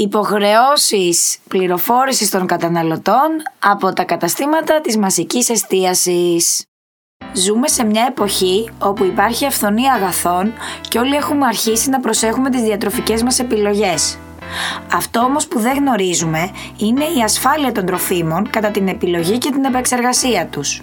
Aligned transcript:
Υποχρεώσεις 0.00 1.38
πληροφόρησης 1.48 2.30
των 2.30 2.46
καταναλωτών 2.46 3.28
από 3.58 3.92
τα 3.92 4.04
καταστήματα 4.04 4.80
της 4.80 4.96
μαζικής 4.96 5.48
εστίασης. 5.48 6.64
Ζούμε 7.32 7.68
σε 7.68 7.84
μια 7.84 8.04
εποχή 8.08 8.70
όπου 8.78 9.04
υπάρχει 9.04 9.46
αυθονία 9.46 9.92
αγαθών 9.92 10.52
και 10.88 10.98
όλοι 10.98 11.14
έχουμε 11.14 11.46
αρχίσει 11.46 11.90
να 11.90 12.00
προσέχουμε 12.00 12.50
τις 12.50 12.62
διατροφικές 12.62 13.22
μας 13.22 13.38
επιλογές. 13.38 14.18
Αυτό 14.92 15.20
όμως 15.20 15.46
που 15.46 15.58
δεν 15.58 15.76
γνωρίζουμε 15.76 16.50
είναι 16.76 17.04
η 17.04 17.22
ασφάλεια 17.24 17.72
των 17.72 17.86
τροφίμων 17.86 18.50
κατά 18.50 18.70
την 18.70 18.88
επιλογή 18.88 19.38
και 19.38 19.50
την 19.50 19.64
επεξεργασία 19.64 20.46
τους. 20.46 20.82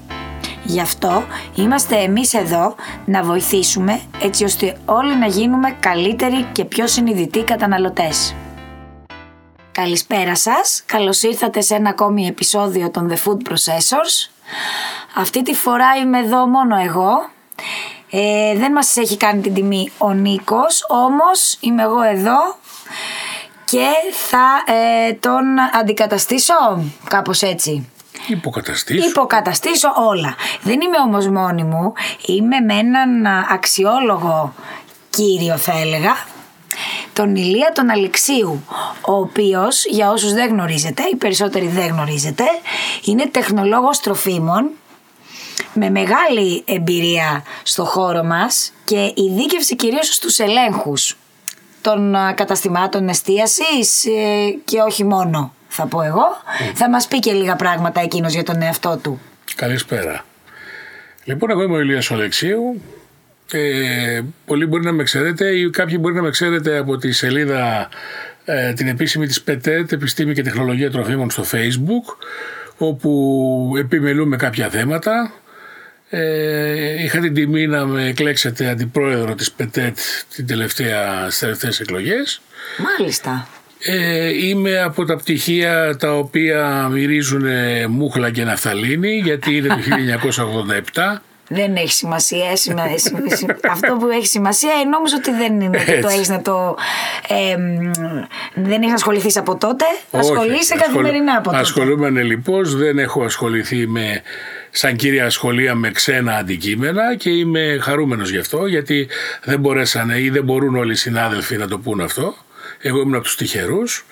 Γι' 0.64 0.82
αυτό 0.82 1.24
είμαστε 1.56 1.96
εμείς 1.96 2.34
εδώ 2.34 2.76
να 3.06 3.24
βοηθήσουμε 3.24 4.00
έτσι 4.22 4.44
ώστε 4.44 4.78
όλοι 4.86 5.18
να 5.18 5.28
γίνουμε 5.28 5.76
καλύτεροι 5.80 6.48
και 6.52 6.66
πιο 6.66 6.88
συνειδητοί 6.88 7.44
καταναλωτές. 7.44 8.36
Καλησπέρα 9.82 10.36
σας, 10.36 10.84
καλώς 10.86 11.22
ήρθατε 11.22 11.62
σε 11.62 11.76
ένα 11.76 11.90
ακόμη 11.90 12.28
επεισόδιο 12.28 12.90
των 12.90 13.12
The 13.12 13.14
Food 13.14 13.52
Processors. 13.52 14.30
Αυτή 15.16 15.42
τη 15.42 15.54
φορά 15.54 15.96
είμαι 15.96 16.20
εδώ 16.20 16.48
μόνο 16.48 16.76
εγώ. 16.76 17.30
Ε, 18.10 18.58
δεν 18.58 18.72
μας 18.72 18.96
έχει 18.96 19.18
κάνει 19.18 19.42
την 19.42 19.54
τιμή 19.54 19.92
ο 19.98 20.14
Νίκος, 20.14 20.86
όμως 20.88 21.58
είμαι 21.60 21.84
εγώ 21.84 22.02
εδώ 22.02 22.38
και 23.66 23.88
θα 24.30 24.74
ε, 24.74 25.14
τον 25.14 25.44
αντικαταστήσω 25.80 26.54
κάπως 27.08 27.42
έτσι. 27.42 27.90
Υποκαταστήσω. 28.28 29.08
Υποκαταστήσω 29.10 29.94
όλα. 30.10 30.36
Δεν 30.62 30.82
είμαι 30.82 30.98
όμως 31.06 31.28
μόνη 31.28 31.64
μου, 31.64 31.94
είμαι 32.26 32.60
με 32.60 32.74
έναν 32.74 33.28
αξιόλογο 33.50 34.54
κύριο 35.10 35.58
θα 35.58 35.72
έλεγα, 35.80 36.16
τον 37.18 37.36
Ηλία 37.36 37.72
τον 37.76 37.90
Αλεξίου, 37.90 38.64
ο 39.02 39.14
οποίος 39.14 39.86
για 39.86 40.12
όσους 40.12 40.34
δεν 40.34 40.50
γνωρίζετε, 40.50 41.04
οι 41.12 41.16
περισσότεροι 41.16 41.68
δεν 41.68 41.88
γνωρίζετε, 41.88 42.44
είναι 43.04 43.28
τεχνολόγος 43.28 44.00
τροφίμων 44.00 44.70
με 45.74 45.90
μεγάλη 45.90 46.64
εμπειρία 46.66 47.44
στο 47.64 47.84
χώρο 47.84 48.24
μας 48.24 48.74
και 48.84 49.14
ειδίκευση 49.16 49.76
κυρίως 49.76 50.08
στους 50.08 50.40
ελέγχους 50.40 51.18
των 51.82 52.16
καταστημάτων 52.36 53.10
εστίασης 53.10 54.06
ε, 54.06 54.58
και 54.66 54.80
όχι 54.80 55.04
μόνο 55.04 55.54
θα 55.68 55.86
πω 55.86 56.02
εγώ. 56.02 56.26
Θα 56.74 56.90
μας 56.90 57.08
πει 57.08 57.20
και 57.20 57.34
λίγα 57.34 57.56
πράγματα 57.56 58.02
εκείνος 58.02 58.34
για 58.34 58.44
τον 58.44 58.62
εαυτό 58.62 59.00
του. 59.04 59.22
Καλησπέρα. 59.56 60.26
Λοιπόν, 61.24 61.50
εγώ 61.50 61.62
είμαι 61.62 61.76
ο 61.76 61.80
Ηλίας 61.80 62.12
Αλεξίου. 62.12 62.82
Ε, 63.52 64.22
πολλοί 64.46 64.66
μπορεί 64.66 64.84
να 64.84 64.92
με 64.92 65.04
ξέρετε 65.04 65.58
ή 65.58 65.70
κάποιοι 65.70 65.98
μπορεί 66.00 66.16
να 66.16 66.22
με 66.22 66.30
ξέρετε 66.30 66.78
από 66.78 66.98
τη 66.98 67.12
σελίδα 67.12 67.90
ε, 68.46 68.74
την 68.74 68.88
επίσημη 68.88 69.28
της 69.28 69.42
ΠΕΤΕΤ, 69.42 69.92
Επιστήμη 69.92 70.34
και 70.34 70.42
Τεχνολογία 70.42 70.92
Τροφίμων 70.92 71.30
στο 71.30 71.44
Facebook, 71.52 72.16
όπου 72.78 73.74
επιμελούμε 73.78 74.36
κάποια 74.36 74.70
θέματα. 74.70 75.32
Ε, 76.10 77.04
είχα 77.04 77.20
την 77.20 77.34
τιμή 77.34 77.68
να 77.68 77.86
με 77.86 78.08
εκλέξετε 78.08 78.70
αντιπρόεδρο 78.70 79.36
της 79.36 79.52
ΠΕΤΕΤ 79.52 79.98
την 80.36 80.48
τελευταία, 80.48 81.22
στις 81.22 81.40
τελευταίες 81.40 81.80
εκλογές. 81.80 82.42
Μάλιστα. 82.78 83.48
Ε, 83.80 84.48
είμαι 84.48 84.82
από 84.82 85.06
τα 85.06 85.16
πτυχία 85.16 85.96
τα 85.96 86.18
οποία 86.18 86.88
μυρίζουν 86.92 87.46
μούχλα 87.90 88.32
και 88.32 88.44
ναφθαλίνη 88.44 89.18
γιατί 89.18 89.56
είναι 89.56 89.68
το 89.68 89.78
1987 90.94 91.18
δεν 91.48 91.76
έχει 91.76 91.92
σημασία. 91.92 92.52
Αυτό 93.72 93.96
που 94.00 94.08
έχει 94.08 94.28
σημασία 94.28 94.74
είναι 94.74 94.90
νόμιζα 94.90 95.16
ότι 95.16 95.32
δεν 95.32 95.62
είναι 95.62 95.80
ότι 95.82 96.02
το 96.02 96.08
έχεις 96.08 96.30
να 96.30 96.42
το. 96.42 96.78
Ε, 97.28 97.56
δεν 98.54 98.82
έχει 98.82 98.92
ασχοληθείς 98.92 99.38
από 99.38 99.58
τότε. 99.58 99.86
Ασχολείσαι 100.12 100.76
καθημερινά 100.76 101.34
από 101.38 101.44
τότε. 101.44 101.58
Ασχολούμαι 101.58 102.24
λοιπόν. 102.24 102.66
Δεν 102.66 103.00
έχω 103.00 103.24
ασχοληθεί 103.24 103.88
με 103.88 104.22
σαν 104.70 104.96
κύρια 104.96 105.30
σχολεία 105.30 105.76
με 105.76 105.92
ξένα 105.92 106.36
αντικείμενα 106.36 107.16
και 107.16 107.30
είμαι 107.30 107.78
χαρούμενος 107.82 108.30
γι' 108.30 108.38
αυτό 108.38 108.66
γιατί 108.66 109.08
δεν 109.44 109.60
μπορέσανε 109.60 110.20
ή 110.20 110.30
δεν 110.30 110.44
μπορούν 110.44 110.76
όλοι 110.76 110.92
οι 110.92 110.96
συνάδελφοι 110.96 111.58
να 111.58 111.68
το 111.68 111.78
πούν 111.78 112.02
αυτό. 112.02 112.36
Εγώ 112.82 113.00
ήμουν 113.00 113.16
από 113.16 113.24
τους 113.24 113.36
τυχερούς. 113.36 114.06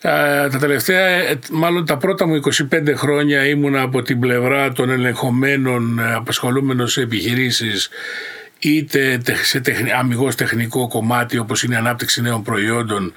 Τα 0.00 0.58
τελευταία, 0.60 1.06
ε, 1.06 1.38
μάλλον 1.50 1.86
τα 1.86 1.96
πρώτα 1.96 2.26
μου 2.26 2.34
25 2.34 2.94
χρόνια 2.94 3.46
ήμουν 3.46 3.76
από 3.76 4.02
την 4.02 4.20
πλευρά 4.20 4.72
των 4.72 4.90
ελεγχομένων 4.90 5.98
ε, 5.98 6.14
απασχολούμενων 6.14 6.88
σε 6.88 7.00
επιχειρήσεις 7.00 7.88
είτε 8.60 9.20
σε 9.42 9.62
αμυγός 9.98 10.34
τεχνικό 10.34 10.88
κομμάτι 10.88 11.38
όπως 11.38 11.62
είναι 11.62 11.74
η 11.74 11.78
ανάπτυξη 11.78 12.22
νέων 12.22 12.42
προϊόντων 12.42 13.12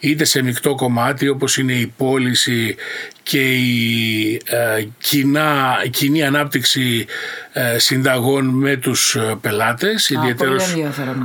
είτε 0.00 0.24
σε 0.24 0.42
μεικτό 0.42 0.74
κομμάτι 0.74 1.28
όπως 1.28 1.56
είναι 1.56 1.72
η 1.72 1.92
πώληση 1.96 2.76
και 3.22 3.56
η 3.56 4.34
ε, 4.34 4.84
κοινά, 4.98 5.76
κοινή 5.90 6.24
ανάπτυξη 6.24 7.06
ε, 7.52 7.78
συνταγών 7.78 8.44
με 8.46 8.76
τους 8.76 9.14
ε, 9.14 9.36
πελάτες 9.40 10.08
ιδιαίτερα 10.10 10.56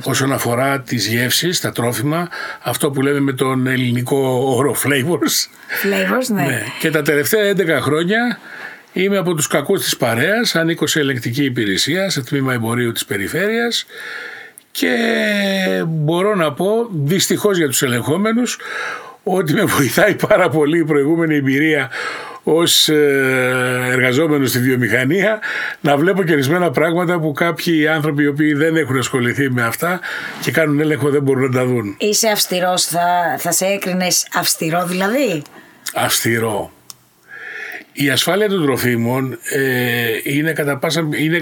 όσον 0.04 0.34
αφορά 0.34 0.82
τις 0.82 1.08
γεύσεις, 1.08 1.60
τα 1.60 1.72
τρόφιμα 1.72 2.30
αυτό 2.62 2.92
που 2.92 3.02
λέμε 3.02 3.20
με 3.20 3.34
τον 3.34 3.68
ελληνικό 3.68 4.18
όρο 4.58 4.76
flavors, 4.84 5.48
flavors 5.84 6.28
ναι. 6.34 6.42
ναι. 6.42 6.64
και 6.80 6.90
τα 6.90 7.02
τελευταία 7.02 7.54
11 7.54 7.82
χρόνια 7.82 8.40
Είμαι 8.94 9.18
από 9.18 9.34
τους 9.34 9.48
κακούς 9.48 9.82
της 9.82 9.98
παρέας, 9.98 10.56
ανήκω 10.56 10.88
σε 10.88 11.00
ελεγκτική 11.00 11.44
υπηρεσία, 11.44 12.10
σε 12.10 12.24
τμήμα 12.24 12.54
εμπορίου 12.54 12.92
της 12.92 13.06
περιφέρειας 13.06 13.86
και 14.72 14.96
μπορώ 15.88 16.36
να 16.36 16.54
πω 16.54 16.88
δυστυχώς 16.92 17.58
για 17.58 17.68
τους 17.68 17.82
ελεγχόμενους 17.82 18.60
ότι 19.24 19.54
με 19.54 19.64
βοηθάει 19.64 20.16
πάρα 20.28 20.50
πολύ 20.50 20.80
η 20.80 20.86
προηγούμενη 20.86 21.36
εμπειρία 21.36 21.90
ως 22.44 22.90
ε, 22.90 23.90
εργαζόμενος 23.92 24.50
στη 24.50 24.60
βιομηχανία 24.60 25.40
να 25.82 25.98
βλέπω 25.98 26.24
και 26.24 26.32
ορισμένα 26.32 26.72
πράγματα 26.72 27.20
που 27.20 27.32
κάποιοι 27.32 27.88
άνθρωποι 27.88 28.24
οι 28.24 28.28
οποίοι 28.28 28.54
δεν 28.54 28.76
έχουν 28.76 28.98
ασχοληθεί 28.98 29.52
με 29.52 29.64
αυτά 29.64 30.00
και 30.42 30.52
κάνουν 30.52 30.80
έλεγχο 30.80 31.10
δεν 31.10 31.22
μπορούν 31.22 31.44
να 31.44 31.60
τα 31.60 31.66
δουν. 31.66 31.96
Είσαι 32.00 32.28
αυστηρός, 32.28 32.86
θα, 32.86 33.36
θα 33.38 33.52
σε 33.52 33.66
έκρινες 33.66 34.28
αυστηρό 34.34 34.86
δηλαδή; 34.86 35.42
Αυστηρό. 35.96 36.72
Η 37.94 38.10
ασφάλεια 38.10 38.50
των 38.50 38.64
τροφίμων 38.64 39.38
ε, 39.50 40.20
είναι, 40.24 40.54
κατά 40.54 40.78
πάσα, 40.78 41.10
είναι 41.18 41.42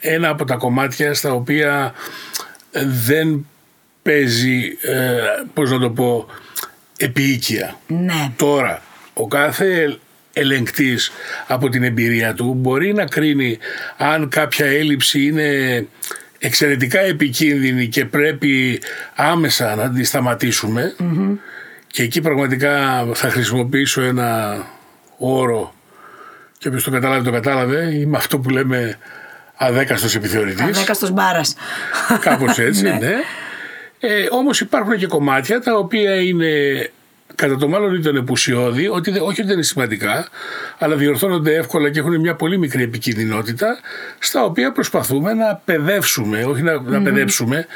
ένα 0.00 0.28
από 0.28 0.44
τα 0.44 0.56
κομμάτια 0.56 1.14
στα 1.14 1.32
οποία 1.32 1.94
δεν 3.06 3.46
παίζει, 4.02 4.78
ε, 4.80 5.18
πώς 5.54 5.70
να 5.70 5.78
το 5.78 5.90
πω, 5.90 6.26
επίοικια. 6.96 7.78
Ναι. 7.86 8.32
Τώρα, 8.36 8.82
ο 9.14 9.28
κάθε 9.28 9.98
ελεγκτής 10.32 11.12
από 11.46 11.68
την 11.68 11.82
εμπειρία 11.82 12.34
του 12.34 12.54
μπορεί 12.54 12.92
να 12.94 13.04
κρίνει 13.04 13.58
αν 13.96 14.28
κάποια 14.28 14.66
έλλειψη 14.66 15.26
είναι 15.26 15.86
εξαιρετικά 16.38 17.00
επικίνδυνη 17.00 17.88
και 17.88 18.04
πρέπει 18.04 18.80
άμεσα 19.14 19.74
να 19.74 19.90
τη 19.90 20.04
σταματησουμε 20.04 20.94
και 21.86 22.02
εκεί 22.02 22.20
πραγματικά 22.20 23.06
θα 23.14 23.30
χρησιμοποιήσω 23.30 24.02
ένα 24.02 24.58
όρο 25.18 25.74
και 26.62 26.68
όποιο 26.68 26.82
το 26.82 26.90
κατάλαβε, 26.90 27.22
το 27.22 27.30
κατάλαβε. 27.30 27.94
Είμαι 27.94 28.16
αυτό 28.16 28.38
που 28.38 28.50
λέμε 28.50 28.98
αδέκαστος 29.56 30.14
επιθεωρητής. 30.14 30.62
Αδέκαστος 30.62 31.10
μπάρας. 31.10 31.54
Κάπως 32.20 32.58
έτσι, 32.58 32.82
ναι. 32.88 32.98
ναι. 33.00 33.14
Ε, 33.98 34.26
Όμως 34.30 34.60
υπάρχουν 34.60 34.96
και 34.96 35.06
κομμάτια 35.06 35.60
τα 35.60 35.76
οποία 35.76 36.14
είναι 36.14 36.48
κατά 37.34 37.56
το 37.56 37.68
μάλλον 37.68 37.94
ήταν 37.94 38.16
επουσιώδη, 38.16 38.88
ότι 38.88 39.10
όχι 39.10 39.22
ότι 39.22 39.42
δεν 39.42 39.52
είναι 39.52 39.62
σημαντικά, 39.62 40.28
αλλά 40.78 40.96
διορθώνονται 40.96 41.54
εύκολα 41.54 41.90
και 41.90 41.98
έχουν 41.98 42.20
μια 42.20 42.34
πολύ 42.34 42.58
μικρή 42.58 42.82
επικίνδυνοτητα, 42.82 43.78
στα 44.18 44.44
οποία 44.44 44.72
προσπαθούμε 44.72 45.34
να 45.34 45.60
παιδεύσουμε, 45.64 46.44
όχι 46.44 46.62
να, 46.62 46.80
να 46.80 47.02
παιδεύσουμε, 47.02 47.66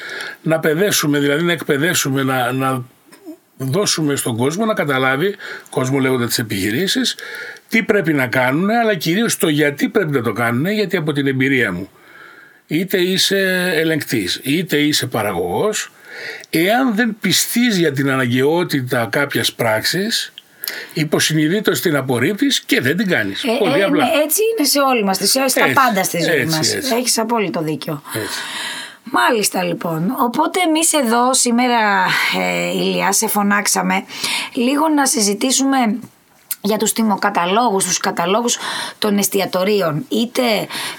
να 0.42 0.60
παιδεύσουμε, 0.60 1.18
δηλαδή 1.18 1.44
να 1.44 1.52
εκπαιδεύσουμε, 1.52 2.22
να, 2.22 2.52
να 2.52 2.84
δώσουμε 3.56 4.16
στον 4.16 4.36
κόσμο 4.36 4.64
να 4.64 4.74
καταλάβει, 4.74 5.36
κόσμο 5.70 5.98
λέγοντα 5.98 6.26
τις 6.26 6.38
επιχειρήσεις, 6.38 7.14
τι 7.68 7.82
πρέπει 7.82 8.12
να 8.12 8.26
κάνουν, 8.26 8.70
αλλά 8.70 8.94
κυρίως 8.94 9.36
το 9.36 9.48
γιατί 9.48 9.88
πρέπει 9.88 10.12
να 10.12 10.22
το 10.22 10.32
κάνουν, 10.32 10.66
γιατί 10.66 10.96
από 10.96 11.12
την 11.12 11.26
εμπειρία 11.26 11.72
μου, 11.72 11.90
είτε 12.66 12.98
είσαι 12.98 13.70
ελεγκτής, 13.74 14.40
είτε 14.42 14.76
είσαι 14.76 15.06
παραγωγός, 15.06 15.90
εάν 16.50 16.94
δεν 16.94 17.16
πιστείς 17.20 17.78
για 17.78 17.92
την 17.92 18.10
αναγκαιότητα 18.10 19.08
κάποιας 19.10 19.52
πράξης, 19.52 20.32
υποσυνειδήτως 20.92 21.80
την 21.80 21.96
απορρίπτεις 21.96 22.60
και 22.60 22.80
δεν 22.80 22.96
την 22.96 23.08
κάνεις. 23.08 23.44
Ε, 23.44 23.56
Πολύ 23.58 23.80
ε, 23.80 23.84
απλά. 23.84 24.04
Ναι, 24.04 24.10
έτσι 24.24 24.40
είναι 24.58 24.66
σε 24.66 24.80
όλοι 24.80 25.04
μας, 25.04 25.16
σε, 25.16 25.48
στα 25.48 25.72
πάντα 25.74 26.02
στη 26.02 26.22
ζωή 26.22 26.40
έτσι, 26.40 26.56
μας. 26.56 26.74
Έτσι. 26.74 26.94
Έχεις 26.94 27.18
απόλυτο 27.18 27.62
δίκιο. 27.62 28.02
Έτσι. 28.14 28.38
Μάλιστα 29.10 29.62
λοιπόν. 29.62 30.16
Οπότε 30.20 30.60
εμείς 30.60 30.92
εδώ 30.92 31.34
σήμερα, 31.34 32.04
ε, 32.38 32.70
Ηλία, 32.70 33.12
σε 33.12 33.26
φωνάξαμε 33.26 34.04
λίγο 34.52 34.88
να 34.88 35.06
συζητήσουμε 35.06 35.98
για 36.66 36.76
τους 36.76 36.92
τιμοκαταλόγους, 36.92 37.84
τους 37.84 37.98
καταλόγους 37.98 38.58
των 38.98 39.18
εστιατορίων. 39.18 40.04
Είτε 40.08 40.42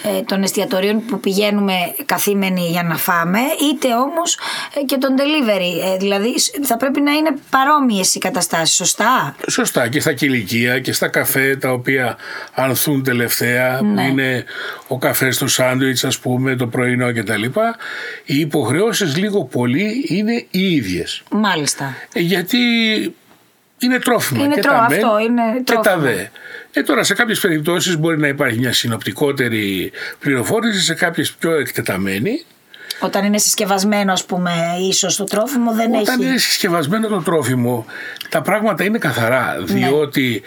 ε, 0.04 0.22
των 0.22 0.44
εστιατορίων 0.44 1.06
που 1.06 1.20
πηγαίνουμε 1.20 1.74
καθήμενοι 2.06 2.68
για 2.70 2.84
να 2.84 2.96
φάμε 2.96 3.40
είτε 3.40 3.96
όμως 3.96 4.38
ε, 4.74 4.84
και 4.84 4.98
τον 4.98 5.16
delivery. 5.18 5.94
Ε, 5.94 5.98
δηλαδή 5.98 6.34
θα 6.64 6.78
πρέπει 6.78 7.02
να 7.02 7.12
είναι 7.12 7.34
παρόμοιες 7.50 8.16
οι 8.16 8.20
καταστάσεις, 8.20 8.76
σωστά; 8.76 9.36
Σωστά. 9.50 9.88
Και 9.88 10.00
στα 10.00 10.14
κηλικία 10.14 10.80
και 10.80 10.94
στα 10.94 11.08
καφέ 11.08 11.56
τα 11.56 11.72
οποία 11.72 12.18
ανθούν 12.54 13.04
τελευταία 13.04 13.82
ναι. 13.82 13.94
που 13.94 14.08
είναι 14.08 14.44
ο 14.88 14.98
καφές 14.98 15.36
στο 15.36 15.48
σάντουιτς 15.48 16.04
ας 16.04 16.20
πούμε 16.20 16.56
το 16.56 16.68
πρωινό 16.68 17.14
κτλ 17.14 17.44
οι 18.26 18.40
υποχρεώσεις 18.40 19.18
λίγο 19.18 19.44
πολύ 19.46 20.06
είναι 20.08 20.46
οι 20.50 20.72
ίδιες. 20.74 21.24
Μάλιστα. 21.32 21.96
Γιατί 22.14 22.58
είναι 23.80 24.00
τρόφιμα. 24.00 24.44
Είναι 24.44 24.54
και 24.54 24.62
τρό, 24.62 24.72
τα 24.72 24.78
αυτό, 24.78 25.20
είναι 25.20 25.42
τρόφιμα. 25.64 25.64
Και 25.64 25.90
τα 25.90 25.98
δε. 25.98 26.26
Ε, 26.72 26.84
τώρα 26.84 27.04
σε 27.04 27.14
κάποιες 27.14 27.40
περιπτώσεις 27.40 27.98
μπορεί 27.98 28.18
να 28.18 28.28
υπάρχει 28.28 28.60
μια 28.60 28.74
συνοπτικότερη 28.74 29.92
πληροφόρηση, 30.20 30.82
σε 30.82 30.94
κάποιες 30.94 31.32
πιο 31.32 31.52
εκτεταμένη. 31.52 32.46
Όταν 33.00 33.26
είναι 33.26 33.38
συσκευασμένο, 33.38 34.12
ας 34.12 34.26
πούμε, 34.26 34.52
ίσως 34.90 35.16
το 35.16 35.24
τρόφιμο 35.24 35.72
δεν 35.72 35.88
Όταν 35.88 35.94
έχει. 35.94 36.10
Όταν 36.12 36.22
είναι 36.22 36.38
συσκευασμένο 36.38 37.08
το 37.08 37.22
τρόφιμο, 37.22 37.86
τα 38.30 38.42
πράγματα 38.42 38.84
είναι 38.84 38.98
καθαρά. 38.98 39.56
Ναι. 39.58 39.66
Διότι 39.66 40.42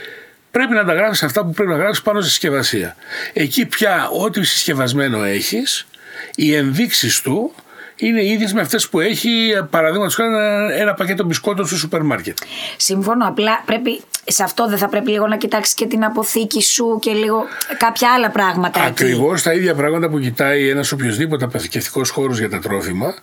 πρέπει 0.51 0.75
να 0.75 0.85
τα 0.85 0.93
γράφεις 0.93 1.23
αυτά 1.23 1.45
που 1.45 1.51
πρέπει 1.51 1.71
να 1.71 1.77
γράφεις 1.77 2.03
πάνω 2.03 2.21
στη 2.21 2.31
συσκευασία. 2.31 2.97
Εκεί 3.33 3.67
πια, 3.67 4.09
ό,τι 4.09 4.45
συσκευασμένο 4.45 5.25
έχεις, 5.25 5.87
οι 6.35 6.55
ενδείξεις 6.55 7.21
του 7.21 7.55
είναι 8.01 8.25
ίδιες 8.25 8.53
με 8.53 8.61
αυτές 8.61 8.89
που 8.89 9.01
έχει, 9.01 9.53
παραδείγματος 9.71 10.15
χάρη, 10.15 10.29
ένα, 10.29 10.75
ένα 10.75 10.95
πακέτο 10.95 11.25
μπισκότο 11.25 11.65
στο 11.65 11.77
σούπερ 11.77 12.03
μάρκετ. 12.03 12.39
Συμφωνώ. 12.77 13.27
Απλά 13.29 13.63
πρέπει, 13.67 14.01
σε 14.25 14.43
αυτό 14.43 14.69
δεν 14.69 14.79
θα 14.79 14.89
πρέπει 14.89 15.11
λίγο 15.11 15.27
να 15.27 15.37
κοιτάξεις 15.37 15.75
και 15.75 15.87
την 15.87 16.05
αποθήκη 16.05 16.63
σου 16.63 16.99
και 17.01 17.13
λίγο 17.13 17.45
κάποια 17.79 18.13
άλλα 18.13 18.31
πράγματα. 18.31 18.81
Ακριβώς 18.83 19.43
τα 19.43 19.53
ίδια 19.53 19.75
πράγματα 19.75 20.09
που 20.09 20.19
κοιτάει 20.19 20.69
ένας 20.69 20.93
οποιοδήποτε 20.93 21.45
αποθηκευτικός 21.45 22.11
χώρος 22.11 22.39
για 22.39 22.49
τα 22.49 22.59
τρόφιμα. 22.59 23.15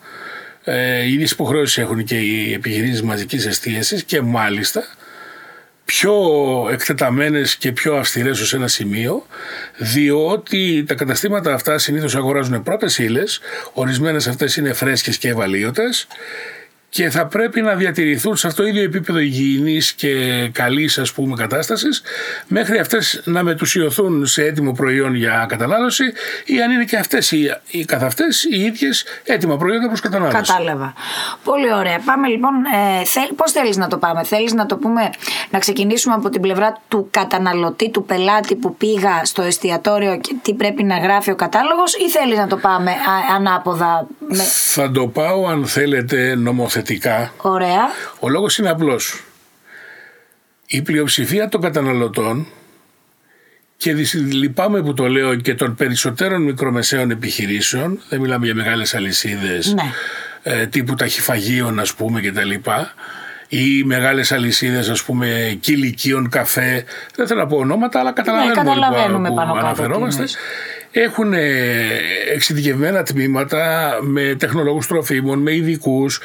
Ε, 0.64 1.04
οι 1.04 1.14
ίδιε 1.14 1.28
υποχρεώσεις 1.32 1.78
έχουν 1.78 2.04
και 2.04 2.16
οι 2.16 2.54
επιχειρήσεις 2.54 3.02
μαζικής 3.02 3.46
εστίασης 3.46 4.04
και 4.04 4.22
μάλιστα 4.22 4.84
πιο 5.88 6.14
εκτεταμένες 6.72 7.56
και 7.56 7.72
πιο 7.72 7.96
αυστηρές 7.96 8.42
ως 8.42 8.54
ένα 8.54 8.68
σημείο 8.68 9.26
διότι 9.78 10.84
τα 10.88 10.94
καταστήματα 10.96 11.54
αυτά 11.54 11.78
συνήθως 11.78 12.16
αγοράζουν 12.16 12.64
πρώτες 12.64 12.98
ύλες 12.98 13.40
ορισμένες 13.74 14.28
αυτές 14.28 14.56
είναι 14.56 14.74
φρέσκες 14.74 15.18
και 15.18 15.30
ευαλείωτες 15.30 16.08
και 16.90 17.10
θα 17.10 17.26
πρέπει 17.26 17.62
να 17.62 17.76
διατηρηθούν 17.76 18.38
σε 18.38 18.48
αυτό 18.48 18.62
το 18.62 18.68
ίδιο 18.68 18.84
επίπεδο 18.84 19.20
υγιεινής 19.20 19.94
και 19.94 20.14
καλής 20.54 20.98
ας 20.98 21.12
πούμε 21.12 21.36
κατάστασης 21.36 22.02
μέχρι 22.48 22.80
αυτές 22.80 23.22
να 23.24 23.44
μετουσιωθούν 23.44 24.26
σε 24.26 24.44
έτοιμο 24.44 24.72
προϊόν 24.72 25.16
για 25.16 25.46
κατανάλωση 25.50 26.04
ή 26.46 26.62
αν 26.62 26.72
είναι 26.72 26.84
και 26.84 26.98
αυτές 26.98 27.32
οι, 27.32 27.58
οι 27.72 27.86
καθ' 27.86 28.04
αυτές 28.04 28.44
οι 28.44 28.60
ίδιες 28.60 29.06
έτοιμα 29.24 29.58
προϊόντα 29.58 29.88
προς 29.88 30.00
κατανάλωση. 30.00 30.38
Κατάλαβα. 30.38 30.94
Πολύ 31.44 31.74
ωραία. 31.74 32.00
Πάμε 32.06 32.28
λοιπόν, 32.28 32.52
ε, 33.02 33.06
θέλ, 33.06 33.34
πώς 33.36 33.52
θέλεις 33.52 33.78
να 33.78 33.88
το 33.88 33.98
πάμε, 33.98 34.24
θέλεις 34.24 34.54
να 34.54 34.66
το 34.66 34.78
πούμε, 34.78 35.10
να 35.50 35.60
ξεκινήσουμε 35.60 36.14
από 36.14 36.30
την 36.30 36.42
πλευρά 36.42 36.82
του 36.88 37.08
καταναλωτή, 37.12 37.90
του 37.90 38.04
πελάτη 38.06 38.56
που 38.56 38.76
πήγα 38.76 39.22
στο 39.24 39.42
εστιατόριο 39.42 40.20
και 40.20 40.36
τι 40.42 40.54
πρέπει 40.54 40.84
να 40.84 40.98
γράφει 40.98 41.32
ο 41.32 41.36
κατάλογος 41.36 41.96
ή 41.96 42.10
θέλεις 42.10 42.38
να 42.38 42.48
το 42.48 42.58
πάμε 42.58 42.92
α, 42.92 43.36
ανάποδα. 43.36 44.08
Με... 44.28 44.44
Θα 44.74 44.92
το 44.92 45.08
πάω 45.08 45.48
αν 45.48 45.66
θέλετε 45.66 46.36
νομοθετικά 46.36 46.77
Ωραία. 47.38 47.82
Ο 48.20 48.30
λόγος 48.30 48.58
είναι 48.58 48.70
απλός. 48.70 49.24
Η 50.68 50.82
πλειοψηφία 50.82 51.50
των 51.50 51.62
καταναλωτών 51.62 52.48
και 53.78 53.96
λυπάμαι 54.14 54.82
που 54.82 54.94
το 54.94 55.08
λέω 55.08 55.36
και 55.36 55.56
των 55.56 55.76
περισσότερων 55.76 56.42
μικρομεσαίων 56.42 57.12
επιχειρήσεων, 57.12 58.00
δεν 58.10 58.20
μιλάμε 58.20 58.46
για 58.46 58.56
μεγάλες 58.56 58.96
αλυσίδες 58.96 59.74
ναι. 59.74 59.92
ε, 60.44 60.66
τύπου 60.66 60.96
ταχυφαγίων 60.96 61.80
ας 61.80 61.94
πούμε 61.94 62.22
και 62.22 62.32
τα 62.32 62.44
λοιπά, 62.44 62.94
ή 63.48 63.84
μεγάλες 63.84 64.32
αλυσίδες 64.32 64.90
ας 64.90 65.04
πούμε 65.04 65.58
κηλικίων, 65.60 66.30
καφέ, 66.30 66.84
δεν 67.16 67.28
θέλω 67.28 67.40
να 67.40 67.48
πω 67.48 67.58
ονόματα 67.58 68.00
αλλά 68.00 68.12
καταλαβαίνουμε, 68.12 68.64
ναι, 68.64 68.70
καταλαβαίνουμε 68.70 69.30
που, 69.30 69.36
που 69.36 69.42
αναφερόμαστε 69.42 70.26
έχουν 71.02 71.34
εξειδικευμένα 72.34 73.04
τμήματα 73.04 73.92
με 74.02 74.36
τεχνολόγους 74.40 74.88
τροφίμων, 74.88 75.40
με 75.40 75.56
ειδικούς 75.56 76.20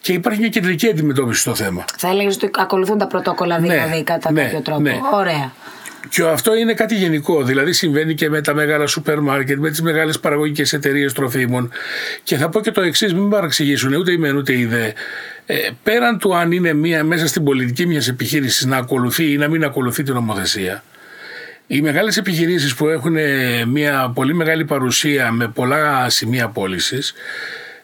και 0.00 0.12
υπάρχει 0.12 0.40
μια 0.40 0.48
κεντρική 0.48 0.88
αντιμετώπιση 0.88 1.40
στο 1.40 1.54
θέμα. 1.54 1.84
Θα 1.96 2.08
έλεγες 2.08 2.34
ότι 2.34 2.50
ακολουθούν 2.58 2.98
τα 2.98 3.06
πρωτόκολλα 3.06 3.58
ναι, 3.58 3.68
δηλαδή 3.68 4.02
κατά 4.02 4.32
ναι, 4.32 4.42
κάποιο 4.42 4.60
τρόπο. 4.60 4.80
Ναι. 4.80 5.00
Ωραία. 5.12 5.52
Και 6.08 6.22
αυτό 6.22 6.56
είναι 6.56 6.74
κάτι 6.74 6.94
γενικό. 6.94 7.42
Δηλαδή 7.42 7.72
συμβαίνει 7.72 8.14
και 8.14 8.28
με 8.28 8.40
τα 8.40 8.54
μεγάλα 8.54 8.86
σούπερ 8.86 9.20
μάρκετ, 9.20 9.58
με 9.58 9.70
τις 9.70 9.82
μεγάλες 9.82 10.20
παραγωγικές 10.20 10.72
εταιρείες 10.72 11.12
τροφίμων. 11.12 11.70
Και 12.22 12.36
θα 12.36 12.48
πω 12.48 12.60
και 12.60 12.70
το 12.70 12.80
εξής, 12.80 13.14
μην 13.14 13.28
παραξηγήσουν 13.28 13.94
ούτε 13.94 14.12
η 14.12 14.16
μεν 14.16 14.36
ούτε 14.36 14.58
η 14.58 14.66
δε. 14.66 14.92
Ε, 15.46 15.56
πέραν 15.82 16.18
του 16.18 16.36
αν 16.36 16.52
είναι 16.52 16.72
μία, 16.72 17.04
μέσα 17.04 17.26
στην 17.26 17.44
πολιτική 17.44 17.86
μιας 17.86 18.08
επιχείρησης 18.08 18.64
να 18.64 18.76
ακολουθεί 18.76 19.32
ή 19.32 19.36
να 19.36 19.48
μην 19.48 19.64
ακολουθεί 19.64 20.02
την 20.02 20.14
νομοθεσία, 20.14 20.82
οι 21.70 21.80
μεγάλες 21.80 22.16
επιχειρήσεις 22.16 22.74
που 22.74 22.88
έχουν 22.88 23.16
μια 23.68 24.10
πολύ 24.14 24.34
μεγάλη 24.34 24.64
παρουσία 24.64 25.30
με 25.30 25.48
πολλά 25.48 26.08
σημεία 26.08 26.48
πώλησης 26.48 27.14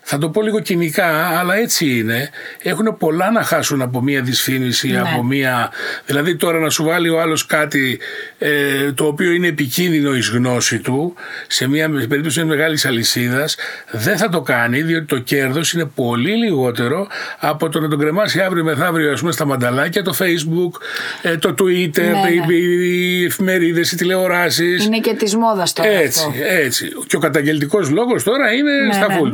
θα 0.07 0.19
το 0.19 0.29
πω 0.29 0.43
λίγο 0.43 0.61
κοινικά, 0.61 1.39
αλλά 1.39 1.55
έτσι 1.57 1.99
είναι. 1.99 2.31
Έχουν 2.63 2.97
πολλά 2.99 3.31
να 3.31 3.43
χάσουν 3.43 3.83
από 3.83 4.03
μία 4.03 4.23
δυσφήμιση, 4.23 4.89
ναι. 4.89 5.01
από 5.01 5.23
μία. 5.23 5.71
Δηλαδή, 6.07 6.37
τώρα 6.37 6.59
να 6.59 6.71
σου 6.71 6.85
βάλει 6.85 7.09
ο 7.09 7.21
άλλος 7.21 7.47
κάτι 7.47 8.01
ε, 8.39 8.93
το 8.93 9.07
οποίο 9.07 9.31
είναι 9.31 9.47
επικίνδυνο 9.47 10.15
εις 10.15 10.29
γνώση 10.29 10.79
του, 10.79 11.15
σε 11.47 11.69
μία 11.69 11.91
περίπτωση 11.91 12.45
μιας 12.45 12.57
μεγάλης 12.57 12.87
αλυσίδας, 12.87 13.57
δεν 13.91 14.17
θα 14.17 14.29
το 14.29 14.41
κάνει, 14.41 14.83
διότι 14.83 15.07
το 15.07 15.19
κέρδος 15.19 15.73
είναι 15.73 15.85
πολύ 15.95 16.37
λιγότερο 16.37 17.07
από 17.39 17.69
το 17.69 17.81
να 17.81 17.89
τον 17.89 17.99
κρεμάσει 17.99 18.41
αύριο 18.41 18.65
μεθαύριο, 18.65 19.13
ας 19.13 19.21
πούμε, 19.21 19.33
στα 19.33 19.45
μανταλάκια, 19.45 20.03
το 20.03 20.17
Facebook, 20.19 20.81
ε, 21.23 21.37
το 21.37 21.55
Twitter, 21.59 22.03
ναι, 22.03 22.11
ναι. 22.47 22.55
οι 22.55 23.25
εφημερίδες, 23.25 23.93
οι 23.93 23.97
τηλεοράσεις. 23.97 24.85
Είναι 24.85 24.99
και 24.99 25.15
της 25.15 25.37
μόδας 25.37 25.73
τώρα. 25.73 25.89
Έτσι, 25.89 26.25
αυτό. 26.29 26.45
έτσι. 26.45 26.89
Και 27.07 27.17
ο 27.17 27.19
καταγγελτικός 27.19 27.91
λόγος 27.91 28.23
τώρα 28.23 28.53
είναι 28.53 28.73
ναι, 28.87 28.93
στα 28.93 29.09
ναι, 29.09 29.15
φουλ. 29.15 29.31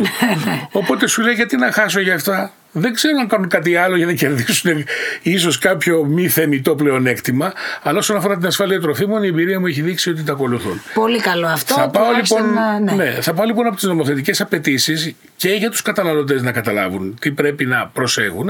Οπότε 0.73 1.07
σου 1.07 1.23
λέει 1.23 1.35
γιατί 1.35 1.57
να 1.57 1.73
χάσω 1.73 2.01
για 2.01 2.15
αυτά; 2.15 2.53
Δεν 2.73 2.95
ξέρω 2.95 3.19
αν 3.21 3.29
κάνουν 3.29 3.49
κάτι 3.49 3.77
άλλο 3.77 3.97
για 3.97 4.07
να 4.07 4.13
κερδίσουν 4.13 4.85
ίσως 5.23 5.59
κάποιο 5.59 6.05
μη 6.05 6.29
θεμητό 6.29 6.75
πλεονέκτημα. 6.75 7.53
Αλλά 7.83 7.99
όσον 7.99 8.17
αφορά 8.17 8.37
την 8.37 8.47
ασφάλεια 8.47 8.81
τροφίμων, 8.81 9.23
η 9.23 9.27
εμπειρία 9.27 9.61
μου 9.61 9.67
έχει 9.67 9.81
δείξει 9.81 10.11
ότι 10.11 10.23
τα 10.23 10.33
ακολουθούν. 10.33 10.83
Πολύ 10.95 11.21
καλό 11.21 11.47
αυτό. 11.47 11.75
Θα 11.75 11.89
πάω, 11.89 12.13
λοιπόν, 12.13 12.43
ναι. 12.83 12.93
Ναι, 12.93 13.11
θα 13.21 13.35
πάω 13.35 13.47
λοιπόν 13.47 13.67
από 13.67 13.75
τις 13.77 13.85
νομοθετικές 13.85 14.41
απαιτήσεις 14.41 15.15
και 15.37 15.49
για 15.49 15.71
τους 15.71 15.83
καταναλωτές 15.83 16.43
να 16.43 16.53
καταλάβουν 16.53 17.19
τι 17.21 17.31
πρέπει 17.31 17.67
να 17.67 17.87
προσέχουν, 17.87 18.49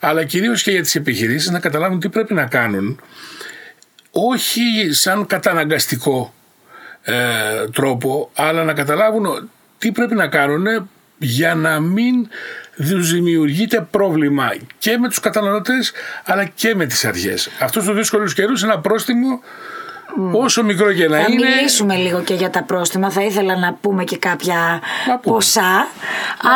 αλλά 0.00 0.24
κυρίως 0.24 0.62
και 0.62 0.70
για 0.70 0.82
τις 0.82 0.94
επιχειρήσεις 0.94 1.50
να 1.50 1.58
καταλάβουν 1.58 2.00
τι 2.00 2.08
πρέπει 2.08 2.34
να 2.34 2.44
κάνουν. 2.44 3.00
Όχι 4.10 4.60
σαν 4.90 5.26
καταναγκαστικό 5.26 6.34
ε, 7.02 7.14
τρόπο, 7.72 8.30
αλλά 8.34 8.64
να 8.64 8.72
καταλάβουν 8.72 9.50
τι 9.78 9.92
πρέπει 9.92 10.14
να 10.14 10.26
κάνουν 10.26 10.88
για 11.22 11.54
να 11.54 11.80
μην 11.80 12.28
τους 12.76 13.12
δημιουργείται 13.12 13.86
πρόβλημα 13.90 14.54
και 14.78 14.98
με 14.98 15.08
τους 15.08 15.20
καταναλωτές 15.20 15.92
αλλά 16.24 16.44
και 16.44 16.74
με 16.74 16.86
τις 16.86 17.04
αρχές. 17.04 17.50
Αυτό 17.60 17.80
στο 17.80 17.92
δύσκολο 17.92 18.26
καιρούς 18.26 18.62
ένα 18.62 18.78
πρόστιμο 18.78 19.40
Όσο 20.32 20.62
μικρό 20.62 20.92
και 20.92 21.08
να 21.08 21.16
θα 21.16 21.26
είναι. 21.28 21.46
Θα 21.46 21.54
μιλήσουμε 21.54 21.94
λίγο 21.94 22.22
και 22.22 22.34
για 22.34 22.50
τα 22.50 22.62
πρόστιμα. 22.62 23.10
Θα 23.10 23.22
ήθελα 23.22 23.58
να 23.58 23.74
πούμε 23.80 24.04
και 24.04 24.16
κάποια 24.16 24.80
ποσά. 25.22 25.86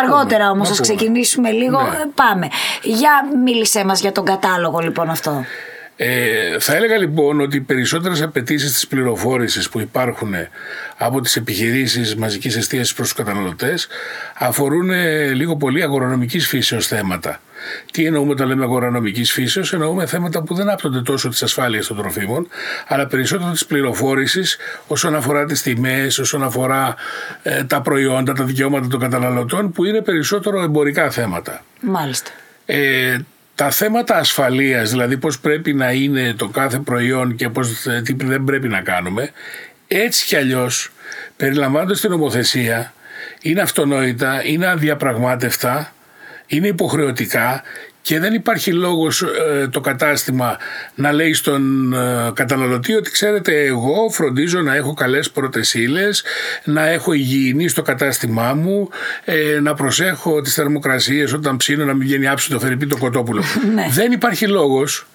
Αργότερα 0.02 0.50
όμως, 0.50 0.70
ας 0.70 0.80
ξεκινήσουμε 0.80 1.50
λίγο. 1.50 1.82
Ναι. 1.82 1.98
Πάμε. 2.14 2.48
Για 2.82 3.10
μίλησέ 3.44 3.84
μας 3.84 4.00
για 4.00 4.12
τον 4.12 4.24
κατάλογο 4.24 4.78
λοιπόν 4.78 5.10
αυτό. 5.10 5.44
Ε, 5.96 6.58
θα 6.58 6.74
έλεγα 6.74 6.96
λοιπόν 6.96 7.40
ότι 7.40 7.56
οι 7.56 7.60
περισσότερες 7.60 8.22
απαιτήσεις 8.22 8.72
της 8.72 8.86
πληροφόρησης 8.86 9.68
που 9.68 9.80
υπάρχουν 9.80 10.34
από 10.96 11.20
τις 11.20 11.36
επιχειρήσεις 11.36 12.16
μαζικής 12.16 12.56
εστίασης 12.56 12.94
προς 12.94 13.08
τους 13.08 13.24
καταναλωτές 13.24 13.88
αφορούν 14.38 14.90
λίγο 15.34 15.56
πολύ 15.56 15.82
αγορονομικής 15.82 16.46
φύσεως 16.48 16.86
θέματα. 16.86 17.40
Τι 17.92 18.04
εννοούμε 18.04 18.32
όταν 18.32 18.48
λέμε 18.48 18.64
αγορονομική 18.64 19.24
φύσεως, 19.24 19.72
εννοούμε 19.72 20.06
θέματα 20.06 20.42
που 20.42 20.54
δεν 20.54 20.68
άπτονται 20.68 21.02
τόσο 21.02 21.28
της 21.28 21.42
ασφάλειας 21.42 21.86
των 21.86 21.96
τροφίμων, 21.96 22.48
αλλά 22.86 23.06
περισσότερο 23.06 23.50
της 23.50 23.66
πληροφόρησης 23.66 24.56
όσον 24.86 25.14
αφορά 25.14 25.44
τις 25.44 25.62
τιμές, 25.62 26.18
όσον 26.18 26.42
αφορά 26.42 26.94
ε, 27.42 27.64
τα 27.64 27.80
προϊόντα, 27.80 28.32
τα 28.32 28.44
δικαιώματα 28.44 28.86
των 28.88 29.00
καταναλωτών, 29.00 29.72
που 29.72 29.84
είναι 29.84 30.02
περισσότερο 30.02 30.62
εμπορικά 30.62 31.10
θέματα. 31.10 31.64
Μάλιστα. 31.80 32.30
Ε, 32.66 33.16
τα 33.56 33.70
θέματα 33.70 34.16
ασφαλείας, 34.16 34.90
δηλαδή 34.90 35.16
πώς 35.16 35.38
πρέπει 35.38 35.74
να 35.74 35.92
είναι 35.92 36.34
το 36.36 36.48
κάθε 36.48 36.78
προϊόν 36.78 37.34
και 37.36 37.48
πώς, 37.48 37.86
τι 38.04 38.12
δεν 38.12 38.44
πρέπει 38.44 38.68
να 38.68 38.80
κάνουμε, 38.80 39.30
έτσι 39.88 40.26
κι 40.26 40.36
αλλιώς 40.36 40.90
περιλαμβάνοντας 41.36 42.00
την 42.00 42.10
νομοθεσία, 42.10 42.92
είναι 43.40 43.60
αυτονόητα, 43.60 44.44
είναι 44.44 44.66
αδιαπραγμάτευτα, 44.66 45.92
είναι 46.46 46.66
υποχρεωτικά 46.66 47.62
και 48.06 48.18
δεν 48.18 48.34
υπάρχει 48.34 48.72
λόγος 48.72 49.22
ε, 49.22 49.68
το 49.68 49.80
κατάστημα 49.80 50.56
να 50.94 51.12
λέει 51.12 51.32
στον 51.32 51.92
ε, 51.92 52.30
καταναλωτή 52.34 52.94
ότι 52.94 53.10
ξέρετε 53.10 53.64
εγώ 53.64 54.08
φροντίζω 54.10 54.60
να 54.60 54.74
έχω 54.74 54.94
καλές 54.94 55.30
πρώτες 55.30 55.74
ύλες, 55.74 56.24
να 56.64 56.88
έχω 56.88 57.12
υγιεινή 57.12 57.68
στο 57.68 57.82
κατάστημά 57.82 58.54
μου, 58.54 58.88
ε, 59.24 59.60
να 59.60 59.74
προσέχω 59.74 60.40
τις 60.40 60.54
θερμοκρασίες 60.54 61.32
όταν 61.32 61.56
ψήνω 61.56 61.84
να 61.84 61.94
μην 61.94 62.06
βγαίνει 62.06 62.28
άψη 62.28 62.50
το 62.50 62.58
φερρυπί 62.58 62.86
το 62.86 62.96
κοτόπουλο. 62.96 63.42
Ναι. 63.74 63.86
δεν 63.90 64.12
υπάρχει 64.12 64.46
λόγος 64.46 65.06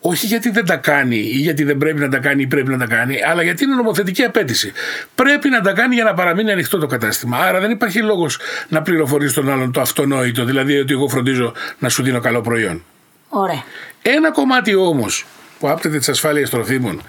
όχι 0.00 0.26
γιατί 0.26 0.50
δεν 0.50 0.64
τα 0.64 0.76
κάνει 0.76 1.16
ή 1.16 1.36
γιατί 1.36 1.64
δεν 1.64 1.76
πρέπει 1.76 2.00
να 2.00 2.08
τα 2.08 2.18
κάνει 2.18 2.42
ή 2.42 2.46
πρέπει 2.46 2.70
να 2.70 2.78
τα 2.78 2.86
κάνει, 2.86 3.16
αλλά 3.30 3.42
γιατί 3.42 3.64
είναι 3.64 3.74
νομοθετική 3.74 4.22
απέτηση. 4.22 4.72
Πρέπει 5.14 5.48
να 5.48 5.60
τα 5.60 5.72
κάνει 5.72 5.94
για 5.94 6.04
να 6.04 6.14
παραμείνει 6.14 6.52
ανοιχτό 6.52 6.78
το 6.78 6.86
κατάστημα. 6.86 7.38
Άρα 7.38 7.60
δεν 7.60 7.70
υπάρχει 7.70 8.02
λόγος 8.02 8.38
να 8.68 8.82
πληροφορείς 8.82 9.32
τον 9.32 9.50
άλλον 9.50 9.72
το 9.72 9.80
αυτονόητο, 9.80 10.44
δηλαδή 10.44 10.78
ότι 10.78 10.92
εγώ 10.92 11.08
φροντίζω 11.08 11.52
να 11.78 11.88
σου 11.88 12.02
δίνω 12.02 12.20
καλό 12.20 12.40
προϊόν. 12.40 12.84
Ωραία. 13.28 13.62
Ένα 14.02 14.32
κομμάτι 14.32 14.74
όμως 14.74 15.26
που 15.58 15.68
άπτεται 15.68 15.98
της 15.98 16.08
ασφάλειας 16.08 16.50
τροφίμων 16.50 17.02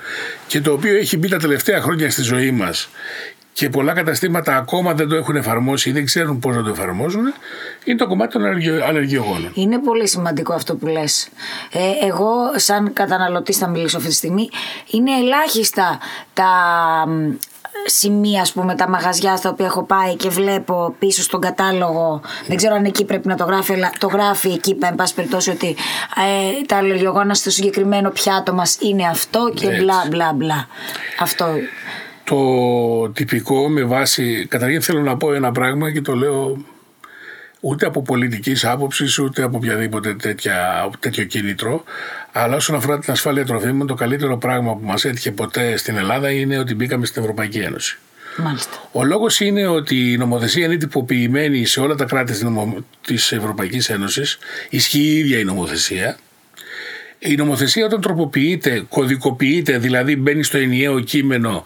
και 0.47 0.61
το 0.61 0.71
οποίο 0.71 0.95
έχει 0.95 1.17
μπει 1.17 1.27
τα 1.27 1.37
τελευταία 1.37 1.81
χρόνια 1.81 2.11
στη 2.11 2.21
ζωή 2.21 2.51
μας 2.51 2.89
και 3.53 3.69
πολλά 3.69 3.93
καταστήματα 3.93 4.55
ακόμα 4.55 4.93
δεν 4.93 5.07
το 5.07 5.15
έχουν 5.15 5.35
εφαρμόσει 5.35 5.89
ή 5.89 5.91
δεν 5.91 6.05
ξέρουν 6.05 6.39
πώς 6.39 6.55
να 6.55 6.63
το 6.63 6.69
εφαρμόζουν, 6.69 7.33
είναι 7.83 7.97
το 7.97 8.07
κομμάτι 8.07 8.31
των 8.31 8.43
αλλεργιογόνων. 8.87 9.51
Είναι 9.53 9.79
πολύ 9.79 10.07
σημαντικό 10.07 10.53
αυτό 10.53 10.75
που 10.75 10.87
λες. 10.87 11.29
Ε, 11.71 12.05
εγώ 12.07 12.33
σαν 12.55 12.93
καταναλωτής 12.93 13.57
θα 13.57 13.67
μιλήσω 13.67 13.97
αυτή 13.97 14.09
τη 14.09 14.15
στιγμή, 14.15 14.49
είναι 14.91 15.11
ελάχιστα 15.11 15.99
τα 16.33 16.49
σημεία, 17.85 18.41
ας 18.41 18.51
πούμε, 18.51 18.75
τα 18.75 18.89
μαγαζιά 18.89 19.35
στα 19.35 19.49
οποία 19.49 19.65
έχω 19.65 19.83
πάει 19.83 20.15
και 20.15 20.29
βλέπω 20.29 20.95
πίσω 20.99 21.21
στον 21.21 21.41
κατάλογο. 21.41 22.21
Δεν 22.47 22.57
ξέρω 22.57 22.75
αν 22.75 22.85
εκεί 22.85 23.05
πρέπει 23.05 23.27
να 23.27 23.35
το 23.35 23.43
γράφει, 23.43 23.73
αλλά 23.73 23.91
το 23.97 24.07
γράφει 24.07 24.49
εκεί, 24.49 24.77
εν 24.81 24.95
πάση 24.95 25.13
περιπτώσει, 25.13 25.49
ότι 25.49 25.67
ε, 25.67 26.65
τα 26.65 26.77
αλλεργιογόνα 26.77 27.33
στο 27.33 27.49
συγκεκριμένο 27.49 28.09
πιάτο 28.09 28.53
μας 28.53 28.77
είναι 28.79 29.07
αυτό 29.07 29.51
και 29.55 29.67
μπλα 29.67 30.05
μπλα 30.09 30.33
μπλα. 30.33 30.67
Αυτό 31.19 31.45
το 32.23 33.09
τυπικό 33.09 33.69
με 33.69 33.83
βάση. 33.83 34.45
Καταρχήν 34.49 34.81
θέλω 34.81 35.01
να 35.01 35.17
πω 35.17 35.33
ένα 35.33 35.51
πράγμα 35.51 35.91
και 35.91 36.01
το 36.01 36.13
λέω 36.13 36.65
ούτε 37.59 37.85
από 37.85 38.01
πολιτικής 38.01 38.65
άποψης 38.65 39.19
ούτε 39.19 39.43
από 39.43 39.57
οποιαδήποτε 39.57 40.13
τέτοια, 40.13 40.89
τέτοιο 40.99 41.23
κίνητρο. 41.23 41.83
Αλλά 42.31 42.55
όσον 42.55 42.75
αφορά 42.75 42.99
την 42.99 43.11
ασφάλεια 43.11 43.45
τροφίμων, 43.45 43.87
το 43.87 43.93
καλύτερο 43.93 44.37
πράγμα 44.37 44.75
που 44.75 44.85
μας 44.85 45.05
έτυχε 45.05 45.31
ποτέ 45.31 45.77
στην 45.77 45.97
Ελλάδα 45.97 46.31
είναι 46.31 46.57
ότι 46.57 46.75
μπήκαμε 46.75 47.05
στην 47.05 47.21
Ευρωπαϊκή 47.21 47.59
Ένωση. 47.59 47.97
Μάλιστα. 48.37 48.89
Ο 48.91 49.03
λόγος 49.03 49.39
είναι 49.39 49.67
ότι 49.67 50.11
η 50.11 50.17
νομοθεσία 50.17 50.65
είναι 50.65 50.77
τυποποιημένη 50.77 51.65
σε 51.65 51.79
όλα 51.79 51.95
τα 51.95 52.05
κράτη 52.05 52.33
της 53.05 53.31
Ευρωπαϊκής 53.31 53.89
Ένωσης. 53.89 54.37
Ισχύει 54.69 54.99
η 54.99 55.17
ίδια 55.17 55.39
η 55.39 55.43
νομοθεσία. 55.43 56.17
Η 57.19 57.35
νομοθεσία 57.35 57.85
όταν 57.85 58.01
τροποποιείται, 58.01 58.85
κωδικοποιείται, 58.89 59.77
δηλαδή 59.77 60.15
μπαίνει 60.15 60.43
στο 60.43 60.57
ενιαίο 60.57 60.99
κείμενο 60.99 61.63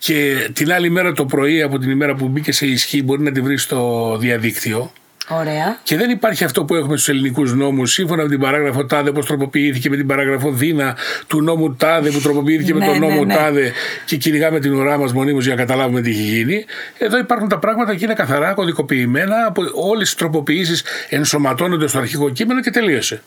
και 0.00 0.50
την 0.52 0.72
άλλη 0.72 0.90
μέρα 0.90 1.12
το 1.12 1.24
πρωί 1.24 1.62
από 1.62 1.78
την 1.78 1.90
ημέρα 1.90 2.14
που 2.14 2.28
μπήκε 2.28 2.52
σε 2.52 2.66
ισχύ 2.66 3.02
μπορεί 3.02 3.22
να 3.22 3.32
τη 3.32 3.40
βρεις 3.40 3.62
στο 3.62 4.16
διαδίκτυο. 4.20 4.92
Ωραία. 5.28 5.78
Και 5.82 5.96
δεν 5.96 6.10
υπάρχει 6.10 6.44
αυτό 6.44 6.64
που 6.64 6.74
έχουμε 6.74 6.96
στους 6.96 7.08
ελληνικούς 7.08 7.54
νόμους, 7.54 7.92
σύμφωνα 7.92 8.22
με 8.22 8.28
την 8.28 8.40
παράγραφο 8.40 8.86
Τάδε, 8.86 9.12
πώς 9.12 9.26
τροποποιήθηκε 9.26 9.90
με 9.90 9.96
την 9.96 10.06
παράγραφο 10.06 10.52
Δίνα 10.52 10.96
του 11.26 11.42
νόμου 11.42 11.74
Τάδε, 11.74 12.10
που 12.10 12.20
τροποποιήθηκε 12.20 12.74
με 12.74 12.78
Ναι, 12.78 12.86
τον 12.86 12.98
ναι, 12.98 13.06
νόμο 13.06 13.24
ναι. 13.24 13.34
Τάδε 13.34 13.72
και 14.04 14.16
κυνηγάμε 14.16 14.60
την 14.60 14.74
ουρά 14.74 14.98
μας 14.98 15.12
μονίμως 15.12 15.44
για 15.44 15.54
να 15.54 15.60
καταλάβουμε 15.60 16.00
τι 16.00 16.10
έχει 16.10 16.22
γίνει. 16.22 16.64
Εδώ 16.98 17.18
υπάρχουν 17.18 17.48
τα 17.48 17.58
πράγματα 17.58 17.94
και 17.94 18.04
είναι 18.04 18.14
καθαρά 18.14 18.52
κωδικοποιημένα. 18.52 19.46
Από 19.46 19.62
όλες 19.74 20.08
τις 20.08 20.14
τροποποιήσεις 20.14 20.82
ενσωματώνονται 21.08 21.86
στο 21.86 21.98
αρχικό 21.98 22.30
κείμενο 22.30 22.60
και 22.60 22.70
τελείωσε. 22.70 23.22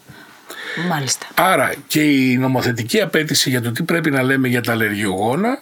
Μάλιστα. 0.89 1.25
Άρα 1.34 1.74
και 1.88 2.01
η 2.01 2.38
νομοθετική 2.38 3.01
απέτηση 3.01 3.50
για 3.50 3.62
το 3.62 3.72
τι 3.72 3.84
πρέπει 3.84 4.12
να 4.12 4.24
λέμε 4.24 4.48
για 4.48 4.62
τα 4.62 4.72
αλλεργιογόνα 4.72 5.62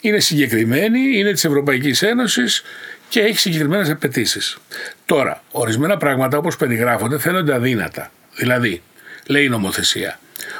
είναι 0.00 0.20
συγκεκριμένη, 0.20 1.18
είναι 1.18 1.32
της 1.32 1.44
Ευρωπαϊκής 1.44 2.02
Ένωσης 2.02 2.62
και 3.08 3.20
έχει 3.20 3.38
συγκεκριμένες 3.38 3.90
απαιτήσεις. 3.90 4.58
Τώρα, 5.06 5.42
ορισμένα 5.50 5.96
πράγματα 5.96 6.38
όπως 6.38 6.56
περιγράφονται 6.56 7.18
φαίνονται 7.18 7.54
αδύνατα. 7.54 8.10
Δηλαδή, 8.36 8.82
λέει 9.26 9.44
η 9.44 9.48
νομοθεσία, 9.48 10.18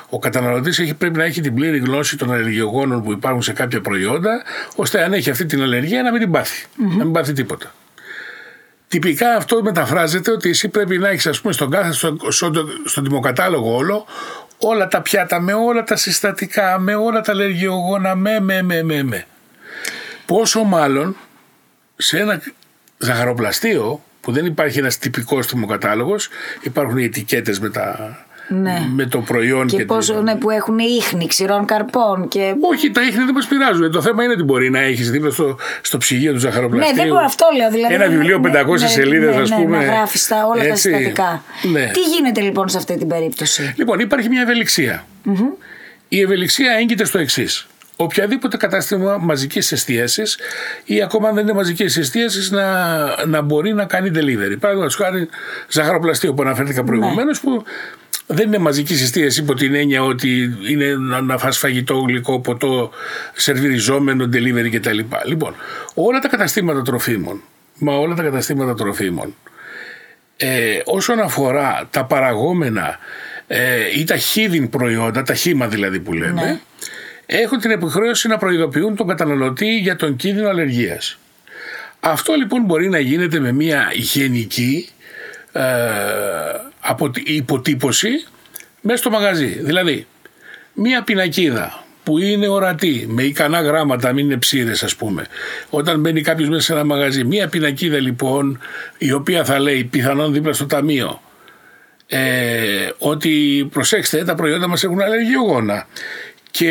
ο 0.08 0.18
καταναλωτής 0.18 0.78
έχει, 0.78 0.94
πρέπει 0.94 1.16
να 1.16 1.24
έχει 1.24 1.40
την 1.40 1.54
πλήρη 1.54 1.78
γνώση 1.78 2.16
των 2.16 2.32
αλλεργιογόνων 2.32 3.02
που 3.02 3.12
υπάρχουν 3.12 3.42
σε 3.42 3.52
κάποια 3.52 3.80
προϊόντα, 3.80 4.42
ώστε 4.76 5.02
αν 5.04 5.12
έχει 5.12 5.30
αυτή 5.30 5.46
την 5.46 5.62
αλλεργία 5.62 6.02
να 6.02 6.10
μην 6.10 6.20
την 6.20 6.30
παθει 6.30 6.66
να 6.76 7.04
μην 7.04 7.12
πάθει 7.12 7.32
τίποτα. 7.32 7.74
Τυπικά 8.88 9.36
αυτό 9.36 9.62
μεταφράζεται 9.62 10.30
ότι 10.30 10.48
εσύ 10.48 10.68
πρέπει 10.68 10.98
να 10.98 11.08
έχεις, 11.08 11.26
ας 11.26 11.40
πούμε, 11.40 11.52
στον 11.52 11.70
κάθε, 11.70 11.92
στο, 11.92 12.16
στο, 12.28 12.52
στον 12.84 13.04
τιμοκατάλογο 13.04 13.76
όλο, 13.76 14.06
όλα 14.58 14.88
τα 14.88 15.02
πιάτα 15.02 15.40
με 15.40 15.52
όλα 15.52 15.84
τα 15.84 15.96
συστατικά, 15.96 16.78
με 16.78 16.94
όλα 16.94 17.20
τα 17.20 17.32
αλλεργιογόνα, 17.32 18.14
με, 18.14 18.40
με, 18.40 18.62
με, 18.62 18.82
με, 18.82 19.02
με. 19.02 19.26
Πόσο 20.26 20.64
μάλλον 20.64 21.16
σε 21.96 22.18
ένα 22.18 22.42
ζαχαροπλαστείο 22.98 24.02
που 24.20 24.32
δεν 24.32 24.46
υπάρχει 24.46 24.78
ένας 24.78 24.98
τυπικός 24.98 25.46
τιμοκατάλογος, 25.46 26.28
υπάρχουν 26.60 26.96
οι 26.98 27.04
ετικέτες 27.04 27.60
με, 27.60 27.70
τα, 27.70 28.16
Ναι. 28.48 28.86
με 28.94 29.06
το 29.06 29.18
προϊόν 29.18 29.66
Και 29.66 29.76
και, 29.76 29.84
πόσο 29.84 30.20
ναι, 30.20 30.36
που 30.36 30.50
έχουν 30.50 30.78
ίχνη 30.78 31.26
ξηρών 31.26 31.64
καρπών 31.64 32.28
και. 32.28 32.54
Όχι, 32.60 32.90
τα 32.90 33.02
ίχνη 33.02 33.24
δεν 33.24 33.34
μας 33.34 33.46
πειράζουν. 33.46 33.90
Το 33.92 34.02
θέμα 34.02 34.22
είναι 34.24 34.32
ότι 34.32 34.42
μπορεί 34.42 34.70
να 34.70 34.80
έχεις 34.80 35.10
δίπλα 35.10 35.30
στο, 35.30 35.56
στο 35.82 35.98
ψυγείο 35.98 36.28
του 36.28 36.34
Ναι, 36.34 36.40
ζαχαροπλαστείου. 36.40 36.96
δεν 36.96 37.06
μπορώ, 37.06 37.24
αυτό 37.24 37.46
λέω. 37.56 37.70
Δηλαδή, 37.70 37.94
Ένα 37.94 38.06
ναι, 38.06 38.16
βιβλίο 38.16 38.38
ναι, 38.38 38.62
500 38.62 38.66
ναι, 38.80 38.86
σελίδες, 38.86 39.34
ναι, 39.34 39.42
ας 39.42 39.50
ναι, 39.50 39.56
πούμε. 39.56 39.76
Να 39.76 39.82
γράφεις 39.84 40.26
τα, 40.26 40.46
όλα 40.46 40.62
τα 40.62 40.66
Έτσι. 40.68 40.80
συστατικά. 40.80 41.42
Ναι. 41.72 41.90
Τι 41.92 42.00
γίνεται 42.00 42.40
λοιπόν 42.40 42.68
σε 42.68 42.76
αυτή 42.76 42.98
την 42.98 43.08
περίπτωση; 43.08 43.74
Λοιπόν, 43.76 43.98
υπάρχει 43.98 44.28
μια 44.28 44.40
ευελιξία. 44.40 45.06
Η 46.08 46.20
ευελιξία 46.20 46.72
έγκυται 46.72 47.04
στο 47.04 47.18
εξής. 47.18 47.67
Οποιαδήποτε 48.00 48.56
κατάστημα 48.56 49.18
μαζικής 49.20 49.72
εστίασης 49.72 50.38
ή 50.84 51.02
ακόμα 51.02 51.28
αν 51.28 51.34
δεν 51.34 51.42
είναι 51.42 51.52
μαζικής 51.52 51.96
εστίασης 51.96 52.50
να, 52.50 53.26
να 53.26 53.40
μπορεί 53.40 53.74
να 53.74 53.84
κάνει 53.84 54.10
delivery. 54.14 54.56
Παραδείγματος 54.60 54.94
χάρη, 54.94 55.28
ζαχαροπλαστείο 55.68 56.34
που 56.34 56.42
αναφέρθηκα 56.42 56.84
προηγουμένως, 56.84 57.40
που 57.40 57.64
δεν 58.26 58.46
είναι 58.46 58.58
μαζικής 58.58 59.02
εστίασης 59.02 59.38
υπό 59.38 59.54
την 59.54 59.74
έννοια 59.74 60.02
ότι 60.02 60.56
είναι 60.68 60.94
να, 60.96 61.20
να 61.20 61.38
φας 61.38 61.58
φαγητό, 61.58 61.98
γλυκό, 61.98 62.40
ποτό, 62.40 62.90
σερβιριζόμενο, 63.34 64.28
delivery 64.32 64.70
κτλ. 64.72 64.98
Λοιπόν, 65.24 65.54
όλα 65.94 66.18
τα 66.18 66.28
καταστήματα 66.28 66.82
τροφίμων, 66.82 67.42
μα 67.78 67.94
όλα 67.94 68.14
τα 68.14 68.22
καταστήματα 68.22 68.74
τροφίμων, 68.74 69.34
ε, 70.36 70.78
όσον 70.84 71.20
αφορά 71.20 71.88
τα 71.90 72.04
παραγόμενα 72.04 72.98
ε, 73.46 73.98
ή 73.98 74.04
τα 74.04 74.16
χίδιν 74.16 74.68
προϊόντα, 74.68 75.22
τα 75.22 75.34
χήμα 75.34 75.68
δηλαδή 75.68 76.00
που 76.00 76.12
λέμε, 76.12 76.42
Ναι. 76.42 76.60
Έχουν 77.30 77.58
την 77.58 77.70
επιχρέωση 77.70 78.28
να 78.28 78.38
προειδοποιούν 78.38 78.96
τον 78.96 79.06
καταναλωτή 79.06 79.76
για 79.76 79.96
τον 79.96 80.16
κίνδυνο 80.16 80.48
αλλεργίας. 80.48 81.18
Αυτό 82.00 82.34
λοιπόν 82.34 82.62
μπορεί 82.62 82.88
να 82.88 82.98
γίνεται 82.98 83.40
με 83.40 83.52
μια 83.52 83.90
γενική 83.94 84.88
ε, 85.52 85.62
απο- 86.80 87.10
υποτύπωση 87.24 88.26
μέσα 88.80 88.98
στο 88.98 89.10
μαγαζί. 89.10 89.46
Δηλαδή, 89.46 90.06
μια 90.72 91.02
πινακίδα 91.02 91.84
που 92.04 92.18
είναι 92.18 92.48
ορατή, 92.48 93.06
με 93.08 93.22
ικανά 93.22 93.60
γράμματα, 93.60 94.12
μην 94.12 94.24
είναι 94.24 94.36
ψήρες, 94.36 94.82
ας 94.82 94.96
πούμε. 94.96 95.26
Όταν 95.70 96.00
μπαίνει 96.00 96.20
κάποιος 96.20 96.48
μέσα 96.48 96.62
σε 96.62 96.72
ένα 96.72 96.84
μαγαζί, 96.84 97.24
μια 97.24 97.48
πινακίδα 97.48 98.00
λοιπόν, 98.00 98.60
η 98.98 99.12
οποία 99.12 99.44
θα 99.44 99.58
λέει 99.58 99.84
πιθανόν 99.84 100.32
δίπλα 100.32 100.52
στο 100.52 100.66
ταμείο, 100.66 101.22
ε, 102.06 102.88
ότι 102.98 103.68
προσέξτε, 103.72 104.24
τα 104.24 104.34
προϊόντα 104.34 104.68
μας 104.68 104.84
έχουν 104.84 105.00
αλλεργιογόνα 105.00 105.86
και 106.50 106.70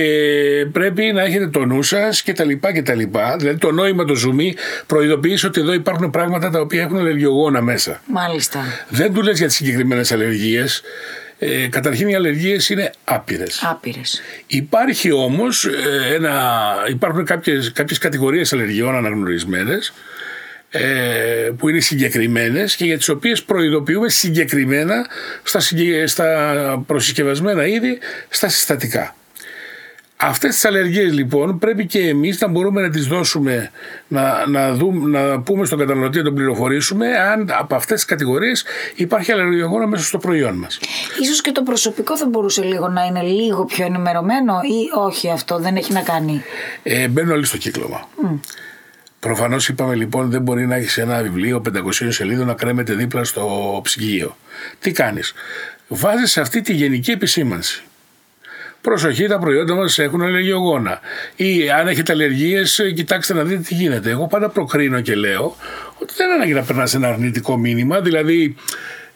πρέπει 0.71 1.03
να 1.03 1.21
έχετε 1.21 1.47
το 1.47 1.65
νου 1.65 1.83
σας 1.83 2.21
και 2.21 2.33
τα 2.33 2.43
λοιπά 2.43 2.73
και 2.73 2.81
τα 2.81 2.93
λοιπά. 2.95 3.35
Δηλαδή 3.39 3.57
το 3.57 3.71
νόημα 3.71 4.05
το 4.05 4.15
ζουμί 4.15 4.55
προειδοποιείς 4.87 5.43
ότι 5.43 5.59
εδώ 5.61 5.73
υπάρχουν 5.73 6.09
πράγματα 6.09 6.49
τα 6.49 6.59
οποία 6.59 6.81
έχουν 6.81 6.97
αλλεργιογόνα 6.97 7.61
μέσα. 7.61 8.01
Μάλιστα. 8.07 8.59
Δεν 8.89 9.13
του 9.13 9.21
λες 9.21 9.37
για 9.37 9.47
τις 9.47 9.55
συγκεκριμένες 9.55 10.11
αλλεργίες. 10.11 10.81
Ε, 11.39 11.67
καταρχήν 11.67 12.07
οι 12.07 12.15
αλλεργίες 12.15 12.69
είναι 12.69 12.91
άπειρες. 13.03 13.63
Άπειρες. 13.65 14.21
Υπάρχει 14.47 15.11
όμως 15.11 15.65
ε, 15.65 16.13
ένα, 16.15 16.43
υπάρχουν 16.89 17.25
κάποιες, 17.25 17.71
κάποιες 17.71 17.97
κατηγορίες 17.97 18.53
αλλεργιών 18.53 18.95
αναγνωρισμένες 18.95 19.93
ε, 20.69 20.81
που 21.57 21.69
είναι 21.69 21.79
συγκεκριμένες 21.79 22.75
και 22.75 22.85
για 22.85 22.97
τις 22.97 23.09
οποίες 23.09 23.43
προειδοποιούμε 23.43 24.09
συγκεκριμένα 24.09 25.07
στα, 25.43 25.59
συγκε- 25.59 26.07
στα 26.07 26.83
προσυσκευασμένα 26.87 27.65
είδη, 27.67 27.99
στα 28.29 28.49
συστατικά. 28.49 29.15
Αυτές 30.19 30.53
τις 30.53 30.65
αλλεργίες 30.65 31.13
λοιπόν 31.13 31.59
πρέπει 31.59 31.85
και 31.85 31.99
εμείς 31.99 32.41
να 32.41 32.47
μπορούμε 32.47 32.81
να 32.81 32.89
τις 32.89 33.07
δώσουμε, 33.07 33.71
να, 34.07 34.47
να, 34.47 34.73
δούμε, 34.73 35.19
να 35.19 35.41
πούμε 35.41 35.65
στον 35.65 35.79
καταναλωτή 35.79 36.17
να 36.17 36.23
τον 36.23 36.33
πληροφορήσουμε 36.33 37.17
αν 37.17 37.49
από 37.59 37.75
αυτές 37.75 37.95
τις 37.95 38.05
κατηγορίες 38.05 38.65
υπάρχει 38.95 39.31
αλλεργιογόνα 39.31 39.87
μέσα 39.87 40.03
στο 40.03 40.17
προϊόν 40.17 40.55
μας. 40.55 40.79
Ίσως 41.21 41.41
και 41.41 41.51
το 41.51 41.63
προσωπικό 41.63 42.17
θα 42.17 42.27
μπορούσε 42.27 42.63
λίγο 42.63 42.87
να 42.87 43.05
είναι 43.05 43.21
λίγο 43.21 43.65
πιο 43.65 43.85
ενημερωμένο 43.85 44.53
ή 44.61 44.99
όχι 44.99 45.29
αυτό, 45.31 45.59
δεν 45.59 45.75
έχει 45.75 45.93
να 45.93 46.01
κάνει; 46.01 46.43
Ε, 46.83 47.07
μπαίνουν 47.07 47.31
όλοι 47.31 47.45
στο 47.45 47.57
κύκλωμα. 47.57 48.07
Προφανώς 49.19 49.69
είπαμε 49.69 49.95
λοιπόν 49.95 50.29
δεν 50.29 50.41
μπορεί 50.41 50.67
να 50.67 50.75
έχεις 50.75 50.97
ένα 50.97 51.21
βιβλίο 51.21 51.61
500 51.69 51.71
σελίδων 52.09 52.47
να 52.47 52.53
κρέμεται 52.53 52.93
δίπλα 52.93 53.23
στο 53.23 53.79
ψυγείο. 53.83 54.37
Τι 54.79 54.91
κάνεις; 54.91 55.33
βάζεις 55.87 56.37
αυτή 56.37 56.61
τη 56.61 56.73
γενική 56.73 57.11
επισήμανση. 57.11 57.86
Προσοχή, 58.81 59.27
τα 59.27 59.39
προϊόντα 59.39 59.75
μας 59.75 59.99
έχουν 59.99 60.21
αλλεργιογόνα. 60.21 60.99
Ή 61.35 61.69
αν 61.69 61.87
έχετε 61.87 62.11
αλλεργίες, 62.11 62.91
κοιτάξτε 62.95 63.33
να 63.33 63.43
δείτε 63.43 63.61
τι 63.61 63.73
γίνεται. 63.73 64.09
Εγώ 64.09 64.27
πάντα 64.27 64.49
προκρίνω 64.49 65.01
και 65.01 65.15
λέω 65.15 65.55
ότι 65.97 66.13
δεν 66.17 66.31
ανάγκη 66.31 66.53
να 66.53 66.61
περνάς 66.61 66.93
ένα 66.93 67.07
αρνητικό 67.07 67.57
μήνυμα. 67.57 68.01
Δηλαδή, 68.01 68.55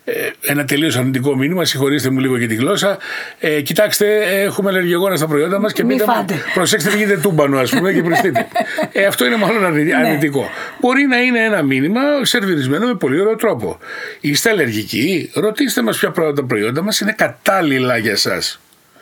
ε, 0.06 0.30
ένα 0.42 0.66
τελείως 0.66 0.98
αρνητικό 0.98 1.36
μήνυμα, 1.36 1.66
συγχωρήστε 1.66 2.10
μου 2.10 2.20
λίγο 2.20 2.38
για 2.38 2.48
τη 2.48 2.56
γλώσσα. 2.56 2.98
Ε, 3.40 3.62
κοιτάξτε, 3.62 4.22
έχουμε 4.44 4.70
αλλεργιογόνα 4.70 5.16
στα 5.16 5.28
προϊόντα 5.28 5.60
μας 5.60 5.74
και 5.74 5.84
πείτε 5.84 6.06
προσέξτε, 6.54 6.90
μην 6.90 7.00
γίνετε 7.00 7.20
τούμπανο, 7.20 7.60
ας 7.60 7.70
πούμε, 7.70 7.94
και 7.94 8.02
πριστείτε. 8.02 8.48
ε, 8.92 9.06
αυτό 9.06 9.26
είναι 9.26 9.36
μάλλον 9.36 9.74
ναι. 9.74 9.96
αρνητικό. 9.96 10.50
Μπορεί 10.80 11.06
να 11.06 11.22
είναι 11.22 11.44
ένα 11.44 11.62
μήνυμα 11.62 12.02
σερβιρισμένο 12.22 12.88
με 12.88 12.96
πολύ 12.96 13.22
ωραίο 13.22 13.36
τρόπο. 13.36 13.78
Είστε 14.20 14.50
αλλεργικοί, 14.50 15.32
ρωτήστε 15.34 15.82
μας 15.82 15.98
ποια 15.98 16.12
τα 16.12 16.44
προϊόντα 16.44 16.82
μας 16.82 17.00
είναι 17.00 17.14
κατάλληλα 17.18 17.98
για 17.98 18.12
εσά. 18.12 18.42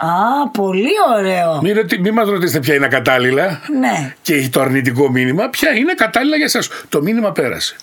Α, 0.01 0.49
πολύ 0.51 0.89
ωραίο. 1.17 1.59
Μην, 1.63 1.77
μην 1.99 2.13
μας 2.13 2.29
ρωτήσετε 2.29 2.59
ποια 2.59 2.75
είναι 2.75 2.87
κατάλληλα 2.87 3.61
ναι. 3.79 4.13
και 4.21 4.49
το 4.51 4.61
αρνητικό 4.61 5.09
μήνυμα, 5.09 5.49
ποια 5.49 5.71
είναι 5.71 5.93
κατάλληλα 5.93 6.35
για 6.35 6.45
εσάς. 6.45 6.69
Το 6.89 7.01
μήνυμα 7.01 7.31
πέρασε. 7.31 7.75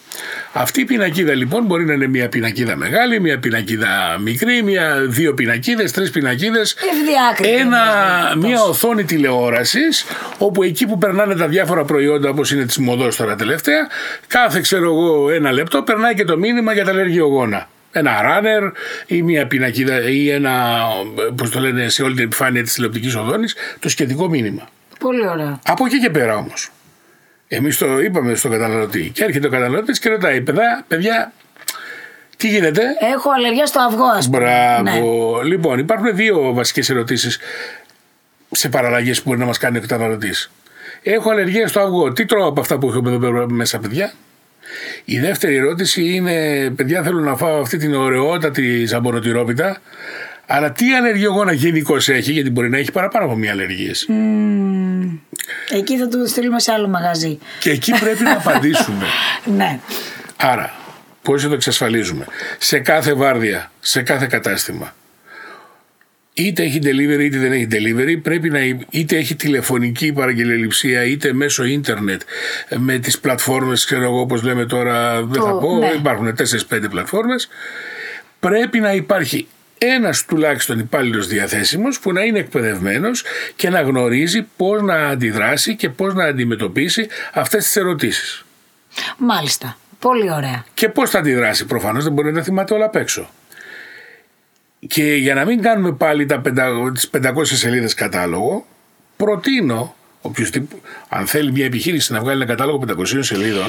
Αυτή 0.52 0.80
η 0.80 0.84
πινακίδα 0.84 1.34
λοιπόν 1.34 1.64
μπορεί 1.64 1.84
να 1.84 1.92
είναι 1.92 2.06
μια 2.06 2.28
πινακίδα 2.28 2.76
μεγάλη, 2.76 3.20
μια 3.20 3.38
πινακίδα 3.38 4.18
μικρή, 4.20 4.62
μια, 4.62 4.96
δύο 5.06 5.34
πινακίδες, 5.34 5.92
τρεις 5.92 6.10
πινακίδες. 6.10 6.76
Ένα, 7.60 7.82
μια 8.36 8.62
οθόνη 8.62 9.04
τηλεόρασης, 9.04 10.04
όπου 10.38 10.62
εκεί 10.62 10.86
που 10.86 10.98
περνάνε 10.98 11.34
τα 11.34 11.46
διάφορα 11.46 11.84
προϊόντα, 11.84 12.28
όπως 12.30 12.50
είναι 12.50 12.64
της 12.64 12.78
μοδός 12.78 13.16
τώρα 13.16 13.34
τελευταία, 13.34 13.88
κάθε 14.26 14.60
ξέρω 14.60 14.84
εγώ 14.84 15.30
ένα 15.30 15.52
λεπτό 15.52 15.82
περνάει 15.82 16.14
και 16.14 16.24
το 16.24 16.36
μήνυμα 16.36 16.72
για 16.72 16.84
τα 16.84 16.90
αλλεργιογόνα 16.90 17.68
ένα 17.98 18.20
runner 18.22 18.72
ή 19.06 19.22
μια 19.22 19.46
πινακίδα 19.46 20.08
ή 20.08 20.30
ένα, 20.30 20.82
πώς 21.36 21.50
το 21.50 21.60
λένε, 21.60 21.88
σε 21.88 22.02
όλη 22.02 22.14
την 22.14 22.24
επιφάνεια 22.24 22.62
της 22.62 22.74
τηλεοπτικής 22.74 23.14
οδόνης, 23.14 23.54
το 23.78 23.88
σχετικό 23.88 24.28
μήνυμα. 24.28 24.68
Πολύ 24.98 25.28
ωραία. 25.28 25.60
Από 25.66 25.86
εκεί 25.86 26.00
και 26.00 26.10
πέρα 26.10 26.36
όμως. 26.36 26.70
Εμείς 27.48 27.78
το 27.78 28.00
είπαμε 28.00 28.34
στον 28.34 28.50
καταναλωτή. 28.50 29.10
Και 29.14 29.24
έρχεται 29.24 29.46
ο 29.46 29.50
καταναλωτής 29.50 29.98
και 29.98 30.08
ρωτάει: 30.08 30.40
Παιδιά, 30.40 30.84
παιδιά, 30.88 31.32
τι 32.36 32.48
γίνεται; 32.48 32.82
Έχω 33.12 33.30
αλλεργία 33.36 33.66
στο 33.66 33.80
αυγό, 33.80 34.04
ας 34.04 34.26
πούμε. 34.30 34.38
Μπράβο. 34.38 34.82
Ναι. 34.82 35.48
Λοιπόν, 35.48 35.78
υπάρχουν 35.78 36.16
δύο 36.16 36.52
βασικές 36.52 36.90
ερωτήσεις 36.90 37.38
σε 38.50 38.68
παραλλαγές 38.68 39.18
που 39.18 39.28
μπορεί 39.28 39.40
να 39.40 39.46
μας 39.46 39.58
κάνει 39.58 39.76
ο 39.76 39.80
καταναλωτής. 39.80 40.50
Έχω 41.02 41.30
αλλεργία 41.30 41.68
στο 41.68 41.80
αυγό. 41.80 42.12
Τι 42.12 42.24
τρώω 42.24 42.48
από 42.48 42.60
αυτά 42.60 42.78
που 42.78 42.88
έχω 42.88 43.02
εδώ 43.06 43.46
μέσα, 43.48 43.78
παιδιά; 43.78 44.12
Η 45.04 45.18
δεύτερη 45.18 45.56
ερώτηση 45.56 46.14
είναι, 46.14 46.70
παιδιά 46.70 47.02
θέλω 47.02 47.20
να 47.20 47.36
φάω 47.36 47.60
αυτή 47.60 47.76
την 47.76 47.94
ωραιότατη 47.94 48.86
ζαμπονοτυρόπιτα, 48.86 49.80
αλλά 50.46 50.72
τι 50.72 50.94
αλλεργιογόνα 50.94 51.52
γενικώς 51.52 52.08
έχει, 52.08 52.32
γιατί 52.32 52.50
μπορεί 52.50 52.70
να 52.70 52.78
έχει 52.78 52.92
παραπάνω 52.92 53.24
από 53.24 53.36
μία 53.36 53.52
αλλεργίε. 53.52 53.92
Mm, 54.08 55.18
εκεί 55.70 55.98
θα 55.98 56.08
το 56.08 56.26
στείλουμε 56.26 56.60
σε 56.60 56.72
άλλο 56.72 56.88
μαγαζί. 56.88 57.38
Και 57.60 57.70
εκεί 57.70 57.92
πρέπει 58.00 58.22
να 58.22 58.32
απαντήσουμε. 58.32 59.04
ναι. 59.56 59.80
Άρα, 60.36 60.74
πώς 61.22 61.42
θα 61.42 61.48
το 61.48 61.54
εξασφαλίζουμε; 61.54 62.26
Σε 62.58 62.78
κάθε 62.78 63.14
βάρδια, 63.14 63.70
σε 63.80 64.02
κάθε 64.02 64.26
κατάστημα 64.26 64.94
είτε 66.36 66.62
έχει 66.62 66.78
delivery 66.82 67.20
είτε 67.20 67.38
δεν 67.38 67.52
έχει 67.52 67.68
delivery, 67.70 68.18
πρέπει 68.22 68.50
να 68.50 68.58
είτε 68.90 69.16
έχει 69.16 69.34
τηλεφωνική 69.34 70.12
παραγγελιοληψία 70.12 71.04
είτε 71.04 71.32
μέσω 71.32 71.64
ίντερνετ 71.64 72.22
με 72.76 72.98
τις 72.98 73.18
πλατφόρμες, 73.18 73.84
ξέρω 73.84 74.02
εγώ 74.02 74.20
όπως 74.20 74.42
λέμε 74.42 74.66
τώρα, 74.66 75.22
δεν 75.22 75.42
θα 75.42 75.52
πω, 75.52 75.78
ναι. 75.78 75.86
υπάρχουν 75.86 76.34
4-5 76.70 76.90
πλατφόρμες, 76.90 77.48
πρέπει 78.40 78.80
να 78.80 78.92
υπάρχει 78.92 79.46
ένας 79.78 80.24
τουλάχιστον 80.24 80.78
υπάλληλος 80.78 81.26
διαθέσιμος 81.26 82.00
που 82.00 82.12
να 82.12 82.22
είναι 82.22 82.38
εκπαιδευμένος 82.38 83.24
και 83.56 83.70
να 83.70 83.80
γνωρίζει 83.80 84.46
πώς 84.56 84.82
να 84.82 84.94
αντιδράσει 84.94 85.76
και 85.76 85.88
πώς 85.88 86.14
να 86.14 86.24
αντιμετωπίσει 86.24 87.06
αυτές 87.32 87.64
τις 87.64 87.76
ερωτήσεις. 87.76 88.44
Μάλιστα. 89.16 89.78
Πολύ 89.98 90.30
ωραία. 90.30 90.64
Και 90.74 90.88
πώς 90.88 91.10
θα 91.10 91.18
αντιδράσει. 91.18 91.64
Προφανώς 91.66 92.04
δεν 92.04 92.12
μπορεί 92.12 92.32
να 92.32 92.42
θυμάται 92.42 92.74
όλα 92.74 92.84
απ' 92.84 92.96
έξω. 92.96 93.30
Και 94.86 95.14
για 95.14 95.34
να 95.34 95.44
μην 95.44 95.62
κάνουμε 95.62 95.92
πάλι 95.92 96.26
τα 96.26 96.42
500, 96.44 96.92
τις 96.92 97.10
500 97.10 97.44
σελίδες 97.44 97.94
κατάλογο, 97.94 98.66
προτείνω 99.16 99.94
όποιος, 100.20 100.50
αν 101.08 101.26
θέλει 101.26 101.52
μια 101.52 101.64
επιχείρηση 101.64 102.12
να 102.12 102.20
βγάλει 102.20 102.42
ένα 102.42 102.50
κατάλογο 102.50 102.84
500 102.98 103.18
σελίδων, 103.20 103.66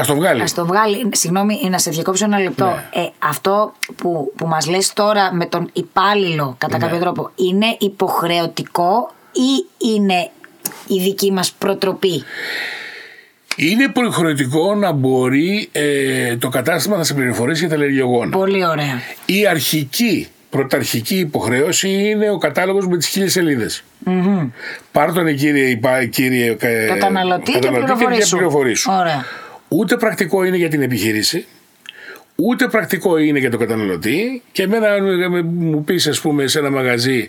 Α 0.00 0.04
το 0.06 0.14
βγάλει. 0.14 0.42
Α 0.42 0.48
το 0.54 0.66
βγάλει. 0.66 1.08
Συγγνώμη, 1.12 1.60
να 1.70 1.78
σε 1.78 1.90
διακόψω 1.90 2.24
ένα 2.24 2.38
λεπτό. 2.38 2.64
Ναι. 2.64 3.02
Ε, 3.02 3.08
αυτό 3.18 3.74
που, 3.96 4.32
που 4.36 4.46
μας 4.46 4.66
λες 4.66 4.92
τώρα 4.92 5.34
με 5.34 5.46
τον 5.46 5.70
υπάλληλο, 5.72 6.54
κατά 6.58 6.78
ναι. 6.78 6.84
κάποιο 6.84 7.00
τρόπο, 7.00 7.30
είναι 7.34 7.76
υποχρεωτικό 7.78 9.14
ή 9.32 9.86
είναι 9.92 10.30
η 10.86 10.98
δική 11.02 11.32
μας 11.32 11.52
προτροπή; 11.52 12.22
Είναι 13.56 13.84
υποχρεωτικό 13.84 14.74
να 14.74 14.92
μπορεί 14.92 15.68
ε, 15.72 16.36
το 16.36 16.48
κατάστημα 16.48 16.96
να 16.96 17.04
σε 17.04 17.14
πληροφορήσει 17.14 17.60
για 17.60 17.68
τα 17.68 17.74
αλλεργιογόνα. 17.74 18.30
Πολύ 18.30 18.66
ωραία. 18.66 19.00
Η 19.26 19.46
αρχική 19.46 20.28
πρωταρχική 20.50 21.18
υποχρέωση 21.18 21.88
είναι 21.88 22.30
ο 22.30 22.38
κατάλογος 22.38 22.86
με 22.86 22.96
τις 22.96 23.06
χίλιες 23.06 23.32
σελίδες. 23.32 23.84
Mm-hmm. 24.06 24.50
Πάρ' 24.92 25.12
τον 25.12 25.34
κύριε, 25.34 25.80
κύριε 26.10 26.56
καταναλωτή, 26.86 27.52
και, 27.52 27.68
πληροφορήσου. 28.30 28.92
Ωραία. 28.92 29.24
Ούτε 29.68 29.96
πρακτικό 29.96 30.44
είναι 30.44 30.56
για 30.56 30.68
την 30.68 30.82
επιχείρηση, 30.82 31.46
ούτε 32.34 32.68
πρακτικό 32.68 33.18
είναι 33.18 33.38
για 33.38 33.50
τον 33.50 33.58
καταναλωτή 33.58 34.42
και 34.52 34.62
εμένα 34.62 34.88
μου 35.42 35.84
πεις 35.84 36.06
ας 36.06 36.20
πούμε 36.20 36.46
σε 36.46 36.58
ένα 36.58 36.70
μαγαζί 36.70 37.28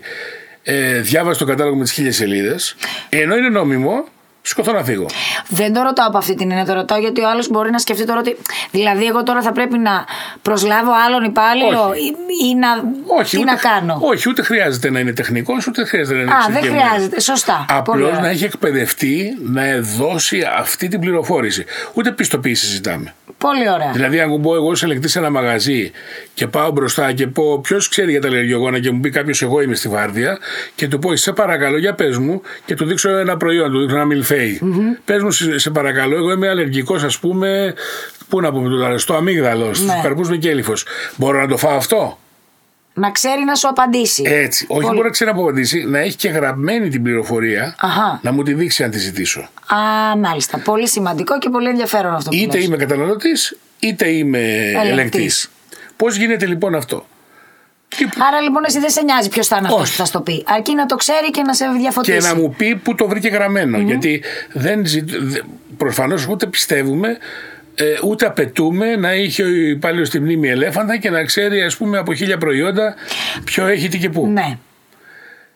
ε, 0.62 1.00
διάβασε 1.00 1.38
το 1.38 1.44
κατάλογο 1.44 1.76
με 1.76 1.82
τις 1.82 1.92
χίλιες 1.92 2.16
σελίδες 2.16 2.76
ενώ 3.08 3.36
είναι 3.36 3.48
νόμιμο 3.48 4.04
σηκωθώ 4.42 4.72
να 4.72 4.84
φύγω. 4.84 5.06
Δεν 5.48 5.72
το 5.72 5.82
ρωτάω 5.82 6.06
από 6.06 6.18
αυτή 6.18 6.34
την 6.34 6.50
έννοια. 6.50 6.66
Το 6.66 6.74
ρωτάω 6.74 6.98
γιατί 6.98 7.20
ο 7.20 7.28
άλλος 7.28 7.48
μπορεί 7.48 7.70
να 7.70 7.78
σκεφτεί 7.78 8.04
τώρα 8.06 8.20
ότι. 8.20 8.36
Δηλαδή, 8.70 9.06
εγώ 9.06 9.22
τώρα 9.22 9.42
θα 9.42 9.52
πρέπει 9.52 9.78
να 9.78 10.04
προσλάβω 10.42 10.90
άλλον 11.06 11.24
υπάλληλο 11.24 11.92
ή, 11.94 12.46
ή, 12.48 12.54
να. 12.54 12.68
Όχι, 13.20 13.36
τι 13.36 13.42
ούτε, 13.42 13.50
να 13.50 13.56
κάνω; 13.56 13.98
Όχι, 14.02 14.28
ούτε 14.28 14.42
χρειάζεται 14.42 14.90
να 14.90 14.98
είναι 14.98 15.12
τεχνικός, 15.12 15.66
ούτε 15.66 15.84
χρειάζεται 15.84 16.16
να 16.16 16.22
είναι 16.22 16.32
Α, 16.32 16.46
δεν 16.50 16.62
χρειάζεται. 16.62 17.20
Σωστά. 17.20 17.66
Απλώς 17.68 18.18
να 18.18 18.28
έχει 18.28 18.44
εκπαιδευτεί 18.44 19.36
να 19.40 19.62
δώσει 19.80 20.42
αυτή 20.58 20.88
την 20.88 21.00
πληροφόρηση. 21.00 21.64
Ούτε 21.94 22.12
πιστοποίηση 22.12 22.66
ζητάμε. 22.66 23.14
Πολύ 23.40 23.70
ωραία. 23.70 23.90
Δηλαδή, 23.92 24.20
αν 24.20 24.36
μπω 24.36 24.54
εγώ 24.54 24.74
σε 24.74 24.84
ελεκτή 24.84 25.08
σε 25.08 25.18
ένα 25.18 25.30
μαγαζί 25.30 25.90
και 26.34 26.46
πάω 26.46 26.70
μπροστά 26.70 27.12
και 27.12 27.26
πω 27.26 27.60
ποιος 27.60 27.88
ξέρει 27.88 28.10
για 28.10 28.20
τα 28.20 28.28
αλλεργιογόνα 28.28 28.80
και 28.80 28.90
μου 28.90 29.00
πει 29.00 29.10
κάποιος 29.10 29.42
εγώ 29.42 29.60
είμαι 29.60 29.74
στη 29.74 29.88
βάρδια 29.88 30.38
και 30.74 30.88
του 30.88 30.98
πω 30.98 31.16
σε 31.16 31.32
παρακαλώ 31.32 31.78
για 31.78 31.94
πες 31.94 32.18
μου 32.18 32.42
και 32.64 32.74
του 32.74 32.84
δείξω 32.84 33.10
ένα 33.10 33.36
προϊόν, 33.36 33.72
του 33.72 33.80
δείξω 33.80 33.94
ένα 33.94 34.04
μιλφέι. 34.04 34.60
Mm-hmm. 34.62 35.00
Πες 35.04 35.22
μου 35.22 35.30
σε 35.56 35.70
παρακαλώ, 35.70 36.16
εγώ 36.16 36.32
είμαι 36.32 36.48
αλλεργικός, 36.48 37.02
ας 37.02 37.18
πούμε, 37.18 37.74
πού 38.28 38.40
να 38.40 38.52
πούμε 38.52 38.98
στο 38.98 39.14
αμύγδαλο, 39.14 39.66
ναι. 39.66 39.74
στου 39.74 39.86
καρπούς 40.02 40.28
με 40.28 40.36
κέλυφος. 40.36 40.86
Μπορώ 41.16 41.40
να 41.40 41.48
το 41.48 41.56
φάω 41.56 41.76
αυτό; 41.76 42.18
Να 42.94 43.10
ξέρει 43.10 43.44
να 43.44 43.54
σου 43.54 43.68
απαντήσει. 43.68 44.22
Έτσι. 44.26 44.66
Όχι 44.68 44.86
μπορεί 44.86 45.02
να 45.02 45.10
ξέρει 45.10 45.32
να 45.34 45.40
απαντήσει, 45.40 45.84
να 45.84 45.98
έχει 45.98 46.16
και 46.16 46.28
γραμμένη 46.28 46.88
την 46.88 47.02
πληροφορία 47.02 47.74
Αχα. 47.78 48.20
να 48.22 48.32
μου 48.32 48.42
τη 48.42 48.54
δείξει 48.54 48.84
αν 48.84 48.90
τη 48.90 48.98
ζητήσω. 48.98 49.40
Α, 49.40 50.16
μάλιστα. 50.16 50.58
Πολύ 50.58 50.88
σημαντικό 50.88 51.38
και 51.38 51.48
πολύ 51.48 51.68
ενδιαφέρον 51.68 52.14
αυτό. 52.14 52.30
Είτε 52.32 52.62
είμαι 52.62 52.76
καταναλωτής, 52.76 53.56
είτε 53.78 54.08
είμαι 54.08 54.72
ελεγκτής. 54.84 55.50
Πώς 55.96 56.16
γίνεται 56.16 56.46
λοιπόν 56.46 56.74
αυτό; 56.74 57.06
Άρα 58.28 58.40
λοιπόν 58.40 58.62
εσύ 58.66 58.78
δεν 58.78 58.90
σε 58.90 59.02
νοιάζει 59.02 59.28
ποιος 59.28 59.46
θα 59.46 59.56
είναι 59.56 59.66
αυτός 59.66 59.90
που 59.90 59.96
θα 59.96 60.04
στο 60.04 60.20
πει. 60.20 60.44
Αρκεί 60.46 60.74
να 60.74 60.86
το 60.86 60.96
ξέρει 60.96 61.30
και 61.30 61.42
να 61.42 61.54
σε 61.54 61.66
διαφωτίσει. 61.78 62.18
Και 62.18 62.26
να 62.26 62.34
μου 62.34 62.54
πει 62.56 62.76
που 62.76 62.94
το 62.94 63.08
βρήκε 63.08 63.30
Γιατί 63.84 64.22
δεν 64.52 64.84
προφανώς 65.76 66.26
ούτε 66.26 66.46
πιστεύουμε 66.46 67.18
ε, 67.74 67.84
ούτε 68.04 68.26
απαιτούμε 68.26 68.96
να 68.96 69.10
έχει 69.10 69.42
ο 69.42 69.48
υπάλληλος 69.48 70.08
στη 70.08 70.20
μνήμη 70.20 70.48
ελέφαντα 70.48 70.96
και 70.96 71.10
να 71.10 71.24
ξέρει 71.24 71.62
ας 71.62 71.76
πούμε 71.76 71.98
από 71.98 72.14
χίλια 72.14 72.38
προϊόντα 72.38 72.94
ποιο 73.44 73.66
έχει 73.66 73.88
τι 73.88 73.98
και 73.98 74.08
πού. 74.08 74.26
Ναι. 74.26 74.58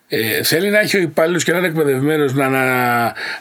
Ε, 0.09 0.43
θέλει 0.43 0.71
να 0.71 0.79
έχει 0.79 0.97
ο 0.97 1.01
υπάλληλος 1.01 1.45
και 1.45 1.53
να 1.53 1.59
είναι 1.59 1.67
εκπαιδευμένος 1.67 2.35
να, 2.35 2.49
να 2.49 2.63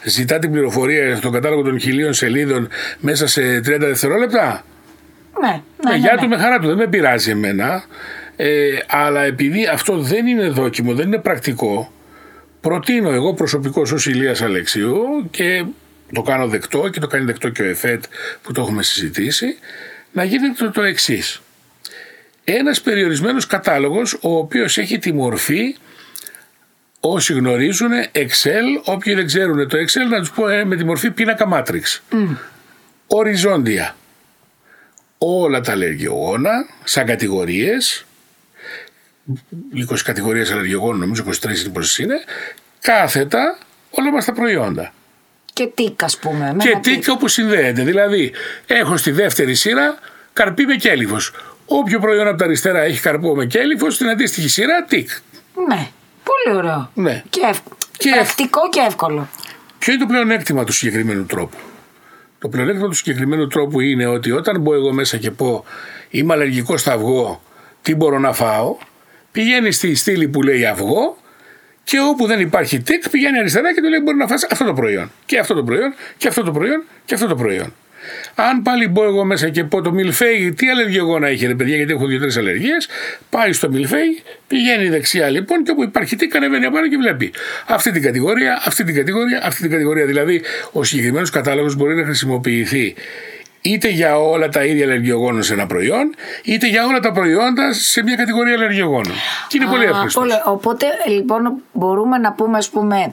ζητά 0.04 0.38
την 0.38 0.50
πληροφορία 0.50 1.16
στον 1.16 1.32
κατάλογο 1.32 1.62
των 1.62 1.80
χιλίων 1.80 2.14
σελίδων 2.14 2.68
μέσα 2.98 3.26
σε 3.26 3.58
30 3.58 3.62
δευτερόλεπτα; 3.78 4.64
Ναι, 5.40 5.48
ναι, 5.48 5.90
ναι, 5.90 5.98
ναι, 5.98 6.12
ναι. 6.12 6.20
του 6.20 6.28
με 6.28 6.36
χαρά 6.36 6.58
του, 6.58 6.66
δεν 6.66 6.76
με 6.76 6.86
πειράζει 6.86 7.30
εμένα. 7.30 7.84
Ε, 8.36 8.78
αλλά 8.86 9.22
επειδή 9.24 9.66
αυτό 9.66 9.98
δεν 9.98 10.26
είναι 10.26 10.48
δόκιμο, 10.48 10.94
δεν 10.94 11.06
είναι 11.06 11.18
πρακτικό, 11.18 11.92
προτείνω 12.60 13.10
εγώ 13.10 13.34
προσωπικώς 13.34 13.92
ως 13.92 14.06
Ηλίας 14.06 14.42
Αλεξίου 14.42 15.28
και 15.30 15.64
το 16.14 16.22
κάνω 16.22 16.48
δεκτό 16.48 16.88
και 16.88 17.00
το 17.00 17.06
κάνει 17.06 17.24
δεκτό 17.24 17.48
και 17.48 17.62
ο 17.62 17.64
ΕΦΕΤ 17.64 18.04
που 18.42 18.52
το 18.52 18.60
έχουμε 18.60 18.82
συζητήσει, 18.82 19.58
να 20.12 20.24
γίνεται 20.24 20.64
το, 20.64 20.70
το 20.70 20.82
εξής. 20.82 21.40
Ένας 22.44 22.80
περιορισμένος 22.80 23.46
κατάλογος 23.46 24.12
ο 24.20 24.36
οποίος 24.36 24.78
έχει 24.78 24.98
τη 24.98 25.12
μορφή 25.12 25.76
όσοι 27.00 27.32
γνωρίζουν 27.32 27.90
Excel, 28.12 28.82
όποιοι 28.84 29.14
δεν 29.14 29.26
ξέρουν 29.26 29.68
το 29.68 29.78
Excel 29.78 30.10
να 30.10 30.18
τους 30.18 30.30
πω 30.30 30.48
ε, 30.48 30.64
με 30.64 30.76
τη 30.76 30.84
μορφή 30.84 31.10
πίνακα 31.10 31.48
Matrix. 31.52 32.00
Οριζόντια. 33.06 33.96
Όλα 35.18 35.60
τα 35.60 35.72
αλλεργιογόνα 35.72 36.50
σαν 36.84 37.06
κατηγορίες 37.06 38.04
20 39.90 39.98
κατηγορίες 40.04 40.50
αλλεργιογόνων, 40.50 40.98
νομίζω 40.98 41.24
23 41.26 41.44
είναι 41.44 41.72
πόσες 41.72 41.98
είναι, 41.98 42.14
κάθετα 42.80 43.58
όλα 43.90 44.12
μας 44.12 44.24
τα 44.24 44.32
προϊόντα. 44.32 44.92
Και 45.54 45.70
τίκ, 45.74 46.02
ας 46.02 46.18
πούμε. 46.18 46.52
με 46.52 46.62
Και 46.62 46.68
ένα 46.68 46.80
τίκ 46.80 47.04
όπου 47.08 47.28
συνδέεται. 47.28 47.82
Δηλαδή, 47.82 48.32
έχω 48.66 48.96
στη 48.96 49.10
δεύτερη 49.10 49.54
σειρά 49.54 49.98
καρπί 50.32 50.66
με 50.66 50.74
κέλυφος. 50.74 51.32
Όποιο 51.66 51.98
προϊόν 51.98 52.26
από 52.28 52.38
τα 52.38 52.44
αριστερά 52.44 52.80
έχει 52.80 53.00
καρπό 53.00 53.34
με 53.34 53.46
κέλυφος, 53.46 53.94
στην 53.94 54.08
αντίστοιχη 54.08 54.48
σειρά 54.48 54.84
τίκ. 54.84 55.08
Ναι. 55.68 55.88
Πολύ 56.24 56.56
ωραίο. 56.56 56.90
Ναι. 56.94 57.22
Και, 57.30 57.40
ευ... 57.50 57.58
Και 57.96 58.10
πρακτικό 58.10 58.60
και 58.70 58.80
εύκολο. 58.86 59.28
Ποιο 59.78 59.92
είναι 59.92 60.02
το 60.02 60.08
πλεονέκτημα 60.08 60.64
του 60.64 60.72
συγκεκριμένου 60.72 61.26
τρόπου; 61.26 61.56
Το 62.38 62.48
πλεονέκτημα 62.48 62.88
του 62.88 62.94
συγκεκριμένου 62.94 63.46
τρόπου 63.46 63.80
είναι 63.80 64.06
ότι 64.06 64.30
όταν 64.30 64.60
μπω 64.60 64.74
εγώ 64.74 64.92
μέσα 64.92 65.16
και 65.16 65.30
πω 65.30 65.64
είμαι 66.10 66.32
αλλεργικός 66.32 66.80
στο 66.80 66.90
αυγό, 66.90 67.42
τι 67.82 67.94
μπορώ 67.94 68.18
να 68.18 68.32
φάω, 68.32 68.76
πηγαίνει 69.32 69.72
στη 69.72 69.94
στήλη 69.94 70.28
που 70.28 70.42
λέει 70.42 70.66
αυγό 70.66 71.16
και 71.84 71.98
όπου 72.00 72.26
δεν 72.26 72.40
υπάρχει 72.40 72.80
τικ 72.80 73.10
πηγαίνει 73.10 73.38
αριστερά 73.38 73.74
και 73.74 73.80
του 73.80 73.88
λέει 73.88 74.00
μπορεί 74.02 74.16
να 74.16 74.26
φας 74.26 74.46
αυτό 74.50 74.64
το 74.64 74.72
προϊόν. 74.72 75.10
Και 75.26 75.38
αυτό 75.38 75.54
το 75.54 75.64
προϊόν 75.64 75.94
και 76.16 76.28
αυτό 76.28 76.42
το 76.42 76.52
προϊόν 76.52 76.82
και 77.04 77.14
αυτό 77.14 77.26
το 77.26 77.34
προϊόν. 77.36 77.74
Αν 78.34 78.62
πάλι 78.62 78.88
μπω 78.88 79.04
εγώ 79.04 79.24
μέσα 79.24 79.48
και 79.48 79.64
πω 79.64 79.80
το 79.80 79.92
μιλφέι, 79.92 80.52
τι 80.52 80.68
αλλεργιογόνα 80.68 81.28
έχει 81.28 81.46
ρε 81.46 81.54
παιδιά, 81.54 81.76
γιατί 81.76 81.92
έχω 81.92 82.06
δύο-τρεις 82.06 82.36
αλλεργίες, 82.36 82.88
πάει 83.30 83.52
στο 83.52 83.70
μιλφέι, 83.70 84.22
πηγαίνει 84.46 84.88
δεξιά 84.88 85.28
λοιπόν 85.28 85.62
και 85.62 85.70
όπου 85.70 85.82
υπάρχει 85.82 86.16
τι 86.16 86.26
κανεβαίνει 86.26 86.64
απάνω 86.64 86.88
και 86.88 86.96
βλέπει 86.96 87.32
αυτή 87.66 87.90
την 87.90 88.02
κατηγορία, 88.02 88.62
αυτή 88.64 88.84
την 88.84 88.94
κατηγορία, 88.94 89.40
αυτή 89.44 89.60
την 89.60 89.70
κατηγορία. 89.70 90.06
Δηλαδή, 90.06 90.42
ο 90.72 90.84
συγκεκριμένος 90.84 91.30
κατάλογος 91.30 91.76
μπορεί 91.76 91.94
να 91.94 92.04
χρησιμοποιηθεί 92.04 92.94
είτε 93.66 93.88
για 93.88 94.18
όλα 94.18 94.48
τα 94.48 94.64
ίδια 94.64 94.84
αλλεργιογόνων 94.84 95.42
σε 95.42 95.52
ένα 95.52 95.66
προϊόν, 95.66 96.14
είτε 96.44 96.68
για 96.68 96.86
όλα 96.86 97.00
τα 97.00 97.12
προϊόντα 97.12 97.72
σε 97.72 98.02
μια 98.02 98.16
κατηγορία 98.16 98.54
αλλεργιογόνων. 98.54 99.12
Και 99.48 99.56
είναι 99.56 99.66
πολύ 99.70 99.84
Α, 99.84 99.88
εύκολο. 99.88 100.10
πολύ- 100.14 100.32
Οπότε 100.44 100.86
λοιπόν 101.08 101.62
μπορούμε 101.72 102.18
να 102.18 102.32
πούμε 102.32 102.56
ας 102.58 102.68
πούμε 102.68 103.12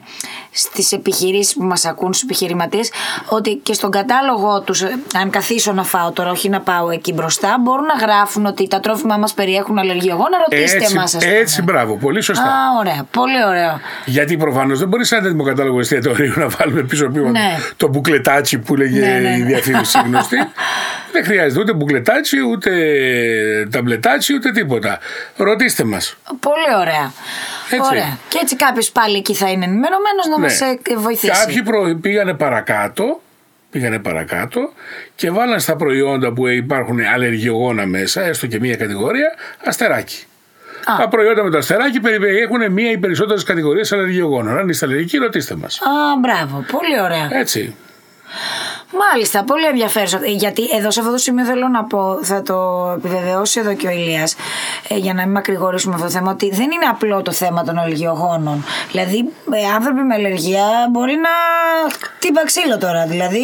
στις 0.52 0.92
επιχειρήσεις 0.92 1.54
που 1.54 1.62
μας 1.64 1.84
ακούν 1.84 2.12
στους 2.12 2.22
επιχειρηματίες 2.22 2.90
ότι 3.28 3.54
και 3.62 3.72
στον 3.72 3.90
κατάλογο 3.90 4.60
τους 4.60 4.82
ε, 4.82 4.94
αν 5.18 5.30
καθίσω 5.30 5.72
να 5.72 5.82
φάω 5.84 6.10
τώρα 6.10 6.30
όχι 6.30 6.48
να 6.48 6.60
πάω 6.60 6.90
εκεί 6.90 7.12
μπροστά 7.12 7.56
μπορούν 7.60 7.84
να 7.84 7.94
γράφουν 8.06 8.46
ότι 8.46 8.68
τα 8.68 8.80
τρόφιμά 8.80 9.16
μας 9.16 9.32
περιέχουν 9.34 9.78
αλλεργιογόνα 9.78 10.36
ρωτήστε 10.48 10.76
Έτσι, 10.76 10.94
μας 10.96 11.14
ας 11.14 11.24
πούμε. 11.24 11.36
έτσι, 11.36 11.62
μπράβο, 11.62 11.96
πολύ 11.96 12.20
σωστά. 12.20 12.44
Α, 12.44 12.78
ωραία, 12.78 13.06
πολύ 13.10 13.44
ωραίο. 13.48 13.80
Γιατί 14.04 14.36
προφανώς 14.36 14.78
δεν 14.78 14.88
μπορεί 14.88 15.04
σε 15.04 15.16
ένα 15.16 15.26
έτοιμο 15.26 15.42
κατάλογο 15.44 15.80
εστιατορίου 15.80 16.32
να 16.36 16.48
βάλουμε 16.48 16.82
πίσω 16.82 17.06
πίσω 17.08 17.24
Ναι. 17.24 17.58
το 17.76 17.88
μπουκλετάτσι 17.88 18.58
που 18.58 18.76
λέγε 18.76 19.00
Ναι, 19.00 19.06
ναι, 19.18 19.28
η 19.28 19.38
ναι. 19.38 19.44
διαφήμιση 19.44 19.98
γνωστή. 20.06 20.36
δεν 21.12 21.24
χρειάζεται 21.24 21.60
ούτε 21.60 21.72
μπουκλετάτσι, 21.72 22.40
ούτε 22.40 22.70
ταμπλετάτσι, 23.70 24.34
ούτε 24.34 24.50
τίποτα. 24.50 24.98
Ρωτήστε 25.36 25.84
μας. 25.84 26.16
Πολύ 26.40 26.80
ωραία. 26.80 27.12
Έτσι. 27.70 27.88
Ωραία. 27.90 28.18
Και 28.28 28.38
έτσι 28.42 28.56
κάποιος 28.56 28.90
πάλι 28.90 29.16
εκεί 29.16 29.34
θα 29.34 29.50
είναι 29.50 29.64
ενημερωμένος 29.64 30.26
να 30.30 30.38
μας 30.38 30.60
ε, 30.60 30.78
βοηθήσει. 30.96 31.26
Ναι. 31.26 31.32
Κάποιοι 31.38 31.62
προ- 31.62 31.96
πήγανε 32.00 32.34
παρακάτω, 32.34 33.22
πήγανε 33.70 33.98
παρακάτω 33.98 34.72
και 35.14 35.30
βάλαν 35.30 35.60
στα 35.60 35.76
προϊόντα 35.76 36.32
που 36.32 36.46
υπάρχουν 36.48 37.00
αλλεργιογόνα 37.14 37.86
μέσα, 37.86 38.22
έστω 38.22 38.46
και 38.46 38.60
μία 38.60 38.76
κατηγορία, 38.76 39.34
αστεράκι. 39.64 40.24
Α. 40.84 40.96
Τα 40.98 41.08
προϊόντα 41.08 41.42
με 41.44 41.50
το 41.50 41.58
αστεράκι 41.58 42.00
περιέχουν 42.00 42.72
μία 42.72 42.90
ή 42.90 42.98
περισσότερες 42.98 43.42
κατηγορίες 43.42 43.92
αλλεργιογόνων. 43.92 44.58
Αν 44.58 44.68
είστε 44.68 44.86
αλλεργικοί, 44.86 45.16
ρωτήστε 45.16 45.54
μας. 45.54 45.80
Α, 45.80 45.86
μπράβο. 46.20 46.64
Πολύ 46.72 47.00
ωραία. 47.00 47.28
Έτσι. 47.32 47.74
Μάλιστα, 48.98 49.44
πολύ 49.44 49.66
ενδιαφέρον. 49.66 50.22
Ε, 50.22 50.30
Γιατί 50.30 50.62
εδώ 50.76 50.90
σε 50.90 51.00
αυτό 51.00 51.12
το 51.12 51.18
σημείο 51.18 51.44
θέλω 51.44 51.68
να 51.68 51.84
πω, 51.84 52.18
θα 52.24 52.42
το 52.42 52.90
επιβεβαιώσει 52.96 53.60
εδώ 53.60 53.74
και 53.74 53.86
ο 53.86 53.90
Ηλίας, 53.90 54.36
ε, 54.88 54.96
για 54.96 55.14
να 55.14 55.22
μην 55.22 55.32
μακρηγορήσουμε 55.32 55.94
αυτό 55.94 56.06
το 56.06 56.12
θέμα, 56.12 56.30
ότι 56.30 56.50
δεν 56.50 56.70
είναι 56.70 56.84
απλό 56.90 57.22
το 57.22 57.32
θέμα 57.32 57.64
των 57.64 57.78
αλλεργιογόνων. 57.78 58.64
Δηλαδή, 58.90 59.28
ε, 59.52 59.66
άνθρωποι 59.74 60.00
με 60.00 60.14
αλλεργία 60.14 60.64
μπορεί 60.90 61.14
να 61.14 61.28
χτύπα 62.16 62.44
ξύλο 62.44 62.78
τώρα. 62.78 63.06
Δηλαδή, 63.06 63.40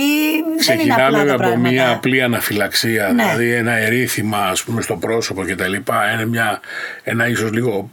δεν 0.67 0.79
είναι 0.79 0.93
απλά 0.93 1.07
Ξεκινάμε 1.07 1.25
τα 1.25 1.33
από 1.35 1.43
πράγματα. 1.43 1.69
μια 1.71 1.91
απλή 1.91 2.23
αναφυλαξία, 2.23 3.13
Ναι. 3.15 3.23
δηλαδή 3.25 3.53
ένα 3.53 3.73
ερήθημα 3.73 4.39
ας 4.39 4.63
πούμε 4.63 4.83
στο 4.83 4.97
πρόσωπο 4.97 5.45
και 5.45 5.55
τα 5.55 5.67
λοιπά, 5.69 6.13
είναι 6.13 6.27
μια, 6.27 6.61
ένα 7.05 7.29
ίσως 7.29 7.53
λίγο 7.53 7.91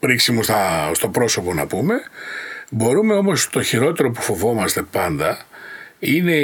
πρίξιμο 0.00 0.42
στα, 0.42 0.90
στο 0.94 1.08
πρόσωπο 1.08 1.54
να 1.54 1.66
πούμε. 1.66 1.94
Μπορούμε 2.70 3.14
όμως 3.14 3.48
το 3.50 3.62
χειρότερο 3.62 4.10
που 4.10 4.22
φοβόμαστε 4.22 4.82
πάντα 4.82 5.38
είναι 6.14 6.34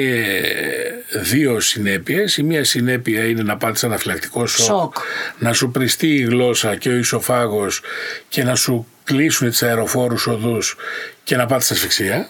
δύο 1.22 1.60
συνέπειες. 1.60 2.36
Η 2.36 2.42
μία 2.42 2.64
συνέπεια 2.64 3.24
είναι 3.24 3.42
να 3.42 3.56
πάθεις 3.56 3.84
αναφυλακτικό 3.84 4.46
σοκ, 4.46 4.64
Σοκ. 4.66 4.94
να 5.38 5.52
σου 5.52 5.70
πριστεί 5.70 6.06
η 6.14 6.22
γλώσσα 6.22 6.76
και 6.76 6.88
ο 6.88 6.96
ισοφάγος 6.96 7.80
και 8.28 8.42
να 8.44 8.54
σου 8.54 8.86
κλείσουν 9.04 9.48
τις 9.48 9.62
αεροφόρους 9.62 10.26
οδούς 10.26 10.76
και 11.24 11.36
να 11.36 11.46
πάθεις 11.46 11.70
ασφυξία. 11.70 12.28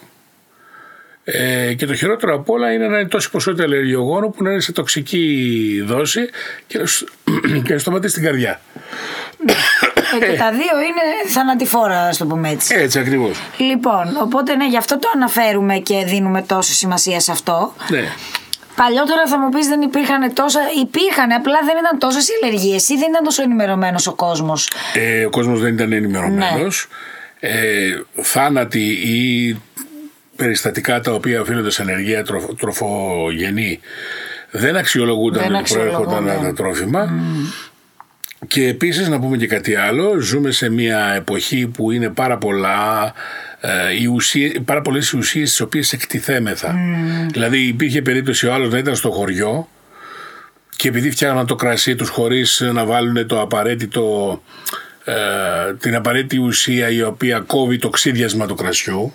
Ε, 1.24 1.74
και 1.74 1.86
το 1.86 1.94
χειρότερο 1.94 2.34
απ' 2.34 2.50
όλα 2.50 2.72
είναι 2.72 2.88
να 2.88 2.98
είναι 2.98 3.08
τόση 3.08 3.30
ποσότητα 3.30 3.62
αλλεργιογόνου 3.62 4.30
που 4.30 4.42
να 4.42 4.50
είναι 4.50 4.60
σε 4.60 4.72
τοξική 4.72 5.82
δόση 5.86 6.20
και 6.66 6.78
να, 6.78 6.86
σου- 6.86 7.08
και 7.64 7.72
να 7.72 7.78
σταματήσει 7.78 8.14
την 8.14 8.22
καρδιά. 8.24 8.60
Ε, 10.20 10.30
και 10.30 10.36
τα 10.38 10.50
δύο 10.50 10.78
είναι 10.88 11.30
θανατηφόρα, 11.32 12.00
ας 12.00 12.16
το 12.16 12.26
πούμε 12.26 12.48
έτσι. 12.50 12.74
Έτσι 12.78 12.98
ακριβώς. 12.98 13.38
Λοιπόν, 13.56 14.16
οπότε 14.22 14.54
ναι, 14.56 14.66
γι' 14.68 14.76
αυτό 14.76 14.98
το 14.98 15.08
αναφέρουμε 15.14 15.74
και 15.78 16.04
δίνουμε 16.06 16.42
τόσο 16.42 16.72
σημασία 16.72 17.20
σε 17.20 17.32
αυτό. 17.32 17.74
Ναι. 17.88 18.04
Παλιότερα 18.76 19.26
θα 19.26 19.38
μου 19.38 19.48
πεις 19.48 19.66
δεν 19.68 19.80
υπήρχαν 19.80 20.32
τόσα. 20.34 20.60
Υπήρχαν, 20.80 21.32
απλά 21.32 21.58
δεν 21.64 21.74
ήταν 21.80 21.98
τόσες 21.98 22.28
οι 22.28 22.32
αλλεργίες 22.42 22.88
ή 22.88 22.94
δεν 22.96 23.08
ήταν 23.10 23.24
τόσο 23.24 23.42
ενημερωμένος 23.42 24.06
ο 24.06 24.14
κόσμος. 24.14 24.70
Ε, 24.94 25.24
ο 25.24 25.30
κόσμος 25.30 25.60
δεν 25.60 25.74
ήταν 25.74 25.92
ενημερωμένος. 25.92 26.86
Ε, 27.40 27.50
θάνατοι 28.22 28.84
ή 28.90 29.56
περιστατικά 30.36 31.00
τα 31.00 31.12
οποία 31.12 31.40
οφείλονται 31.40 31.70
σε 31.70 31.82
ενεργεία 31.82 32.24
τροφ- 32.24 32.54
τροφογενή 32.60 33.80
δεν 34.50 34.76
αξιολογούνταν 34.76 35.42
Δεν 35.42 35.54
ότι 35.54 35.72
προέρχονταν 35.72 36.04
αξιολογούνταν. 36.04 36.46
από 36.46 36.56
τα 36.56 36.62
τρόφιμα. 36.62 37.12
Και 38.46 38.68
επίσης 38.68 39.08
να 39.08 39.20
πούμε 39.20 39.36
και 39.36 39.46
κάτι 39.46 39.74
άλλο, 39.74 40.18
ζούμε 40.18 40.50
σε 40.50 40.68
μια 40.68 41.12
εποχή 41.16 41.66
που 41.66 41.90
είναι 41.90 42.08
πάρα 42.08 42.38
πολλά 42.38 43.12
ε, 43.60 44.00
οι 44.00 44.06
ουσίες, 44.06 44.52
πάρα 44.64 44.82
πολλές 44.82 45.10
οι 45.10 45.16
ουσίες 45.16 45.48
στις 45.48 45.60
οποίες 45.60 45.92
εκτιθέμεθα. 45.92 46.74
Δηλαδή 47.30 47.58
υπήρχε 47.58 48.02
περίπτωση 48.02 48.46
ο 48.46 48.54
άλλος 48.54 48.72
να 48.72 48.78
ήταν 48.78 48.96
στο 48.96 49.10
χωριό 49.10 49.68
και 50.76 50.88
επειδή 50.88 51.10
φτιάχναν 51.10 51.46
το 51.46 51.54
κρασί 51.54 51.94
τους 51.94 52.08
χωρίς 52.08 52.62
να 52.72 52.84
βάλουν 52.84 53.26
το 53.26 53.40
απαραίτητο, 53.40 54.42
ε, 55.04 55.14
την 55.78 55.94
απαραίτητη 55.94 56.38
ουσία 56.38 56.90
η 56.90 57.02
οποία 57.02 57.38
κόβει 57.38 57.78
το 57.78 57.88
ξύδιασμα 57.88 58.46
του 58.46 58.54
κρασιού 58.54 59.12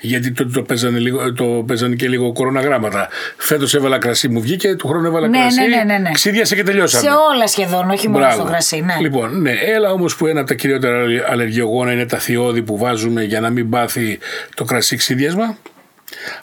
γιατί 0.00 0.32
τότε 0.32 0.50
το 0.50 0.62
παίζανε, 0.62 0.98
λίγο, 0.98 1.32
το 1.32 1.44
παίζανε 1.66 1.94
και 1.94 2.08
λίγο 2.08 2.32
κοροναγράμματα. 2.32 3.08
Φέτος 3.36 3.74
έβαλα 3.74 3.98
κρασί 3.98 4.28
μου 4.28 4.40
βγήκε, 4.40 4.74
του 4.74 4.88
χρόνου 4.88 5.06
έβαλα 5.06 5.28
Ναι, 5.28 5.38
κρασί, 5.38 5.60
ναι, 5.60 5.66
ναι, 5.76 5.82
ναι, 5.84 5.98
ναι. 5.98 6.10
ξύδιασε 6.12 6.54
και 6.54 6.62
τελειώσαμε. 6.62 7.02
Σε 7.02 7.10
όλα 7.34 7.46
σχεδόν, 7.46 7.90
όχι 7.90 8.08
μόνο 8.08 8.18
Μπράβο. 8.24 8.40
στο 8.40 8.50
κρασί. 8.50 8.80
Ναι. 8.80 8.94
Λοιπόν, 9.00 9.40
ναι, 9.40 9.52
έλα 9.52 9.90
όμως 9.92 10.16
που 10.16 10.26
ένα 10.26 10.40
από 10.40 10.48
τα 10.48 10.54
κυριότερα 10.54 11.04
αλλεργιογόνα 11.30 11.92
είναι 11.92 12.06
τα 12.06 12.18
θειώδη 12.18 12.62
που 12.62 12.78
βάζουμε 12.78 13.22
για 13.22 13.40
να 13.40 13.50
μην 13.50 13.70
πάθει 13.70 14.18
το 14.54 14.64
κρασί 14.64 14.96
ξύδιασμα. 14.96 15.56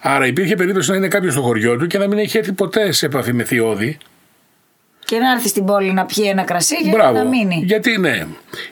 Άρα 0.01 0.27
υπήρχε 0.27 0.55
περίπτωση 0.55 0.89
να 0.91 0.95
είναι 0.97 1.07
κάποιος 1.07 1.33
στο 1.33 1.41
χωριό 1.41 1.77
του 1.77 1.87
και 1.87 1.97
να 1.97 2.07
μην 2.07 2.17
έχει 2.17 2.37
έρθει 2.37 2.51
ποτέ 2.51 2.91
σε 2.91 3.05
επαφή 3.05 3.33
με 3.33 3.43
θειώδη. 3.43 3.97
Και 5.05 5.17
να 5.17 5.31
έρθει 5.31 5.47
στην 5.47 5.65
πόλη 5.65 5.93
να 5.93 6.05
πιει 6.05 6.25
ένα 6.29 6.43
κρασί 6.43 6.75
για 6.81 6.91
Μπράβο. 6.91 7.17
να 7.17 7.23
μείνει. 7.23 7.63
Γιατί 7.65 7.97
ναι. 7.99 8.25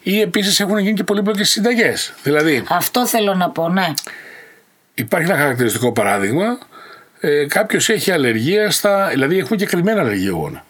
Ή 0.03 0.21
επίσης 0.21 0.59
έχουν 0.59 0.77
γίνει 0.77 0.93
και 0.93 1.03
πολύπλοκες 1.03 1.49
συνταγές. 1.49 2.13
Δηλαδή, 2.23 2.63
Αυτό 2.69 3.07
θέλω 3.07 3.33
να 3.33 3.49
πω, 3.49 3.69
ναι. 3.69 3.85
Υπάρχει 4.93 5.29
ένα 5.29 5.39
χαρακτηριστικό 5.39 5.91
παράδειγμα. 5.91 6.57
Ε, 7.19 7.45
Κάποιος 7.45 7.89
έχει 7.89 8.11
αλλεργία 8.11 8.71
στα. 8.71 9.07
Δηλαδή, 9.07 9.37
έχουμε 9.37 9.55
και 9.55 9.65
κρυμμένα 9.65 10.01
αλλεργιογόνα. 10.01 10.65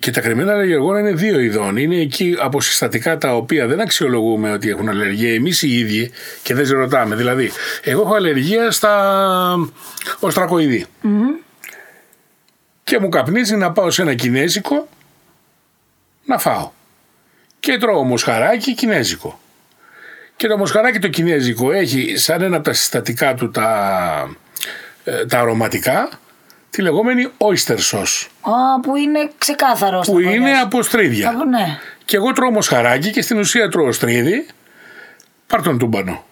Και 0.00 0.10
τα 0.10 0.20
κρυμμένα 0.20 0.52
αλλεργιογόνα 0.52 0.98
είναι 0.98 1.12
δύο 1.12 1.40
ειδών. 1.40 1.76
Είναι 1.76 1.96
εκεί 1.96 2.36
από 2.40 2.60
συστατικά 2.60 3.18
τα 3.18 3.34
οποία 3.34 3.66
δεν 3.66 3.80
αξιολογούμε 3.80 4.52
ότι 4.52 4.68
έχουν 4.68 4.88
αλλεργία 4.88 5.34
εμείς 5.34 5.62
οι 5.62 5.78
ίδιοι 5.78 6.10
και 6.42 6.54
δεν 6.54 6.66
σε 6.66 6.74
ρωτάμε. 6.74 7.14
Δηλαδή, 7.14 7.50
εγώ 7.82 8.02
έχω 8.02 8.14
αλλεργία 8.14 8.70
στα 8.70 9.56
οστρακοειδή. 10.20 10.86
Και 12.84 12.98
μου 12.98 13.08
καπνίζει 13.08 13.56
να 13.56 13.72
πάω 13.72 13.90
σε 13.90 14.02
ένα 14.02 14.14
κινέζικο 14.14 14.88
να 16.24 16.38
φάω. 16.38 16.70
Και 17.60 17.76
τρώω 17.76 18.02
μοσχαράκι 18.02 18.74
κινέζικο. 18.74 19.39
Και 20.40 20.48
το 20.48 20.56
μοσχαράκι 20.56 20.98
το 20.98 21.08
κινέζικο 21.08 21.72
έχει 21.72 22.16
σαν 22.16 22.42
ένα 22.42 22.56
από 22.56 22.64
τα 22.64 22.72
συστατικά 22.72 23.34
του 23.34 23.50
τα, 23.50 24.36
ε, 25.04 25.26
τα 25.26 25.38
αρωματικά 25.38 26.08
τη 26.70 26.82
λεγόμενη 26.82 27.28
oyster 27.38 27.76
sauce 27.76 28.26
Α, 28.40 28.80
που 28.82 28.96
είναι 28.96 29.30
ξεκάθαρο. 29.38 30.00
που 30.00 30.18
είναι 30.18 30.52
από 30.52 30.82
στρίδια. 30.82 31.28
Από, 31.28 31.44
ναι. 31.44 31.78
Και 32.04 32.16
εγώ 32.16 32.32
τρώω 32.32 32.50
μοσχαράκι 32.50 33.10
και 33.10 33.22
στην 33.22 33.38
ουσία 33.38 33.68
τρώω 33.68 33.92
στρίδι 33.92 34.46
πάρ 35.46 35.62
τον 35.62 35.78
τούμπανο. 35.78 36.24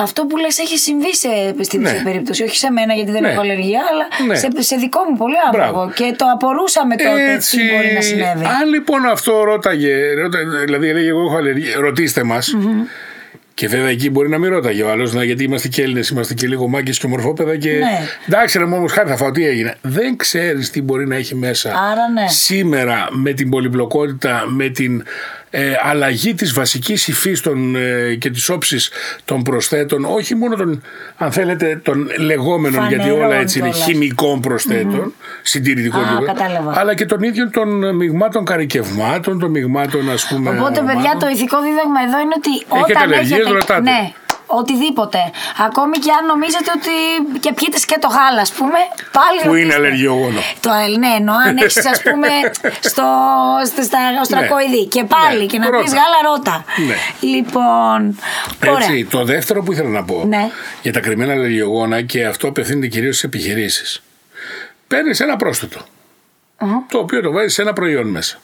Αυτό 0.00 0.24
που 0.26 0.36
λες 0.36 0.58
έχει 0.58 0.78
συμβεί 0.78 1.14
σε, 1.14 1.28
στην 1.60 1.80
Ναι. 1.80 2.00
περίπτωση. 2.04 2.42
Όχι 2.42 2.56
σε 2.56 2.70
μένα 2.70 2.94
γιατί 2.94 3.10
δεν 3.10 3.22
Ναι. 3.22 3.28
έχω 3.30 3.40
αλλεργία, 3.40 3.80
αλλά 3.90 4.26
Ναι. 4.26 4.34
σε, 4.36 4.48
σε 4.58 4.76
δικό 4.76 5.00
μου 5.10 5.16
πολύ 5.16 5.34
Μπράβο. 5.52 5.80
άνθρωπο. 5.80 5.92
Και 6.04 6.14
το 6.16 6.24
απορούσαμε 6.34 6.96
τότε 6.96 7.32
Έτσι, 7.32 7.56
τι 7.56 7.62
μπορεί 7.74 7.92
να 7.94 8.00
συνέβη. 8.00 8.44
αν 8.44 8.68
λοιπόν 8.68 9.04
αυτό 9.06 9.42
ρώταγε, 9.44 9.94
ρώτα- 10.14 10.38
δηλαδή 10.64 10.88
έλεγε 10.88 11.08
εγώ 11.08 11.20
έχω 11.26 11.36
αλλεργία, 11.36 11.74
ρωτήστε 11.78 12.22
μας. 12.24 12.54
Και 13.54 13.68
βέβαια 13.68 13.88
εκεί 13.88 14.10
μπορεί 14.10 14.28
να 14.28 14.38
μην 14.38 14.50
ρώταγε 14.50 14.82
ο 14.82 14.90
άλλος, 14.90 15.12
γιατί 15.12 15.44
είμαστε 15.44 15.68
και 15.68 15.82
Έλληνες, 15.82 16.08
είμαστε 16.08 16.34
και 16.34 16.46
λίγο 16.46 16.68
μάγκες 16.68 16.98
και 16.98 17.06
ομορφόπεδα. 17.06 17.56
Και... 17.56 17.70
Ναι. 17.70 17.98
Εντάξει, 18.28 18.58
ρε 18.58 18.64
μου 18.64 18.76
όμω, 18.76 18.86
χάρη 18.86 19.08
θα 19.08 19.16
φάω, 19.16 19.30
τι 19.30 19.46
έγινε. 19.46 19.74
Δεν 19.80 20.16
ξέρεις 20.16 20.70
τι 20.70 20.82
μπορεί 20.82 21.06
να 21.06 21.16
έχει 21.16 21.34
μέσα 21.34 21.68
Άρα 21.68 22.08
ναι. 22.14 22.28
σήμερα 22.28 23.08
με 23.10 23.32
την 23.32 23.50
πολυπλοκότητα, 23.50 24.44
με 24.48 24.68
την 24.68 25.04
ε, 25.50 25.72
αλλαγή 25.82 26.34
της 26.34 26.52
βασικής 26.52 27.08
υφής 27.08 27.40
των, 27.40 27.76
ε, 27.76 28.14
και 28.14 28.30
της 28.30 28.48
όψης 28.48 28.90
των 29.24 29.42
προσθέτων, 29.42 30.04
όχι 30.04 30.34
μόνο 30.34 30.56
των, 30.56 30.82
αν 31.16 31.32
θέλετε, 31.32 31.80
των 31.84 32.08
λεγόμενων, 32.18 32.86
γιατί 32.88 33.02
Φανερών 33.08 33.26
όλα 33.26 33.34
έτσι 33.36 33.58
είναι, 33.58 33.68
κιόλας. 33.68 33.86
χημικών 33.88 34.40
προσθέτων, 34.40 35.14
συντηρητικών 35.42 36.04
Α, 36.04 36.06
κιόλας, 36.08 36.26
κατάλαβα. 36.38 36.78
αλλά 36.80 36.94
και 36.94 37.04
των 37.06 37.22
ίδιων 37.22 37.50
των 37.50 37.96
μειγμάτων 37.96 38.44
καρικευμάτων, 38.44 39.38
των 39.38 39.50
μειγμάτων 39.50 40.10
ας 40.10 40.26
πούμε 40.26 40.50
Οπότε, 40.50 40.72
παιδιά, 40.80 40.90
αρωμάτων. 40.92 41.18
το 41.20 41.28
ηθικό 41.28 41.56
δίδαγμα 41.62 42.00
εδώ 42.06 42.18
είναι 42.20 42.34
ότι 42.36 42.50
Έχετε 42.74 42.92
όταν 42.92 43.02
αλλεργίες, 43.02 43.38
έχετε. 43.38 43.52
ρωτάτε. 43.52 43.80
Ναι, 43.80 44.12
οτιδήποτε. 44.58 45.18
Ακόμη 45.66 45.98
και 45.98 46.10
αν 46.18 46.26
νομίζετε 46.26 46.70
ότι. 46.78 46.94
και 47.38 47.52
πιείτε 47.52 47.78
σκέτο 47.78 48.08
γάλα, 48.08 48.40
ας 48.40 48.52
πούμε. 48.52 48.78
Πάλι 49.18 49.38
Που 49.42 49.54
είναι 49.54 49.54
ρωτήστε. 49.62 49.74
αλλεργιογόνο. 49.80 50.40
Το, 50.60 50.70
ε, 50.72 50.96
ναι, 50.98 51.08
εννοώ 51.18 51.34
αν 51.46 51.56
έχεις, 51.56 51.86
ας 51.86 52.02
πούμε, 52.10 52.28
στο, 52.80 53.06
στο, 53.66 53.82
στα 53.82 53.98
οστρακοειδή. 54.20 54.86
Και 54.86 55.04
πάλι, 55.04 55.38
Ναι, 55.40 55.46
και 55.46 55.58
να 55.58 55.68
πεις 55.70 55.78
ρώτα. 55.78 55.90
γάλα, 56.00 56.18
ρώτα. 56.36 56.64
Ναι. 56.86 56.96
Λοιπόν. 57.32 58.18
Ωραία. 58.68 58.76
Έτσι, 58.88 59.04
το 59.10 59.24
δεύτερο 59.24 59.62
που 59.62 59.72
ήθελα 59.72 59.88
να 59.88 60.04
πω 60.04 60.24
Ναι. 60.28 60.50
για 60.82 60.92
τα 60.92 61.00
κρυμμένα 61.00 61.32
αλλεργιογόνα 61.32 62.02
και 62.02 62.26
αυτό 62.26 62.48
απευθύνεται 62.48 62.86
κυρίως 62.86 63.16
στις 63.16 63.24
επιχειρήσεις. 63.28 64.02
Παίρνεις 64.86 65.20
ένα 65.20 65.36
πρόσθετο, 65.36 65.80
το 66.88 66.98
οποίο 66.98 67.20
το 67.20 67.30
βάζεις 67.32 67.54
σε 67.54 67.62
ένα 67.62 67.72
προϊόν 67.72 68.06
μέσα. 68.08 68.38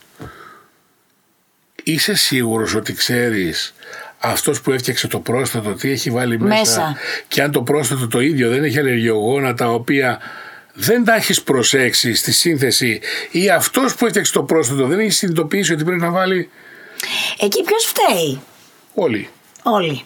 Είσαι 1.85 2.15
σίγουρος 2.15 2.75
ότι 2.75 2.93
ξέρεις 2.93 3.75
αυτός 4.19 4.61
που 4.61 4.71
έφτιαξε 4.73 5.07
το 5.09 5.19
πρόσθετο 5.19 5.73
τι 5.73 5.91
έχει 5.91 6.11
βάλει 6.11 6.41
μέσα, 6.41 6.59
Μέσα. 6.59 6.97
και 7.29 7.43
αν 7.43 7.51
το 7.51 7.63
πρόσθετο 7.63 8.07
το 8.09 8.21
ίδιο 8.21 8.49
δεν 8.51 8.65
έχει 8.65 8.79
αλλεργιογόνα 8.79 9.55
τα 9.55 9.69
οποία 9.71 10.19
δεν 10.75 11.05
τα 11.05 11.15
έχεις 11.15 11.43
προσέξει 11.43 12.15
στη 12.15 12.33
σύνθεση 12.33 13.01
ή 13.31 13.51
αυτός 13.51 13.95
που 13.95 14.07
έφτιαξε 14.07 14.33
το 14.33 14.43
πρόσθετο 14.43 14.87
δεν 14.87 14.99
έχει 14.99 15.11
συνειδητοποιήσει 15.11 15.73
ότι 15.73 15.85
πρέπει 15.85 16.01
να 16.01 16.11
βάλει; 16.11 16.51
Εκεί 17.41 17.63
ποιος 17.63 17.85
φταίει; 17.85 18.41
όλοι. 18.95 19.29
Όλοι. 19.63 20.03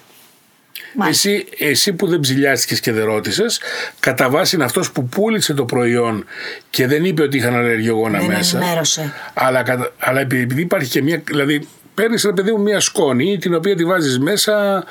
Μάλιστα. 0.94 1.29
Εσύ, 1.31 1.46
εσύ 1.59 1.92
που 1.92 2.07
δεν 2.07 2.20
ψηλιάστηκες 2.20 2.81
και 2.81 2.92
δεν 2.92 3.05
ρώτησες, 3.05 3.61
κατά 4.01 4.31
βάση 4.31 4.55
είναι 4.55 4.64
αυτός 4.64 4.92
που 4.92 5.05
πούλησε 5.09 5.55
το 5.55 5.64
προϊόν 5.64 6.25
και 6.70 6.87
δεν 6.87 7.05
είπε 7.05 7.23
ότι 7.23 7.37
είχαν 7.37 7.55
αλλεργιογόνα 7.55 8.18
Δεν 8.18 8.27
μέσα. 8.27 8.57
ενημέρωσε. 8.59 9.12
Αλλά, 9.35 9.62
κατα- 9.62 9.92
αλλά 9.99 10.20
επειδή 10.20 10.42
επειδή 10.42 10.61
υπάρχει 10.61 10.90
και 10.90 11.03
μια. 11.03 11.23
Δηλαδή, 11.27 11.68
παίρνεις 11.94 12.24
ρε 12.24 12.33
παιδί 12.33 12.53
μου 12.53 12.61
μια 12.61 12.81
σκόνη 12.81 13.38
την 13.38 13.55
οποία 13.55 13.76
τη 13.76 13.85
βάζεις 13.85 14.18
μέσα, 14.18 14.85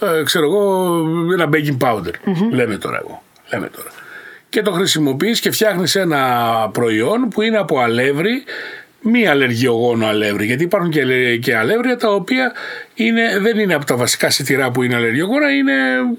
ε, 0.00 0.22
ξέρω 0.24 0.44
εγώ, 0.44 0.94
ένα 1.32 1.48
baking 1.52 1.76
powder. 1.86 2.12
Λέμε 2.52 2.76
τώρα 2.76 2.98
εγώ. 3.04 3.22
Λέμε 3.52 3.68
τώρα. 3.76 3.88
Και 4.48 4.62
το 4.62 4.70
χρησιμοποιείς 4.72 5.40
και 5.40 5.50
φτιάχνεις 5.50 5.94
ένα 5.94 6.24
προϊόν 6.72 7.28
που 7.28 7.42
είναι 7.42 7.56
από 7.56 7.78
αλεύρι, 7.80 8.44
μη 9.00 9.26
αλλεργιογόνο 9.26 10.06
αλεύρι. 10.06 10.46
Γιατί 10.46 10.62
υπάρχουν 10.62 10.90
και, 10.90 11.00
αλε- 11.00 11.38
και 11.38 11.56
αλεύρια 11.56 11.96
τα 11.96 12.10
οποία 12.10 12.52
είναι, 12.94 13.38
δεν 13.38 13.58
είναι 13.58 13.74
από 13.74 13.84
τα 13.84 13.96
βασικά 13.96 14.30
σιτηρά 14.30 14.70
που 14.70 14.82
είναι 14.82 14.94
αλλεργιογόνα, 14.94 15.50
είναι 15.54 15.72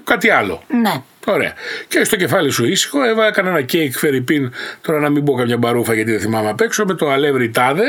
κάτι 0.04 0.30
άλλο. 0.30 0.62
Ναι. 0.82 1.02
Ωραία. 1.26 1.52
Και 1.88 2.04
στο 2.04 2.16
κεφάλι 2.16 2.50
σου 2.50 2.66
ήσυχο, 2.66 3.04
έβαλα 3.04 3.26
έκανα 3.28 3.48
ένα 3.48 3.62
κέικ 3.62 3.98
φερρυπίν, 3.98 4.52
τώρα 4.80 5.00
να 5.00 5.08
μην 5.10 5.24
πω 5.24 5.32
καμιά 5.34 5.56
μπαρούφα 5.56 5.94
γιατί 5.94 6.10
δεν 6.10 6.20
θυμάμαι 6.20 6.48
απ' 6.48 6.60
έξω, 6.60 6.84
με 6.84 6.94
το 6.94 7.10
αλεύρι 7.10 7.50
τάδε. 7.50 7.82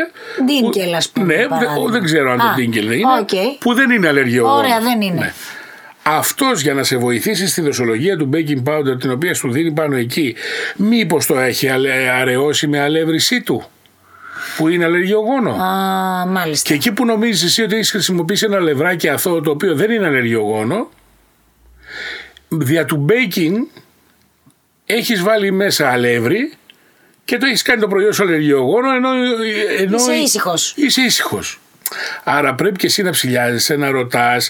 Ντίνκελ, 0.46 0.90
που- 0.90 0.96
ας 0.96 1.10
πούμε, 1.10 1.36
Ναι, 1.36 1.48
παράδειγμα. 1.48 1.74
δεν, 1.84 1.92
δεν 1.92 2.04
ξέρω 2.04 2.32
αν 2.32 2.38
το 2.38 2.46
Α, 2.46 2.54
ντίνκελ 2.56 2.88
δεν 2.88 2.98
είναι. 2.98 3.08
οκ. 3.22 3.58
Που 3.60 3.74
δεν 3.74 3.90
είναι 3.92 4.08
αλλεργιογόνο. 4.08 4.56
Ωραία, 4.56 4.80
δεν 4.80 5.02
είναι. 5.02 5.34
Αυτός 6.04 6.62
για 6.62 6.74
να 6.74 6.84
σε 6.84 6.98
βοηθήσει 6.98 7.48
στη 7.48 7.62
δοσολογία 7.62 8.18
του 8.18 8.30
baking 8.34 8.64
powder 8.70 9.00
την 9.00 9.12
οποία 9.12 9.34
σου 9.34 9.52
δίνει 9.52 9.72
πάνω 9.72 9.96
εκεί, 9.96 10.36
μήπως 10.76 11.26
το 11.26 11.40
έχει 11.40 11.68
αλε- 11.70 12.10
αραιώσει 12.10 12.68
με 12.68 12.80
αλεύρι 12.80 13.20
του 13.46 13.64
που 14.58 14.68
είναι 14.68 14.86
αλλεργιογόνο. 14.86 15.50
Α, 15.52 16.26
μάλιστα. 16.26 16.68
Και 16.70 16.74
εκεί 16.74 16.92
που 16.92 17.06
νομίζεις 17.06 17.44
εσύ 17.44 17.62
ότι 17.64 17.76
έχεις 17.76 17.92
χρησιμοποιήσει 17.92 18.46
ένα 18.46 18.60
λευράκι 18.60 19.10
αθώο 19.10 19.42
το 19.42 19.52
οποίο 19.52 19.76
δεν 19.76 19.92
είναι 19.92 20.06
αλλεργιογόνο, 20.08 20.90
δια 22.52 22.86
του 22.86 23.06
baking 23.10 23.82
έχεις 24.86 25.22
βάλει 25.22 25.52
μέσα 25.52 25.90
αλεύρι 25.90 26.54
και 27.26 27.38
το 27.38 27.46
έχεις 27.46 27.62
κάνει 27.62 27.82
το 27.82 27.88
προϊόν 27.88 28.14
σου 28.14 28.24
αλλεργιογόνο 28.24 28.92
ενώ, 28.92 29.10
ενώ 29.78 29.96
Είσαι 29.96 30.14
ήσυχος. 30.14 30.74
Είσαι 30.76 31.02
ήσυχος. 31.02 31.60
Άρα 32.24 32.56
πρέπει 32.56 32.78
και 32.78 32.86
εσύ 32.86 33.02
να 33.02 33.12
ψηλιάζεσαι, 33.12 33.76
να 33.76 33.90
ρωτάς. 33.90 34.50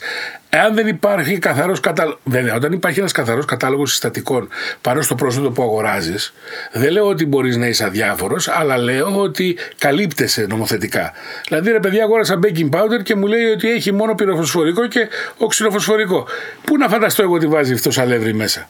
Εάν 0.53 0.75
δεν 0.75 0.87
υπάρχει 0.87 1.37
καθαρός 1.37 1.79
κατάλογος. 1.79 2.19
Βέβαια, 2.23 2.55
όταν 2.55 2.71
υπάρχει 2.71 2.99
ένας 2.99 3.11
καθαρός 3.11 3.45
κατάλογος 3.45 3.89
συστατικών 3.89 4.49
πάνω 4.81 5.01
στο 5.01 5.15
πρόσωπο 5.15 5.49
που 5.49 5.63
αγοράζεις, 5.63 6.33
δεν 6.71 6.91
λέω 6.91 7.07
ότι 7.07 7.25
μπορείς 7.25 7.57
να 7.57 7.67
είσαι 7.67 7.83
αδιάφορος, 7.83 8.47
αλλά 8.47 8.77
λέω 8.77 9.19
ότι 9.21 9.57
καλύπτεσαι 9.77 10.45
νομοθετικά. 10.49 11.13
Δηλαδή, 11.47 11.71
ρε 11.71 11.79
παιδιά, 11.79 12.03
αγόρασα 12.03 12.39
baking 12.43 12.69
powder 12.69 13.03
και 13.03 13.15
μου 13.15 13.27
λέει 13.27 13.45
ότι 13.45 13.71
έχει 13.71 13.91
μόνο 13.91 14.15
πυροφωσφορικό 14.15 14.87
και 14.87 15.07
οξυνοφωσφορικό. 15.37 16.27
Πού 16.63 16.77
να 16.77 16.87
φανταστώ 16.87 17.23
εγώ 17.23 17.33
ότι 17.33 17.47
βάζει 17.47 17.73
αυτό 17.73 18.01
αλεύρι 18.01 18.33
μέσα; 18.33 18.69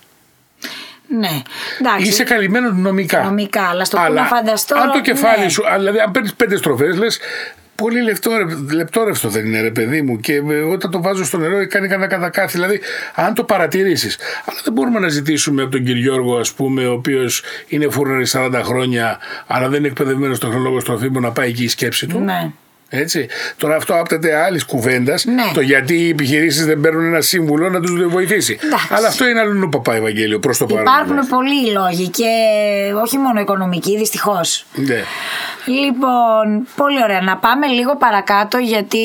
Ναι. 1.08 1.42
Εντάξει. 1.80 2.08
Είσαι 2.08 2.24
καλυμμένος 2.24 2.74
νομικά. 2.76 3.24
Νομικά, 3.24 3.62
αλλά 3.62 3.86
στο 3.86 3.98
που 3.98 4.14
να 4.14 4.24
φανταστώ, 4.24 4.80
Αν 4.80 4.92
το 4.92 5.02
κεφάλι 5.02 5.44
ναι. 5.44 5.50
σου, 5.50 5.68
α, 5.68 5.78
δηλαδή 5.78 6.00
αν 6.00 6.12
παίρνεις 6.12 6.34
πέντε 6.34 6.58
στροφές, 6.58 6.98
λες. 6.98 7.20
Πολύ 7.82 8.02
λεπτόρευ- 8.02 8.72
λεπτόρευστο 8.72 9.30
δεν 9.30 9.46
είναι, 9.46 9.62
ρε 9.62 9.72
παιδί 9.72 10.02
μου. 10.02 10.18
Και 10.20 10.34
ε, 10.34 10.54
όταν 10.62 10.92
το 10.92 11.02
βάζω 11.02 11.26
στο 11.26 11.38
νερό, 11.38 11.68
κάνει 11.68 11.88
κανένα 11.88 12.08
κατακάθι. 12.08 12.52
Δηλαδή, 12.52 12.80
αν 13.16 13.34
το 13.34 13.44
παρατηρήσεις. 13.44 14.18
Αλλά 14.46 14.60
δεν 14.64 14.74
μπορούμε 14.74 15.00
να 15.00 15.08
ζητήσουμε 15.08 15.62
από 15.62 15.72
τον 15.72 15.84
κύριο 15.84 16.02
Γιώργο, 16.02 16.38
ας 16.38 16.54
πούμε, 16.54 16.88
ο 16.88 16.92
οποίος 16.92 17.44
είναι 17.68 17.90
φούρναρης 17.90 18.36
40 18.38 18.62
χρόνια, 18.64 19.20
αλλά 19.48 19.70
δεν 19.70 19.80
είναι 19.80 19.88
εκπαιδευμένος 19.88 20.38
στο 20.38 20.48
χρονολόγο 20.48 20.82
τροφίμων, 20.82 21.22
να 21.22 21.32
πάει 21.32 21.50
εκεί 21.50 21.64
η 21.64 21.68
σκέψη 21.68 22.08
του. 22.08 22.20
Ναι. 22.20 22.52
Έτσι. 22.94 23.28
Τώρα 23.58 23.76
αυτό 23.76 23.94
άπτεται 24.00 24.36
άλλης 24.36 24.66
κουβέντας. 24.66 25.26
Ναι. 25.26 25.44
Το 25.54 25.62
γιατί 25.62 25.94
οι 25.96 26.10
επιχειρήσεις 26.10 26.66
δεν 26.66 26.80
παίρνουν 26.82 27.06
ένα 27.06 27.22
σύμβουλο 27.22 27.70
να 27.70 27.80
τους 27.80 28.08
βοηθήσει. 28.08 28.58
Εντάξει. 28.64 28.88
Αλλά 28.90 29.08
αυτό 29.08 29.28
είναι 29.28 29.40
αλλού 29.40 29.70
παπά 29.70 29.96
Ευαγγέλιο 29.96 30.40
προς 30.40 30.58
το 30.58 30.66
παρόν. 30.66 30.82
Υπάρχουν 30.84 31.28
πολλοί 31.30 31.72
λόγοι 31.72 32.08
και 32.10 32.26
όχι 33.04 33.18
μόνο 33.18 33.40
οικονομικοί, 33.40 33.98
δυστυχώς. 33.98 34.66
Ναι. 34.76 35.02
Λοιπόν, 35.66 36.68
πολύ 36.76 37.04
ωραία. 37.04 37.22
Να 37.22 37.38
πάμε 37.38 37.68
λίγο 37.68 37.96
παρακάτω 37.98 38.58
γιατί 38.58 38.98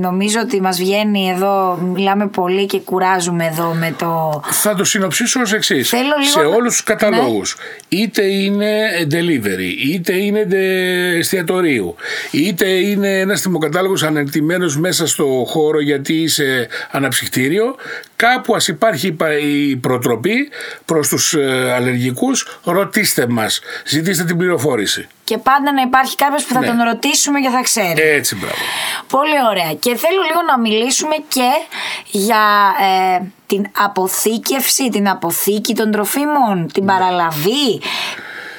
νομίζω 0.00 0.40
ότι 0.40 0.60
μας 0.60 0.78
βγαίνει 0.78 1.28
εδώ, 1.36 1.78
μιλάμε 1.94 2.26
πολύ 2.26 2.66
και 2.66 2.78
κουράζουμε 2.80 3.46
εδώ 3.46 3.74
με 3.78 3.94
το... 3.98 4.42
Θα 4.50 4.74
το 4.74 4.84
συνοψίσω 4.84 5.40
ως 5.40 5.52
εξής. 5.52 5.88
Θέλω 5.88 6.02
λίγο 6.18 6.30
Σε 6.30 6.38
να- 6.38 6.48
Ναι. 6.48 6.54
όλους 6.54 6.72
τους 6.72 6.82
καταλόγους. 6.82 7.56
Είτε 7.88 8.22
είναι 8.22 8.88
delivery, 9.10 9.90
είτε 9.92 10.12
είναι 10.16 10.46
de- 10.50 11.18
εστιατορίου, 11.18 11.94
είτε 12.30 12.66
είναι 12.90 13.18
ένας 13.18 13.40
θυμοκατάλογος 13.40 14.02
αναρτημένος 14.02 14.76
μέσα 14.78 15.06
στο 15.06 15.44
χώρο 15.48 15.80
γιατί 15.80 16.12
είσαι 16.14 16.68
αναψυκτήριο, 16.90 17.76
κάπου 18.16 18.54
ας 18.54 18.68
υπάρχει 18.68 19.06
η 19.06 19.12
πα- 19.12 19.38
η 19.38 19.76
προτροπή 19.76 20.48
προς 20.84 21.08
τους 21.08 21.34
ε, 21.34 21.72
αλλεργικούς, 21.74 22.58
ρωτήστε 22.64 23.26
μας, 23.28 23.60
ζητήστε 23.86 24.24
την 24.24 24.36
πληροφόρηση. 24.36 25.06
Και 25.24 25.38
πάντα 25.38 25.72
να 25.72 25.82
υπάρχει 25.82 26.16
κάποιος 26.16 26.44
που 26.44 26.52
θα 26.54 26.60
Ναι. 26.60 26.66
τον 26.66 26.76
ρωτήσουμε 26.82 27.40
και 27.40 27.48
θα 27.48 27.60
ξέρει. 27.62 28.00
Έτσι, 28.02 28.36
μπράβο. 28.36 28.54
Πολύ 29.08 29.36
ωραία. 29.50 29.74
Και 29.74 29.96
θέλω 29.96 30.20
λίγο 30.26 30.40
να 30.48 30.58
μιλήσουμε 30.58 31.14
και 31.28 31.48
για 32.10 32.72
ε, 33.18 33.24
την 33.46 33.66
αποθήκευση, 33.84 34.88
την 34.88 35.08
αποθήκη 35.08 35.74
των 35.74 35.90
τροφίμων, 35.90 36.70
την 36.72 36.84
παραλαβή. 36.84 37.80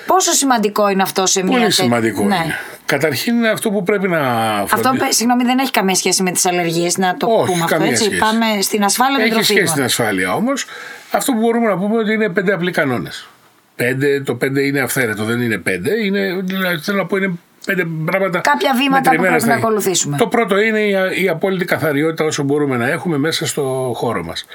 Πόσο 0.06 0.32
σημαντικό 0.32 0.90
είναι 0.90 1.02
αυτό 1.02 1.26
σε 1.26 1.42
μια 1.44 1.52
Πολύ 1.52 1.64
τέτοια- 1.64 1.84
σημαντικό 1.84 2.24
Ναι. 2.24 2.36
είναι. 2.36 2.60
Καταρχήν 2.96 3.36
είναι 3.36 3.50
αυτό 3.50 3.70
που 3.72 3.84
πρέπει 3.84 4.08
να 4.08 4.20
Αυτό, 4.20 4.68
φροντίσουμε. 4.68 4.98
πε- 5.00 5.12
συγγνώμη, 5.14 5.44
δεν 5.44 5.60
έχει 5.60 5.72
καμία 5.72 5.96
σχέση 5.96 6.24
με 6.24 6.32
τις 6.32 6.46
αλλεργίες, 6.46 6.98
να 6.98 7.18
το 7.18 7.28
Όχι, 7.30 7.52
πούμε 7.52 7.64
αυτό 7.64 7.76
καμία 7.76 7.92
έτσι. 7.92 8.04
σχέση. 8.04 8.20
Πάμε 8.20 8.46
στην 8.62 8.84
ασφάλεια 8.84 9.18
των 9.18 9.26
Έχει 9.26 9.34
σχέση 9.34 9.48
τροφίμων. 9.48 9.68
στην 9.72 9.84
ασφάλεια 9.84 10.34
όμως. 10.34 10.66
Αυτό 11.12 11.32
που 11.32 11.40
μπορούμε 11.40 11.68
να 11.68 11.78
πούμε 11.78 11.98
ότι 11.98 12.14
είναι 12.14 12.30
πέντε 12.30 12.54
απλοί 12.54 12.72
κανόνες. 12.72 13.28
Πέντε, 13.76 14.22
το 14.22 14.36
πέντε 14.36 14.62
είναι 14.66 14.80
αυθαίρετο, 14.80 15.24
δεν 15.24 15.42
είναι 15.42 15.58
πέντε. 15.58 16.04
Είναι, 16.06 16.42
δηλαδή, 16.44 16.78
θέλω 16.82 16.98
να 16.98 17.06
πω 17.06 17.18
είναι 17.18 17.32
πέντε 17.66 17.86
πράγματα. 18.06 18.40
Κάποια 18.40 18.74
βήματα 18.76 18.98
που 19.02 19.06
μετρημένα 19.10 19.28
πρέπει 19.28 19.42
στα- 19.42 19.52
να 19.52 19.58
ακολουθήσουμε. 19.60 20.18
Το 20.18 20.28
πρώτο 20.28 20.60
είναι 20.60 20.80
η, 20.80 21.24
η 21.24 21.30
απόλυτη 21.30 21.66
καθαριότητα 21.66 22.24
όσο 22.26 22.44
μπορούμε 22.44 22.78
να 22.78 22.90
έχουμε 22.90 23.18
μέσα 23.18 23.46
στο 23.46 23.92
χώρο 23.96 24.24
μας. 24.24 24.46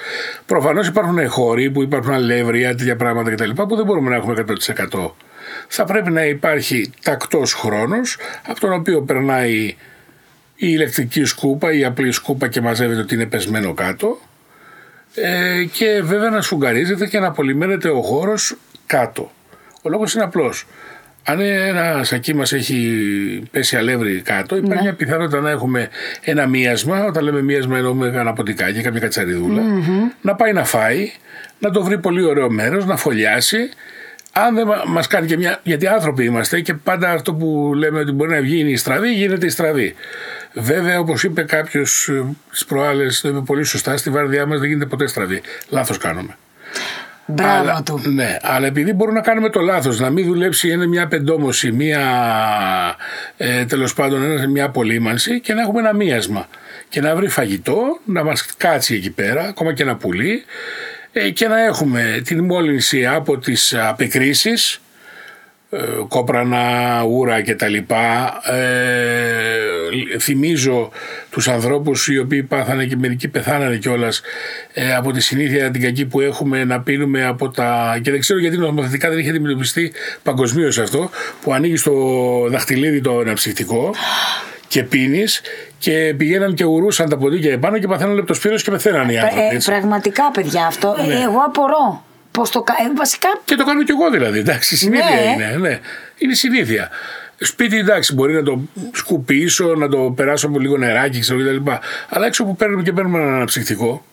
Προφανώς 0.47 0.87
υπάρχουν 0.89 1.29
χώροι 1.29 1.71
που 1.71 1.83
υπάρχουν 1.83 2.13
αλεύρια, 2.13 2.75
τέτοια 2.75 2.97
πράγματα 2.97 3.31
κτλ. 3.31 3.51
που 3.51 3.77
δεν 3.77 3.85
μπορούμε 3.85 4.11
να 4.11 4.17
έχουμε 4.17 4.35
100%. 4.35 5.17
Θα 5.69 5.85
πρέπει 5.85 6.11
να 6.11 6.25
υπάρχει 6.25 6.91
τακτός 7.03 7.55
χρόνος 7.55 8.17
από 8.49 8.61
τον 8.61 8.73
οποίο 8.73 9.03
περνάει 9.03 9.55
η 9.59 9.75
ηλεκτρική 10.57 11.25
σκούπα, 11.25 11.73
η 11.73 11.85
απλή 11.85 12.13
σκούπα 12.13 12.49
και 12.49 12.61
μαζεύεται 12.61 13.01
ότι 13.01 13.15
είναι 13.15 13.27
πεσμένο 13.27 13.75
κάτω. 13.75 14.19
ε, 15.15 15.65
και 15.73 16.01
βέβαια 16.03 16.31
να 16.31 16.41
σφουγγαρίζεται 16.41 17.07
και 17.07 17.19
να 17.19 17.27
απολυμμένεται 17.27 17.89
ο 17.89 18.03
χώρος 18.03 18.57
κάτω. 18.87 19.31
Ο 19.83 19.89
λόγος 19.89 20.15
είναι 20.15 20.25
απλός. 20.25 20.67
Αν 21.29 21.41
ένα 21.41 22.05
σακί 22.05 22.35
μας 22.35 22.53
έχει 22.53 22.79
πέσει 23.51 23.77
αλεύρι 23.77 24.21
κάτω, 24.21 24.57
υπάρχει 24.57 24.75
Ναι. 24.77 24.83
μια 24.83 24.95
πιθανότητα 24.95 25.41
να 25.41 25.51
έχουμε 25.51 25.89
ένα 26.25 26.47
μίασμα. 26.47 27.05
Όταν 27.05 27.25
λέμε 27.25 27.43
μίασμα, 27.43 27.77
εννοούμε 27.77 28.07
ένα 28.07 28.33
ποτικάκι, 28.33 28.81
κάποια 28.83 29.01
κατσαριδούλα, 29.01 29.63
Να 30.21 30.35
πάει 30.35 30.53
να 30.53 30.65
φάει, 30.65 31.11
να 31.59 31.71
το 31.71 31.83
βρει 31.85 31.99
πολύ 31.99 32.25
ωραίο 32.25 32.51
μέρος, 32.51 32.87
να 32.87 32.97
φωλιάσει. 32.97 33.69
Αν 34.39 34.55
δεν 34.55 34.65
μα- 34.67 34.83
μας 34.87 35.07
κάνει 35.07 35.27
και 35.27 35.37
μια. 35.37 35.61
Γιατί 35.63 35.87
άνθρωποι 35.87 36.25
είμαστε 36.25 36.61
και 36.61 36.75
πάντα 36.75 37.11
αυτό 37.11 37.35
που 37.35 37.73
λέμε 37.77 37.99
ότι 38.01 38.13
μπορεί 38.13 38.31
να 38.31 38.41
βγει 38.41 38.71
η 38.71 38.77
στραβή, 38.77 39.13
γίνεται 39.15 39.47
η 39.47 39.49
στραβή. 39.49 39.95
Βέβαια, 40.53 40.99
όπως 40.99 41.25
είπε 41.25 41.43
κάποιος 41.43 42.11
τι 42.59 42.65
προάλλες, 42.67 43.21
το 43.21 43.29
είπε 43.29 43.41
πολύ 43.41 43.65
σωστά, 43.65 43.97
στη 43.97 44.11
βάρδιά 44.11 44.47
μας 44.47 44.59
δεν 44.61 44.69
γίνεται 44.69 44.87
ποτέ 44.87 45.07
στραβή. 45.07 45.43
Λάθος 45.69 45.99
κάνουμε. 45.99 46.37
Μπράβο 47.27 47.59
Αλλά- 47.61 47.83
του. 47.85 48.01
Ναι, 48.05 48.37
αλλά 48.43 48.67
επειδή 48.67 48.93
μπορούμε 48.93 49.19
να 49.19 49.25
κάνουμε 49.25 49.51
το 49.51 49.61
λάθος, 49.61 50.01
να 50.01 50.11
μην 50.11 50.27
δουλέψει 50.27 50.69
είναι 50.71 50.87
μια 50.87 51.07
πεντόμωση, 51.07 51.73
μια 51.73 52.01
ε, 53.37 53.65
τέλος 53.65 53.95
πάντων 53.95 54.23
ένας- 54.25 54.47
μια 54.47 54.65
απολύμανση 54.65 55.41
και 55.41 55.55
να 55.55 55.61
έχουμε 55.61 55.79
ένα 55.81 55.95
μίασμα. 55.95 56.49
Και 56.89 57.01
να 57.01 57.15
βρει 57.17 57.29
φαγητό, 57.29 58.01
να 58.05 58.25
μας 58.25 58.47
κάτσει 58.57 58.95
εκεί 58.95 59.11
πέρα, 59.11 59.43
ακόμα 59.43 59.73
και 59.73 59.83
ένα 59.83 59.97
πουλί, 59.97 60.31
ε, 60.33 60.41
και 61.35 61.49
να 61.49 61.65
έχουμε 61.65 62.21
την 62.25 62.45
μόλυνση 62.45 63.07
από 63.07 63.39
τις 63.39 63.75
απεκρίσεις, 63.75 64.81
ε, 65.71 65.79
κόπρανα, 66.09 67.03
ούρα 67.11 67.43
και 67.43 67.55
τα 67.55 67.69
λοιπά. 67.69 68.41
Ε, 68.45 70.19
θυμίζω 70.19 70.91
τους 71.31 71.49
ανθρώπους 71.49 72.09
οι 72.09 72.19
οποίοι 72.19 72.43
πάθανε 72.43 72.85
και 72.85 72.97
μερικοί 72.97 73.29
πεθάνανε 73.29 73.77
κιόλας 73.77 74.23
ε, 74.73 74.95
από 74.95 75.13
τη 75.13 75.21
συνήθεια 75.21 75.71
την 75.71 75.83
κακή 75.83 76.07
που 76.07 76.21
έχουμε 76.21 76.65
να 76.65 76.81
πίνουμε 76.81 77.25
από 77.25 77.51
τα... 77.51 77.99
και 78.03 78.11
δεν 78.11 78.21
ξέρω 78.21 78.41
γιατί 78.41 78.57
νομοθετικά 78.57 79.09
δεν 79.09 79.19
είχε 79.19 79.31
αντιμετωπιστεί 79.31 79.93
παγκοσμίως 80.23 80.79
αυτό 80.79 81.11
που 81.43 81.53
ανοίγεις 81.53 81.83
το 81.83 81.93
δαχτυλίδι 82.49 83.01
το 83.01 83.19
αναψυκτικό 83.19 83.95
και 84.69 84.83
πίνεις 84.83 85.41
και 85.79 86.15
πηγαίναν 86.17 86.55
και 86.55 86.65
ουρούσαν 86.65 87.09
τα 87.09 87.17
ποδήλια 87.17 87.53
επάνω 87.53 87.79
και 87.79 87.87
παθαίνουν 87.87 88.15
λεπτοσπύρωση 88.15 88.65
και 88.65 88.71
πεθαίναν 88.71 89.09
οι 89.09 89.19
άνθρωποι. 89.19 89.47
Ε, 89.51 89.55
έτσι. 89.55 89.71
πραγματικά, 89.71 90.31
παιδιά, 90.31 90.67
αυτό. 90.67 90.97
Ναι. 91.07 91.15
Ε, 91.15 91.23
εγώ 91.23 91.39
απορώ. 91.47 92.05
Πώς 92.31 92.51
το 92.51 92.63
κα- 92.63 92.75
ε, 92.87 92.93
βασικά. 92.97 93.29
Και 93.45 93.55
το 93.55 93.65
κάνω 93.65 93.83
κι 93.83 93.91
εγώ 93.91 94.11
δηλαδή. 94.11 94.39
Εντάξει, 94.39 94.77
συνήθεια 94.77 95.05
Ναι. 95.37 95.45
είναι. 95.45 95.57
Ναι. 95.69 95.79
Είναι 96.19 96.35
συνήθεια. 96.35 96.89
Σπίτι 97.39 97.79
εντάξει, 97.79 98.15
μπορεί 98.15 98.33
να 98.33 98.43
το 98.43 98.61
σκουπίσω, 98.93 99.75
να 99.75 99.89
το 99.89 99.99
περάσω 100.17 100.47
από 100.47 100.59
λίγο 100.59 100.77
νεράκι, 100.77 101.19
ξέρω 101.21 101.39
κτλ. 101.41 101.71
Αλλά 102.09 102.27
έξω 102.27 102.45
που 102.45 102.57
παίρνουμε 102.57 102.83
και 102.83 102.93
παίρνουμε 102.93 103.19
ένα 103.23 103.35
αναψυκτικό. 103.37 104.05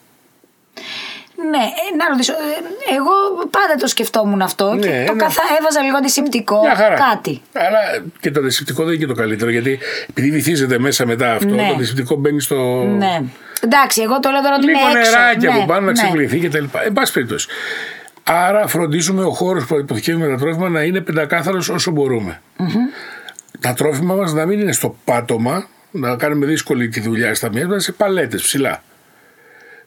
Ναι, 1.50 1.58
ε, 1.58 1.96
να 1.98 2.08
ρωτήσω. 2.10 2.34
ε, 2.34 2.96
εγώ 2.96 3.12
πάντα 3.50 3.76
το 3.80 3.88
σκεφτόμουν 3.88 4.42
αυτό. 4.42 4.74
Ναι, 4.74 4.80
και 4.88 5.04
το 5.08 5.14
ναι. 5.14 5.20
καθά 5.24 5.42
έβαζα 5.60 5.82
λίγο 5.82 5.98
αντισηπτικό. 5.98 6.60
Μια 6.62 6.76
χαρά. 6.76 6.96
Κάτι. 6.96 7.42
Αλλά 7.54 7.80
και 8.20 8.32
το 8.32 8.40
αντισηπτικό 8.40 8.84
δεν 8.84 8.94
είναι 8.94 9.02
και 9.02 9.08
το 9.08 9.14
καλύτερο 9.14 9.52
γιατί 9.52 9.80
επειδή 10.10 10.32
βυθίζεται 10.32 10.80
μέσα 10.80 11.06
μετά 11.06 11.34
αυτό, 11.34 11.54
Ναι. 11.54 11.68
το 11.68 11.74
αντισηπτικό 11.74 12.16
μπαίνει 12.16 12.42
στο. 12.42 12.84
Ναι. 12.84 13.22
Εντάξει, 13.62 14.02
εγώ 14.02 14.20
το 14.20 14.30
λέω 14.30 14.42
τώρα 14.42 14.56
ότι 14.56 14.66
Λίγο 14.66 14.80
είναι 14.90 15.00
έξω. 15.00 15.12
νεράκι 15.12 15.46
ναι, 15.46 15.54
από 15.54 15.66
πάνω 15.66 15.80
να 15.86 15.86
ναι. 15.86 15.92
ξεπληθεί 15.92 16.40
κτλ. 16.40 16.64
Εν 16.86 16.94
πάση 16.94 17.14
περιπτώσει. 17.14 17.48
Άρα 18.24 18.68
φροντίζουμε 18.68 19.24
ο 19.24 19.30
χώρος 19.30 19.66
που 19.66 19.76
αποθηκεύουμε 19.76 20.28
τα 20.28 20.36
τρόφιμα 20.38 20.70
να 20.70 20.82
είναι 20.82 21.02
πεντακάθαρος 21.02 21.70
όσο 21.70 21.92
μπορούμε. 21.92 22.42
Τα 23.60 23.74
τρόφιμα 23.74 24.16
μας 24.16 24.34
να 24.34 24.46
μην 24.46 24.60
είναι 24.60 24.72
στο 24.72 24.96
πάτωμα, 25.06 25.68
να 25.92 26.16
κάνουμε 26.16 26.46
δύσκολη 26.46 26.88
τη 26.90 27.00
δουλειά 27.00 27.36
στα 27.36 27.50
μία, 27.50 27.62
να 27.66 27.72
είναι 27.74 27.80
σε 27.82 27.92
παλέτες 27.92 28.42
ψηλά. 28.42 28.84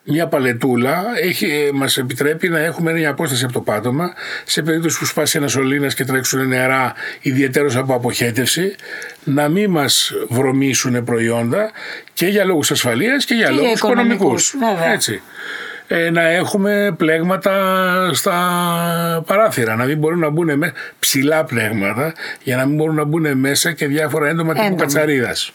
Μια 0.09 0.27
παλετούλα 0.27 1.05
έχει, 1.23 1.47
ε, 1.47 1.71
μας 1.73 1.97
επιτρέπει 1.97 2.49
να 2.49 2.59
έχουμε 2.59 2.93
μια 2.93 3.11
απόσταση 3.11 3.45
από 3.45 3.53
το 3.53 3.61
πάτωμα 3.61 4.13
σε 4.45 4.63
περίπτωση 4.63 4.99
που 4.99 5.05
σπάσει 5.05 5.39
ένας 5.39 5.53
σωλήνας 5.53 5.95
και 5.95 6.05
τρέξουν 6.05 6.49
νερά 6.49 6.95
ιδιαίτερως 7.21 7.77
από 7.77 7.95
αποχέτευση 7.95 8.75
να 9.25 9.49
μην 9.49 9.71
μας 9.71 10.13
βρωμίσουν 10.29 11.05
προϊόντα 11.05 11.71
και 12.13 12.27
για 12.27 12.45
λόγους 12.45 12.71
ασφαλείας 12.71 13.25
και 13.25 13.35
για 13.35 13.47
Και 13.47 13.53
για 13.53 13.63
λόγους 13.63 13.79
οικονομικούς, 13.79 14.49
οικονομικούς. 14.53 14.77
βέβαια. 14.79 14.93
Έτσι. 14.93 15.23
Ε, 15.89 16.11
να 16.11 16.23
έχουμε 16.23 16.95
πλέγματα 16.97 17.55
στα 18.13 18.35
παράθυρα, 19.27 19.77
να 19.77 19.85
μην 19.85 19.99
μπορούν 19.99 20.19
να 20.19 20.29
μπουν 20.31 20.59
με, 20.59 20.73
ψηλά 20.99 21.45
πλέγματα 21.45 22.13
για 22.43 22.57
να 22.57 22.67
μην 22.67 22.77
μπορούν 22.77 22.95
να 22.95 23.05
μπουν 23.05 23.39
μέσα 23.39 23.73
και 23.73 23.87
διάφορα 23.87 24.29
έντομα 24.29 24.53
τύπου 24.53 24.65
Έντομα. 24.65 24.81
κατσαρίδας. 24.81 25.53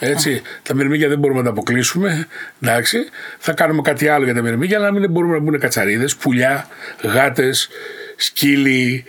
Έτσι. 0.00 0.42
Τα 0.62 0.74
μυρμήγκια 0.74 1.08
δεν 1.08 1.18
μπορούμε 1.18 1.38
να 1.38 1.44
τα 1.44 1.50
αποκλείσουμε. 1.50 2.26
Εντάξει. 2.62 2.98
Θα 3.38 3.52
κάνουμε 3.52 3.82
κάτι 3.82 4.08
άλλο 4.08 4.24
για 4.24 4.34
τα 4.34 4.42
μυρμήγκια, 4.42 4.76
αλλά 4.76 4.90
να 4.90 4.98
μην 4.98 5.10
μπορούμε 5.10 5.34
να 5.34 5.40
μπουν 5.40 5.58
κατσαρίδες, 5.58 6.16
πουλιά, 6.16 6.68
γάτες, 7.02 7.68
σκύλοι. 8.16 9.04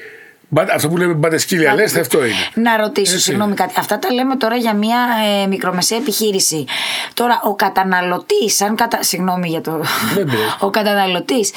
Μπα- 0.54 0.65
Αυτό 0.73 0.89
που 0.89 0.97
λέμε 0.97 1.13
μπάτε 1.13 1.38
σκύλια, 1.38 1.73
λε, 1.73 1.84
αυτό 1.84 2.25
είναι. 2.25 2.34
Να 2.54 2.77
ρωτήσω, 2.77 3.13
Έτσι. 3.13 3.23
συγγνώμη 3.25 3.54
κάτι. 3.54 3.73
Αυτά 3.77 3.99
τα 3.99 4.13
λέμε 4.13 4.36
τώρα 4.36 4.56
για 4.56 4.73
μια 4.73 4.97
ε, 5.43 5.47
μικρομεσαία 5.47 5.97
επιχείρηση. 5.97 6.65
Τώρα, 7.13 7.41
ο 7.43 7.56
καταναλωτής, 7.56 8.62
αν 8.62 8.75
κατα... 8.75 9.04
Συγγνώμη 9.04 9.49
για 9.49 9.62
το. 9.62 9.71
Δεν 10.15 10.25
πειράζει. 10.25 10.56
ο 10.65 10.69
καταναλωτής. 10.69 11.51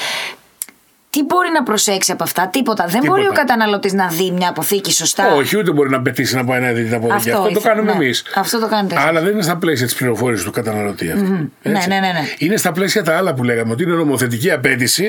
Τι 1.15 1.23
μπορεί 1.25 1.49
να 1.55 1.63
προσέξει 1.63 2.13
από 2.13 2.23
αυτά, 2.23 2.49
τίποτα. 2.53 2.85
Δεν 2.87 3.01
Τίποτα. 3.01 3.21
μπορεί 3.21 3.33
ο 3.33 3.33
καταναλωτής 3.35 3.93
να 3.93 4.07
δει 4.09 4.31
μια 4.31 4.49
αποθήκη 4.49 4.93
σωστά. 4.93 5.35
Όχι, 5.35 5.59
ούτε 5.59 5.73
μπορεί 5.73 5.91
να 5.91 6.03
πετήσει 6.03 6.35
να 6.35 6.45
πάει 6.45 6.61
να 6.61 6.73
δει 6.73 6.85
την 6.85 6.95
αποδοχή. 6.95 7.17
Αυτό 7.31 7.31
Αυτό, 7.31 7.43
το 7.43 7.49
ήθελα, 7.59 7.75
κάνουμε 7.75 7.93
ναι. 7.97 8.05
εμείς. 8.05 8.25
Αυτό 8.35 8.59
το 8.61 8.69
κάνετε 8.69 8.95
εσείς. 8.95 9.07
Αλλά 9.07 9.21
δεν 9.21 9.33
είναι 9.33 9.43
στα 9.43 9.57
πλαίσια 9.57 9.87
της 9.87 9.95
πληροφόρησης 9.95 10.45
του 10.45 10.51
καταναλωτή 10.51 11.11
αυτό. 11.11 11.25
Ναι, 11.25 11.47
Έτσι. 11.63 11.89
ναι, 11.89 11.95
ναι, 11.95 12.01
ναι. 12.01 12.25
Είναι 12.39 12.57
στα 12.57 12.73
πλαίσια 12.73 13.03
τα 13.03 13.17
άλλα 13.17 13.35
που 13.35 13.45
λέγαμε, 13.45 13.73
ότι 13.73 13.83
είναι 13.83 13.93
νομοθετική 13.95 14.51
απέτηση 14.51 15.05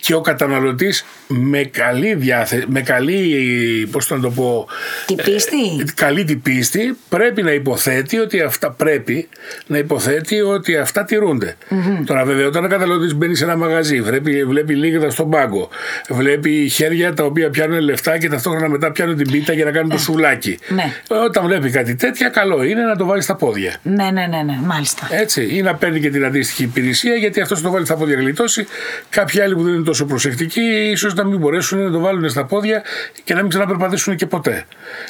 και 0.00 0.14
ο 0.14 0.20
καταναλωτής 0.20 1.04
με 1.26 1.62
καλή 1.62 2.14
διάθεση, 2.14 2.64
με 2.68 2.80
καλή, 2.80 3.88
πώς 3.92 4.06
το 4.06 4.14
να 4.14 4.20
το 4.20 4.30
πω, 4.30 4.66
Την 5.06 5.16
πίστη. 5.16 5.56
ε, 5.80 5.84
καλή 5.94 6.24
την 6.24 6.42
πίστη, 6.42 6.96
πρέπει 7.08 7.42
να 7.42 7.52
υποθέτει 7.52 8.18
ότι 8.18 8.40
αυτά 8.40 8.70
πρέπει 8.70 9.28
να 9.66 9.78
υποθέτει 9.78 10.40
ότι 10.40 10.76
αυτά 10.76 11.04
τηρούνται. 11.04 11.56
Τώρα, 12.04 12.24
βέβαια, 12.24 12.46
όταν 12.46 12.64
ο 12.64 12.68
καταναλωτής 12.68 13.14
μπαίνει 13.14 13.34
σε 13.34 13.44
ένα 13.44 13.56
μαγαζί, 13.56 14.00
βλέπει, 14.02 14.44
βλέπει 14.44 14.74
λίγα 14.74 14.98
στον 15.30 15.48
πάγκο, 15.48 15.68
βλέπει 16.08 16.68
χέρια 16.68 17.14
τα 17.14 17.24
οποία 17.24 17.50
πιάνουν 17.50 17.80
λεφτά 17.80 18.18
και 18.18 18.28
ταυτόχρονα 18.28 18.68
μετά 18.68 18.92
πιάνουν 18.92 19.16
την 19.16 19.30
πίτα 19.30 19.52
για 19.52 19.64
να 19.64 19.70
κάνουν 19.70 19.90
το 19.90 19.98
σουβλάκι. 19.98 20.58
Ναι. 20.68 20.92
Όταν 21.08 21.44
βλέπει 21.44 21.70
κάτι 21.70 21.94
τέτοια, 21.94 22.28
καλό 22.28 22.62
είναι 22.62 22.82
να 22.82 22.96
το 22.96 23.04
βάλεις 23.04 23.24
στα 23.24 23.34
πόδια. 23.34 23.76
Ναι, 23.82 24.10
ναι, 24.10 24.26
ναι, 24.26 24.42
ναι, 24.42 24.58
μάλιστα. 24.64 25.08
Έτσι, 25.10 25.48
ή 25.56 25.62
να 25.62 25.74
παίρνει 25.74 26.00
και 26.00 26.10
την 26.10 26.24
αντίστοιχη 26.24 26.62
υπηρεσία, 26.62 27.14
γιατί 27.14 27.40
αυτός 27.40 27.60
το 27.60 27.70
βάλει 27.70 27.84
στα 27.84 27.96
πόδια 27.96 28.16
γλιτώσει. 28.16 28.66
Κάποιοι 29.10 29.40
άλλοι 29.40 29.54
που 29.54 29.62
δεν 29.62 29.74
είναι 29.74 29.84
τόσο 29.84 30.04
προσεκτικοί, 30.04 30.90
ίσως 30.92 31.14
να 31.14 31.24
μην 31.24 31.38
μπορέσουν 31.38 31.78
να 31.78 31.90
το 31.90 32.00
βάλουν 32.00 32.30
στα 32.30 32.44
πόδια 32.44 32.82
και 33.24 33.34
να 33.34 33.40
μην 33.40 33.48
ξαναπερπατήσουν 33.48 34.16
και 34.16 34.26
ποτέ. 34.26 34.64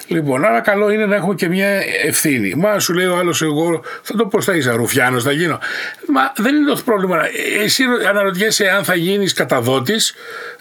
Λοιπόν, 0.06 0.44
άρα 0.44 0.60
καλό 0.60 0.90
είναι 0.90 1.06
να 1.06 1.14
έχουμε 1.14 1.34
και 1.34 1.48
μια 1.48 1.68
ευθύνη. 2.06 2.54
Μα 2.56 2.78
σου 2.78 2.92
λέει 2.92 3.06
ο 3.06 3.16
άλλος, 3.16 3.42
εγώ 3.42 3.82
θα 4.02 4.16
το 4.16 4.26
πω, 4.26 4.40
θα 4.40 4.54
είσαι 4.54 4.70
ρουφιάνος, 4.70 5.22
θα 5.22 5.32
γίνω. 5.32 5.58
Μα 6.08 6.32
δεν 6.36 6.54
είναι 6.54 6.70
το 6.70 6.80
πρόβλημα. 6.84 7.18
Εσύ 7.62 7.82
αναρωτιέσαι 8.08 8.68
αν 8.68 8.84
θα 8.84 8.94
γίνεις 8.94 9.32
καταδότης, 9.32 10.09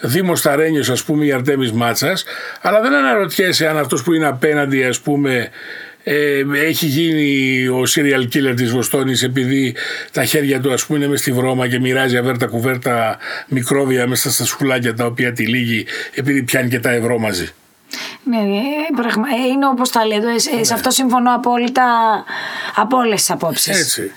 Δήμος 0.00 0.42
Ταρένιος, 0.42 0.90
ας 0.90 1.04
πούμε, 1.04 1.24
ή 1.24 1.32
Αρτέμις 1.32 1.72
Μάτσας, 1.72 2.24
αλλά 2.60 2.80
δεν 2.80 2.94
αναρωτιέσαι 2.94 3.68
αν 3.68 3.78
αυτός 3.78 4.02
που 4.02 4.12
είναι 4.12 4.26
απέναντι, 4.26 4.84
ας 4.84 5.00
πούμε, 5.00 5.50
ε, 6.04 6.42
έχει 6.64 6.86
γίνει 6.86 7.68
ο 7.68 7.82
serial 7.94 8.22
killer 8.34 8.54
της 8.56 8.70
Βοστόνης 8.70 9.22
επειδή 9.22 9.76
τα 10.12 10.24
χέρια 10.24 10.60
του 10.60 10.72
ας 10.72 10.86
πούμε 10.86 10.98
είναι 10.98 11.08
μες 11.08 11.20
στη 11.20 11.32
βρώμα 11.32 11.68
και 11.68 11.80
μοιράζει 11.80 12.16
αβέρτα 12.16 12.46
κουβέρτα 12.46 13.18
μικρόβια 13.46 14.06
μέσα 14.06 14.30
στα 14.30 14.44
σκουλάκια 14.44 14.94
τα 14.94 15.04
οποία 15.04 15.32
τη 15.32 15.46
λύγει 15.46 15.86
επειδή 16.14 16.42
πιάνει 16.42 16.68
και 16.68 16.80
τα 16.80 16.90
ευρώ 16.90 17.18
μαζί. 17.18 17.48
Ναι, 18.24 18.36
ε, 18.36 18.94
πραγμα... 18.96 19.26
ε, 19.44 19.48
είναι 19.48 19.66
όπως 19.66 19.90
τα 19.90 20.06
λέτε. 20.06 20.26
Ε, 20.60 20.64
Σε 20.64 20.74
αυτό 20.74 20.90
συμφωνώ 20.90 21.34
απόλυτα 21.34 21.84
από 22.76 22.96
όλες 22.96 23.20
τις 23.20 23.30
απόψεις. 23.30 23.78
Έτσι. 23.80 24.12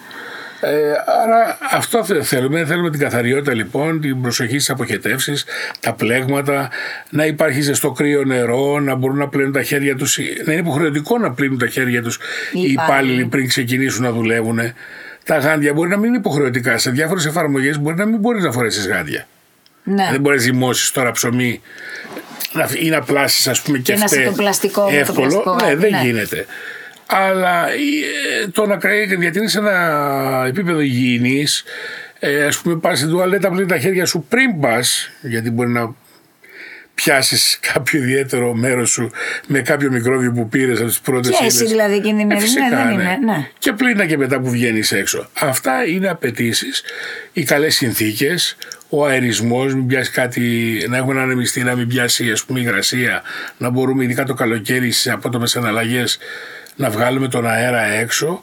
Ε, 0.65 0.91
άρα 1.23 1.57
αυτό 1.71 2.03
θε- 2.05 2.23
θέλουμε. 2.23 2.65
Θέλουμε 2.65 2.89
την 2.89 2.99
καθαριότητα 2.99 3.53
λοιπόν, 3.53 4.01
την 4.01 4.21
προσοχή 4.21 4.51
στις 4.51 4.69
αποχετεύσεις, 4.69 5.45
τα 5.79 5.93
πλέγματα, 5.93 6.69
να 7.09 7.25
υπάρχει 7.25 7.61
ζεστό 7.61 7.91
κρύο 7.91 8.23
νερό, 8.23 8.79
να 8.79 8.95
μπορούν 8.95 9.17
να 9.17 9.27
πλένουν 9.27 9.51
τα 9.51 9.63
χέρια 9.63 9.95
τους, 9.95 10.17
να 10.45 10.51
είναι 10.53 10.61
υποχρεωτικό 10.61 11.17
να 11.17 11.31
πλύνουν 11.31 11.57
τα 11.57 11.67
χέρια 11.67 12.01
τους 12.01 12.15
Οι 12.15 12.19
οι 12.59 12.61
υπάλληλοι. 12.71 12.71
υπάλληλοι 12.73 13.25
πριν 13.25 13.47
ξεκινήσουν 13.47 14.03
να 14.03 14.11
δουλεύουν. 14.11 14.59
Τα 15.25 15.37
γάντια 15.37 15.73
μπορεί 15.73 15.89
να 15.89 15.97
μην 15.97 16.07
είναι 16.07 16.17
υποχρεωτικά. 16.17 16.77
Σε 16.77 16.89
διάφορες 16.91 17.25
εφαρμογές 17.25 17.79
μπορεί 17.79 17.95
να 17.95 18.05
μην 18.05 18.19
μπορείς 18.19 18.43
να 18.43 18.51
φορέσεις 18.51 18.87
γάντια. 18.87 19.27
Ναι. 19.83 20.07
Δεν 20.11 20.19
μπορείς 20.21 20.45
να 20.45 20.51
ζυμώσεις 20.51 20.91
τώρα 20.91 21.11
ψωμί 21.11 21.61
να- 22.53 22.69
ή 22.79 22.89
να 22.89 23.01
πλάσεις, 23.01 23.47
ας 23.47 23.61
πούμε, 23.61 23.77
και, 23.77 23.93
Και 23.93 23.99
να 23.99 24.07
σε 24.07 24.15
φταί 24.15 24.25
το 24.25 24.31
πλαστικό 24.31 24.81
με 24.83 24.91
το 24.91 24.95
εύκολο. 24.97 25.27
πλαστικό 25.27 25.55
ναι, 25.55 25.63
γάντι, 25.63 25.75
δεν 25.81 25.91
ναι. 25.91 26.01
γίνεται. 26.03 26.45
Αλλά 27.15 27.69
ε, 27.69 28.47
το 28.47 28.65
να 28.65 28.77
διατηρήσει 29.17 29.57
ένα 29.57 30.45
επίπεδο 30.47 30.79
υγιεινής, 30.79 31.63
ε, 32.19 32.45
ας 32.45 32.57
πούμε, 32.57 32.75
πας 32.75 32.97
στην 32.97 33.09
τουαλέτα 33.09 33.49
πλύνει 33.49 33.67
τα 33.67 33.77
χέρια 33.77 34.05
σου 34.05 34.25
πριν 34.29 34.59
πας, 34.59 35.11
γιατί 35.21 35.51
μπορεί 35.51 35.69
να 35.69 35.95
πιάσεις 36.95 37.57
κάποιο 37.73 38.01
ιδιαίτερο 38.01 38.53
μέρος 38.53 38.89
σου 38.89 39.11
με 39.47 39.61
κάποιο 39.61 39.91
μικρόβιο 39.91 40.31
που 40.31 40.49
πήρες 40.49 40.77
από 40.77 40.87
τις 40.87 40.99
πρώτες 40.99 41.37
Και 41.37 41.45
εσύ 41.45 41.65
δηλαδή 41.65 42.01
κινδυνεύει. 42.01 42.41
Ε, 42.41 42.45
φυσικά, 42.45 42.69
ναι, 42.69 42.75
δεν 42.75 42.85
ναι. 42.85 42.93
είναι. 42.93 43.19
Ναι. 43.25 43.47
Και 43.59 43.71
πλήνα 43.71 44.05
και 44.05 44.17
μετά 44.17 44.39
που 44.39 44.49
βγαίνεις 44.49 44.91
έξω. 44.91 45.29
Αυτά 45.39 45.85
είναι 45.85 46.09
απαιτήσεις, 46.09 46.83
οι 47.33 47.43
καλές 47.43 47.75
συνθήκες, 47.75 48.57
ο 48.89 49.05
αερισμός, 49.05 49.75
μην 49.75 49.87
πιάσεις 49.87 50.13
κάτι, 50.13 50.41
να 50.89 50.97
έχουμε 50.97 51.13
ένα 51.13 51.21
ανεμιστή, 51.21 51.63
να 51.63 51.75
μην 51.75 51.87
πιάσει 51.87 52.31
ας 52.31 52.43
πούμε, 52.43 52.59
υγρασία, 52.59 53.21
να 53.57 53.69
μπορούμε 53.69 54.03
ειδικά 54.03 54.23
το 54.23 54.33
καλοκαίρι 54.33 54.91
στις 54.91 55.11
απότομες 55.11 55.55
αναλλαγέ 55.55 56.03
να 56.75 56.89
βγάλουμε 56.89 57.27
τον 57.27 57.47
αέρα 57.47 57.81
έξω. 57.81 58.41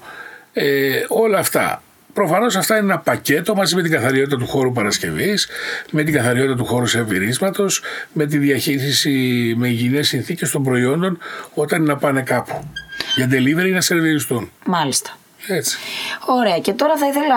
Ε, 0.53 1.05
όλα 1.09 1.39
αυτά. 1.39 1.83
Προφανώς 2.13 2.57
αυτά 2.57 2.77
είναι 2.77 2.85
ένα 2.93 2.99
πακέτο 2.99 3.55
μαζί 3.55 3.75
με 3.75 3.83
την 3.83 3.91
καθαριότητα 3.91 4.37
του 4.37 4.47
χώρου 4.47 4.73
Παρασκευής, 4.73 5.49
με 5.91 6.03
την 6.03 6.15
καθαριότητα 6.15 6.57
του 6.57 6.65
χώρου 6.65 6.87
σερβιρίσματο, 6.87 7.67
με 8.13 8.27
τη 8.27 8.39
διαχείριση 8.39 9.55
με 9.57 9.69
υγιεινές 9.69 10.09
συνθήκες 10.09 10.51
των 10.51 10.63
προϊόντων 10.63 11.19
όταν 11.55 11.83
είναι 11.83 11.93
να 11.93 11.99
πάνε 11.99 12.23
κάπου. 12.23 12.65
Για 13.17 13.29
delivery 13.31 13.67
ή 13.67 13.71
να 13.71 13.81
σερβιριστούν. 13.81 14.51
Μάλιστα. 14.65 15.17
Έτσι. 15.47 15.79
Ωραία. 16.27 16.59
Και 16.59 16.73
τώρα 16.73 16.97
θα 16.97 17.07
ήθελα 17.07 17.37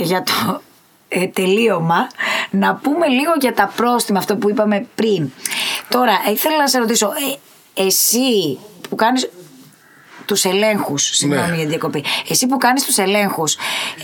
ε, 0.00 0.04
για 0.04 0.22
το 0.22 0.62
ε, 1.08 1.26
τελείωμα 1.26 2.06
να 2.50 2.74
πούμε 2.74 3.06
λίγο 3.06 3.32
για 3.40 3.54
τα 3.54 3.72
πρόστιμα, 3.76 4.18
αυτό 4.18 4.36
που 4.36 4.50
είπαμε 4.50 4.86
πριν. 4.94 5.30
Τώρα, 5.88 6.12
ε, 6.28 6.30
ήθελα 6.30 6.56
να 6.56 6.66
σε 6.66 6.78
ρωτήσω, 6.78 7.06
ε, 7.06 7.82
εσύ 7.82 8.58
που 8.88 8.94
κάνεις 8.94 9.30
τους 10.24 10.44
ελέγχους, 10.44 11.02
συγγνώμη 11.02 11.42
Ναι. 11.46 11.52
για 11.52 11.60
την 11.60 11.68
διακοπή, 11.68 12.04
εσύ 12.28 12.46
που 12.46 12.56
κάνεις 12.56 12.84
τους 12.84 12.98
ελέγχους, 12.98 13.54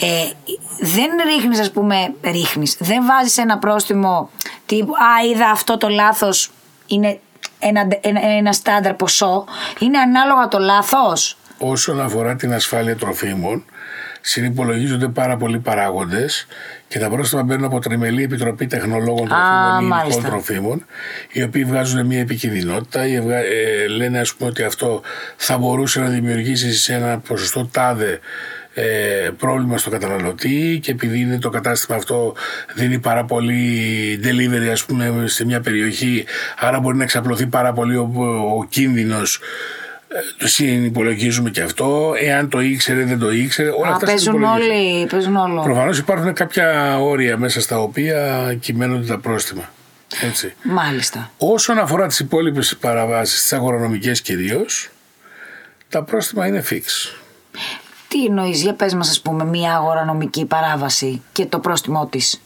ε, 0.01 0.31
δεν 0.81 1.09
ρίχνεις 1.35 1.61
ας 1.61 1.71
πούμε, 1.71 2.15
ρίχνεις, 2.23 2.77
δεν 2.79 3.07
βάζεις 3.07 3.39
ένα 3.39 3.59
πρόστιμο 3.59 4.31
τύπου, 4.67 4.93
α 4.93 5.27
είδα 5.33 5.51
αυτό 5.51 5.77
το 5.77 5.89
λάθος, 5.89 6.51
είναι 6.87 7.21
ένα, 7.59 7.87
ένα, 8.01 8.21
ένα 8.27 8.53
στάνταρ 8.53 8.95
ποσό, 8.95 9.45
είναι 9.79 9.99
ανάλογα 9.99 10.49
το 10.49 10.59
λάθος. 10.59 11.37
Όσον 11.59 12.01
αφορά 12.01 12.37
την 12.37 12.53
ασφάλεια 12.53 12.97
τροφίμων, 12.97 13.65
συνυπολογίζονται 14.21 15.09
πάρα 15.09 15.37
πολλοί 15.37 15.59
παράγοντες 15.59 16.47
και 16.91 16.99
τα 16.99 17.09
πρόστιμα 17.09 17.43
μπαίνουν 17.43 17.65
από 17.65 17.79
τριμελή 17.79 18.23
επιτροπή 18.23 18.67
τεχνολόγων 18.67 19.29
τροφίμων 19.29 19.81
ή 19.81 19.85
ειδικών 19.85 19.87
μάλιστα. 19.87 20.23
τροφίμων, 20.29 20.85
οι 21.33 21.43
οποίοι 21.43 21.65
βγάζουν 21.65 22.07
μια 22.07 22.21
επικινδυνότητα 22.21 23.07
ή 23.07 23.15
ευγα- 23.15 23.39
ε, 23.45 23.87
λένε 23.89 24.19
ας 24.19 24.35
πούμε 24.35 24.51
ότι 24.51 24.63
αυτό 24.63 25.03
θα 25.37 25.59
μπορούσε 25.59 26.01
να 26.01 26.09
δημιουργήσει 26.09 26.73
σε 26.75 26.95
ένα 26.95 27.19
ποσοστό 27.19 27.67
τάδε 27.73 28.19
ε, 28.75 28.83
πρόβλημα 29.39 29.79
στο 29.79 29.91
καταναλωτή 29.91 30.79
και 30.83 30.91
επειδή 30.91 31.21
είναι 31.21 31.39
το 31.39 31.49
κατάστημα 31.51 31.97
αυτό 31.97 32.35
δίνει 32.75 32.99
πάρα 32.99 33.25
πολύ 33.25 34.21
delivery 34.25 34.69
ας 34.73 34.85
πούμε 34.85 35.25
σε 35.27 35.45
μια 35.45 35.61
περιοχή 35.61 36.25
άρα 36.59 36.81
μπορεί 36.81 36.97
να 36.97 37.03
εξαπλωθεί 37.03 37.47
πάρα 37.47 37.73
πολύ 37.73 37.97
ο, 37.97 38.11
ο 38.59 38.65
κίνδυνος 38.69 39.41
το 40.39 40.49
συνυπολογίζουμε 40.49 41.51
και 41.51 41.63
αυτό. 41.63 42.13
Εάν 42.21 42.49
το 42.49 42.61
ήξερε, 42.61 43.05
δεν 43.05 43.19
το 43.19 43.31
ήξερε. 43.31 43.69
Όλα 43.71 43.89
Α, 43.89 43.93
αυτά 43.93 44.07
παίζουν 44.07 44.33
συνυπολογίζουν. 44.35 44.75
όλοι, 44.77 45.07
παίζουν 45.07 45.37
όλο. 45.37 45.63
Προφανώς 45.63 45.99
υπάρχουν 45.99 46.33
κάποια 46.33 46.99
όρια 47.01 47.37
μέσα 47.37 47.61
στα 47.61 47.79
οποία 47.79 48.55
κυμαίνονται 48.61 49.07
τα 49.07 49.19
πρόστιμα. 49.19 49.71
Έτσι. 50.23 50.55
Μάλιστα. 50.63 51.31
Όσον 51.39 51.79
αφορά 51.79 52.07
τις 52.07 52.19
υπόλοιπες 52.21 52.77
παραβάσεις, 52.77 53.41
τις 53.43 53.53
αγορονομικέ 53.53 54.11
κυρίως, 54.13 54.89
τα 55.89 56.03
πρόστιμα 56.03 56.47
είναι 56.47 56.65
fix. 56.71 56.83
Τι 58.09 58.25
εννοείς, 58.25 58.63
για 58.63 58.75
πες 58.75 58.95
μας, 58.95 59.09
ας 59.09 59.21
πούμε, 59.21 59.45
μία 59.45 59.75
αγορανομική 59.75 60.45
παράβαση 60.45 61.23
και 61.33 61.47
το 61.47 61.59
πρόστιμό 61.59 62.07
της. 62.07 62.41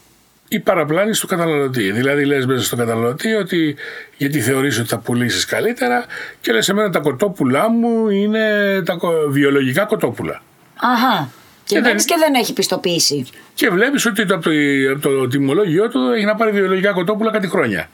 Η 0.55 0.59
παραπλάνηση 0.59 1.21
του 1.21 1.27
καταναλωτή. 1.27 1.91
Δηλαδή, 1.91 2.25
λες 2.25 2.45
μέσα 2.45 2.63
στον 2.63 2.77
καταναλωτή 2.79 3.33
ότι 3.33 3.75
γιατί 4.17 4.39
θεωρείς 4.41 4.79
ότι 4.79 4.87
θα 4.87 4.97
πουλήσεις 4.97 5.45
καλύτερα 5.45 6.05
και 6.41 6.51
λες: 6.51 6.69
Εμένα 6.69 6.89
τα 6.89 6.99
κοτόπουλά 6.99 7.69
μου 7.69 8.09
είναι 8.09 8.41
τα 8.85 8.93
κο- 8.95 9.27
βιολογικά 9.29 9.85
κοτόπουλα. 9.85 10.41
Αχά. 10.75 11.29
Και, 11.63 11.75
Και 11.75 11.81
δεν... 11.81 11.95
δεν- 11.97 12.05
και 12.05 12.15
δεν 12.19 12.33
έχει 12.33 12.53
πιστοποίηση. 12.53 13.25
Και 13.53 13.69
βλέπεις 13.69 14.05
ότι 14.05 14.21
από 14.21 14.39
το, 14.41 14.49
από 14.95 14.99
το 15.01 15.27
τιμολόγιο 15.27 15.89
του 15.89 15.99
έχει 16.15 16.25
να 16.25 16.35
πάρει 16.35 16.51
βιολογικά 16.51 16.91
κοτόπουλα 16.91 17.31
κάτι 17.31 17.47
χρόνια. 17.47 17.89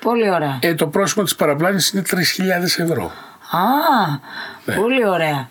Πολύ 0.00 0.30
ωραία. 0.30 0.58
Ε, 0.62 0.74
το 0.74 0.86
πρόσημο 0.86 1.24
της 1.24 1.34
παραπλάνηση 1.34 1.96
είναι 1.96 2.04
3.000 2.10 2.82
ευρώ. 2.84 3.12
Α, 3.56 4.74
πολύ 4.76 5.08
ωραία. 5.08 5.48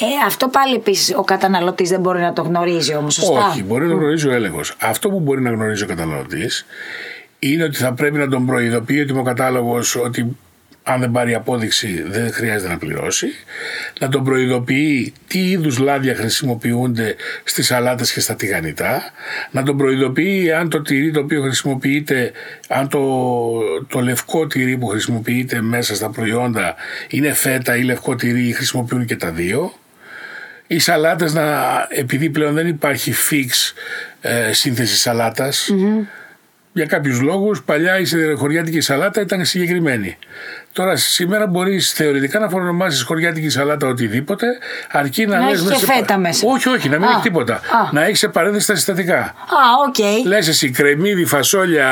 Ε, 0.00 0.26
αυτό 0.26 0.48
πάλι 0.48 0.74
επίσης 0.74 1.14
ο 1.16 1.24
καταναλωτής 1.24 1.88
δεν 1.88 2.00
μπορεί 2.00 2.20
να 2.20 2.32
το 2.32 2.42
γνωρίζει 2.42 2.94
όμως, 2.94 3.14
σωστά; 3.14 3.48
Όχι, 3.48 3.62
μπορεί 3.62 3.86
να 3.86 3.94
γνωρίζει 3.94 4.28
ο 4.28 4.32
έλεγχος. 4.32 4.76
Αυτό 4.80 5.08
που 5.08 5.20
μπορεί 5.20 5.42
να 5.42 5.50
γνωρίζει 5.50 5.84
ο 5.84 5.86
καταναλωτής 5.86 6.66
είναι 7.38 7.64
ότι 7.64 7.76
θα 7.76 7.92
πρέπει 7.92 8.18
να 8.18 8.28
τον 8.28 8.46
προειδοποιεί 8.46 8.98
ότι 9.02 9.10
είμαι 9.10 9.20
ο 9.20 9.24
κατάλογο 9.24 9.80
ότι 10.04 10.36
αν 10.86 11.00
δεν 11.00 11.10
πάρει 11.10 11.34
απόδειξη 11.34 12.04
δεν 12.06 12.32
χρειάζεται 12.32 12.70
να 12.70 12.78
πληρώσει. 12.78 13.26
Να 14.00 14.08
τον 14.08 14.24
προειδοποιεί 14.24 15.12
τι 15.26 15.50
είδους 15.50 15.78
λάδια 15.78 16.14
χρησιμοποιούνται 16.14 17.14
στις 17.44 17.66
σαλάτες 17.66 18.12
και 18.12 18.20
στα 18.20 18.34
τηγανιτά. 18.34 19.02
Να 19.50 19.62
τον 19.62 19.76
προειδοποιεί 19.76 20.52
αν 20.52 20.68
το 20.70 20.82
τυρί 20.82 21.10
το 21.10 21.20
οποίο 21.20 21.42
χρησιμοποιείται, 21.42 22.32
αν 22.68 22.88
το, 22.88 23.00
το 23.88 24.00
λευκό 24.00 24.46
τυρί 24.46 24.76
που 24.76 24.86
χρησιμοποιείται 24.86 25.60
μέσα 25.60 25.94
στα 25.94 26.10
προϊόντα 26.10 26.74
είναι 27.08 27.32
φέτα 27.32 27.76
ή 27.76 27.82
λευκό 27.82 28.14
τυρί 28.14 28.48
ή 28.48 28.52
χρησιμοποιούν 28.52 29.04
και 29.04 29.16
τα 29.16 29.30
δύο 29.30 29.72
οι 30.66 30.78
σαλάτες 30.78 31.34
να, 31.34 31.46
επειδή 31.90 32.30
πλέον 32.30 32.54
δεν 32.54 32.66
υπάρχει 32.66 33.14
fix 33.30 33.72
ε, 34.20 34.52
σύνθεση 34.52 34.96
σαλάτας, 34.96 35.70
για 36.72 36.86
κάποιους 36.86 37.20
λόγους 37.20 37.62
παλιά 37.62 37.98
η 37.98 38.06
χωριάτικη 38.36 38.80
σαλάτα 38.80 39.20
ήταν 39.20 39.44
συγκεκριμένη. 39.44 40.16
Τώρα 40.74 40.96
σήμερα 40.96 41.46
μπορείς 41.46 41.92
θεωρητικά 41.92 42.38
να 42.38 42.48
φορονομάσεις 42.48 43.02
χωριάτικη 43.02 43.48
σαλάτα 43.48 43.86
οτιδήποτε 43.86 44.46
αρκεί 44.90 45.26
να, 45.26 45.38
Να 45.38 45.44
λες 45.44 45.48
έχεις 45.52 45.62
μέσα 45.62 45.74
και 45.74 45.80
σε 45.80 45.86
πα- 45.86 45.94
φέτα 45.94 46.18
μέσα. 46.18 46.46
Όχι, 46.48 46.68
όχι, 46.68 46.88
να 46.88 46.98
μην 46.98 47.08
Α, 47.08 47.10
έχει 47.10 47.20
τίποτα. 47.20 47.54
α. 47.54 47.60
Να 47.92 48.04
έχεις 48.04 48.18
σε 48.18 48.28
παρένθεση 48.28 48.66
τα 48.66 48.74
συστατικά. 48.74 49.18
Α, 49.18 49.32
οκ. 49.88 50.26
Λες 50.26 50.48
εσύ 50.48 50.70
κρεμμύδι, 50.70 51.24
φασόλια, 51.24 51.88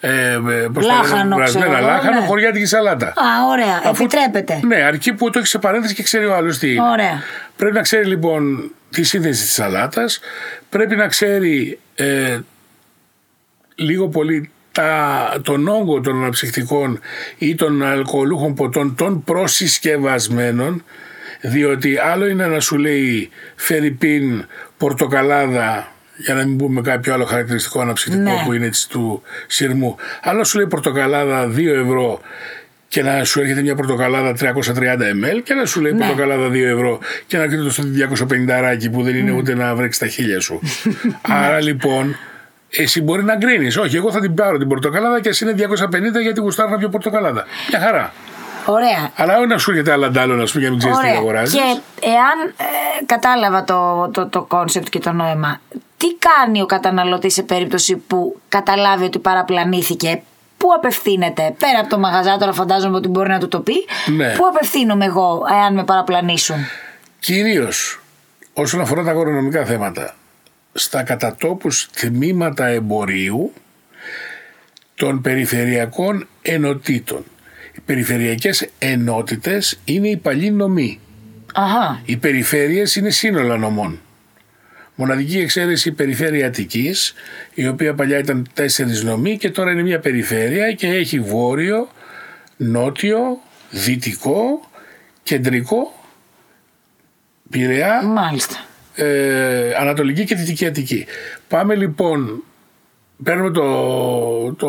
ε, 0.00 0.10
ε, 0.32 0.36
πώς 0.72 0.86
τα 0.86 0.92
λένε, 0.92 1.02
Λάχανο, 1.08 1.36
βρασμένα 1.36 1.66
ξέρω 1.66 1.78
εγώ, 1.78 1.86
λάχανο, 1.86 2.20
ναι. 2.20 2.26
χωριάτικη 2.26 2.64
σαλάτα. 2.66 3.06
Α, 3.06 3.12
ωραία. 3.50 3.80
Αφού- 3.84 4.00
Επιτρέπεται. 4.00 4.60
Ναι, 4.66 4.76
αρκεί 4.82 5.12
που 5.12 5.30
το 5.30 5.38
έχεις 5.38 5.50
σε 5.50 5.58
παρένθεση 5.58 5.94
και 5.94 6.02
ξέρει 6.02 6.24
ο 6.26 6.34
άλλος 6.34 6.58
τι 6.58 6.72
είναι. 6.74 6.88
Ωραία. 6.90 7.22
Πρέπει 7.56 7.74
να 7.74 7.80
ξέρει 7.82 8.04
λοιπόν 8.06 8.70
τη 8.90 9.02
σύνθεση 9.02 9.42
της 9.42 9.52
σαλάτας, 9.52 10.20
πρέπει 10.68 10.96
να 10.96 11.06
ξέρει 11.06 11.78
ε, 11.94 12.38
λίγο 13.74 14.08
πολύ 14.08 14.50
τα, 14.76 15.40
τον 15.42 15.68
όγκο 15.68 16.00
των 16.00 16.16
αναψυκτικών 16.16 17.00
ή 17.38 17.54
των 17.54 17.82
αλκοολούχων 17.82 18.54
ποτών 18.54 18.94
των 18.94 19.24
προσυσκευασμένων 19.24 20.84
διότι 21.40 21.96
άλλο 21.98 22.26
είναι 22.26 22.46
να 22.46 22.60
σου 22.60 22.76
λέει 22.78 23.30
φερρυπίν, 23.56 24.44
πορτοκαλάδα 24.78 25.92
για 26.16 26.34
να 26.34 26.44
μην 26.46 26.56
πούμε 26.56 26.80
κάποιο 26.80 27.12
άλλο 27.14 27.24
χαρακτηριστικό 27.24 27.80
αναψυκτικό 27.80 28.22
Ναι. 28.22 28.42
που 28.44 28.52
είναι 28.52 28.68
της 28.68 28.86
του 28.86 29.22
σειρμού. 29.46 29.96
Άλλο 30.22 30.44
σου 30.44 30.56
λέει 30.58 30.66
πορτοκαλάδα 30.66 31.46
2 31.56 31.66
ευρώ 31.66 32.20
και 32.88 33.02
να 33.02 33.24
σου 33.24 33.40
έρχεται 33.40 33.60
μια 33.62 33.74
πορτοκαλάδα 33.74 34.34
330 34.40 34.54
ml 34.54 35.40
και 35.44 35.54
να 35.54 35.64
σου 35.66 35.80
λέει 35.80 35.92
Ναι. 35.92 35.98
πορτοκαλάδα 35.98 36.48
2 36.48 36.54
ευρώ 36.54 36.98
και 37.26 37.36
να 37.36 37.46
κρίνει 37.46 37.70
στο 37.70 37.82
250 37.82 38.60
ράκι 38.60 38.90
που 38.90 39.02
δεν 39.02 39.16
είναι 39.16 39.30
ούτε 39.32 39.54
να 39.54 39.74
βρέξει 39.74 39.98
τα 39.98 40.06
χίλια 40.06 40.40
σου. 40.40 40.60
Άρα 41.44 41.60
λοιπόν 41.60 42.16
εσύ 42.70 43.02
μπορεί 43.02 43.24
να 43.24 43.36
γκρίνεις. 43.36 43.76
Όχι, 43.76 43.96
εγώ 43.96 44.12
θα 44.12 44.20
την 44.20 44.34
πάρω 44.34 44.58
την 44.58 44.68
πορτοκαλάδα 44.68 45.20
και 45.20 45.28
εσύ 45.28 45.44
είναι 45.44 45.54
250 46.18 46.22
γιατί 46.22 46.40
γουστάρω 46.40 46.68
να 46.70 46.78
πιω 46.78 46.88
πορτοκαλάδα. 46.88 47.44
Μια 47.70 47.80
χαρά. 47.80 48.12
Ωραία. 48.66 49.10
Αλλά 49.16 49.36
όχι 49.38 49.46
να 49.46 49.58
σου 49.58 49.70
έρχεται 49.70 49.92
άλλα 49.92 50.06
αντάλλων, 50.06 50.40
ας 50.40 50.52
πούμε, 50.52 50.64
για 50.64 50.70
να 50.70 50.76
μην 50.76 50.78
ξέρεις 50.78 50.98
τι 50.98 51.06
Ωραία. 51.06 51.18
αγοράζεις. 51.20 51.54
Και 51.54 51.80
εάν 52.06 52.54
ε, 52.56 53.04
κατάλαβα 53.06 53.64
το, 53.64 54.08
το, 54.12 54.26
το 54.26 54.46
concept 54.50 54.88
και 54.90 54.98
το 54.98 55.12
νόημα, 55.12 55.60
τι 55.96 56.06
κάνει 56.18 56.62
ο 56.62 56.66
καταναλωτής 56.66 57.34
σε 57.34 57.42
περίπτωση 57.42 57.96
που 57.96 58.40
καταλάβει 58.48 59.04
ότι 59.04 59.18
παραπλανήθηκε, 59.18 60.22
πού 60.56 60.68
απευθύνεται, 60.76 61.54
πέρα 61.58 61.78
από 61.80 61.88
το 61.88 61.98
μαγαζά, 61.98 62.36
τώρα 62.36 62.52
φαντάζομαι 62.52 62.96
ότι 62.96 63.08
μπορεί 63.08 63.28
να 63.28 63.38
του 63.38 63.48
το 63.48 63.60
πει, 63.60 63.74
Ναι. 64.06 64.34
πού 64.36 64.46
απευθύνομαι 64.46 65.04
εγώ 65.04 65.46
εάν 65.60 65.74
με 65.74 65.84
παραπλανήσουν; 65.84 66.56
Κυρίως 67.18 68.00
όσον 68.52 68.80
αφορά 68.80 69.02
τα 69.02 69.10
αγρονομικά 69.10 69.64
θέματα, 69.64 70.14
στα 70.76 71.02
κατατόπους 71.02 71.88
τμήματα 72.00 72.66
εμπορίου 72.66 73.52
των 74.94 75.20
περιφερειακών 75.20 76.26
ενωτήτων. 76.42 77.24
Οι 77.72 77.80
περιφερειακές 77.86 78.68
ενότητες 78.78 79.78
είναι 79.84 80.08
οι 80.08 80.16
παλιοί 80.16 80.50
νομοί. 80.54 81.00
Αχα. 81.54 82.00
Οι 82.04 82.16
περιφέρειες 82.16 82.96
είναι 82.96 83.10
σύνολα 83.10 83.56
νομών. 83.56 84.00
Μοναδική 84.94 85.38
εξαίρεση 85.38 85.88
η 85.88 85.92
περιφέρεια 85.92 86.46
Αττικής, 86.46 87.14
η 87.54 87.68
οποία 87.68 87.94
παλιά 87.94 88.18
ήταν 88.18 88.48
τέσσερις 88.54 89.02
νομοί 89.02 89.36
και 89.38 89.50
τώρα 89.50 89.70
είναι 89.70 89.82
μια 89.82 90.00
περιφέρεια 90.00 90.72
και 90.72 90.86
έχει 90.86 91.20
βόρειο, 91.20 91.88
νότιο, 92.56 93.40
δυτικό, 93.70 94.70
κεντρικό, 95.22 95.94
Πειραιά, 97.50 98.02
Μάλιστα. 98.02 98.56
Ε, 98.96 99.74
Ανατολική 99.74 100.24
και 100.24 100.34
Δυτική 100.34 100.66
Αττική. 100.66 101.06
Πάμε 101.48 101.74
λοιπόν, 101.74 102.42
παίρνουμε 103.22 103.50
το, 103.50 104.52
το, 104.52 104.68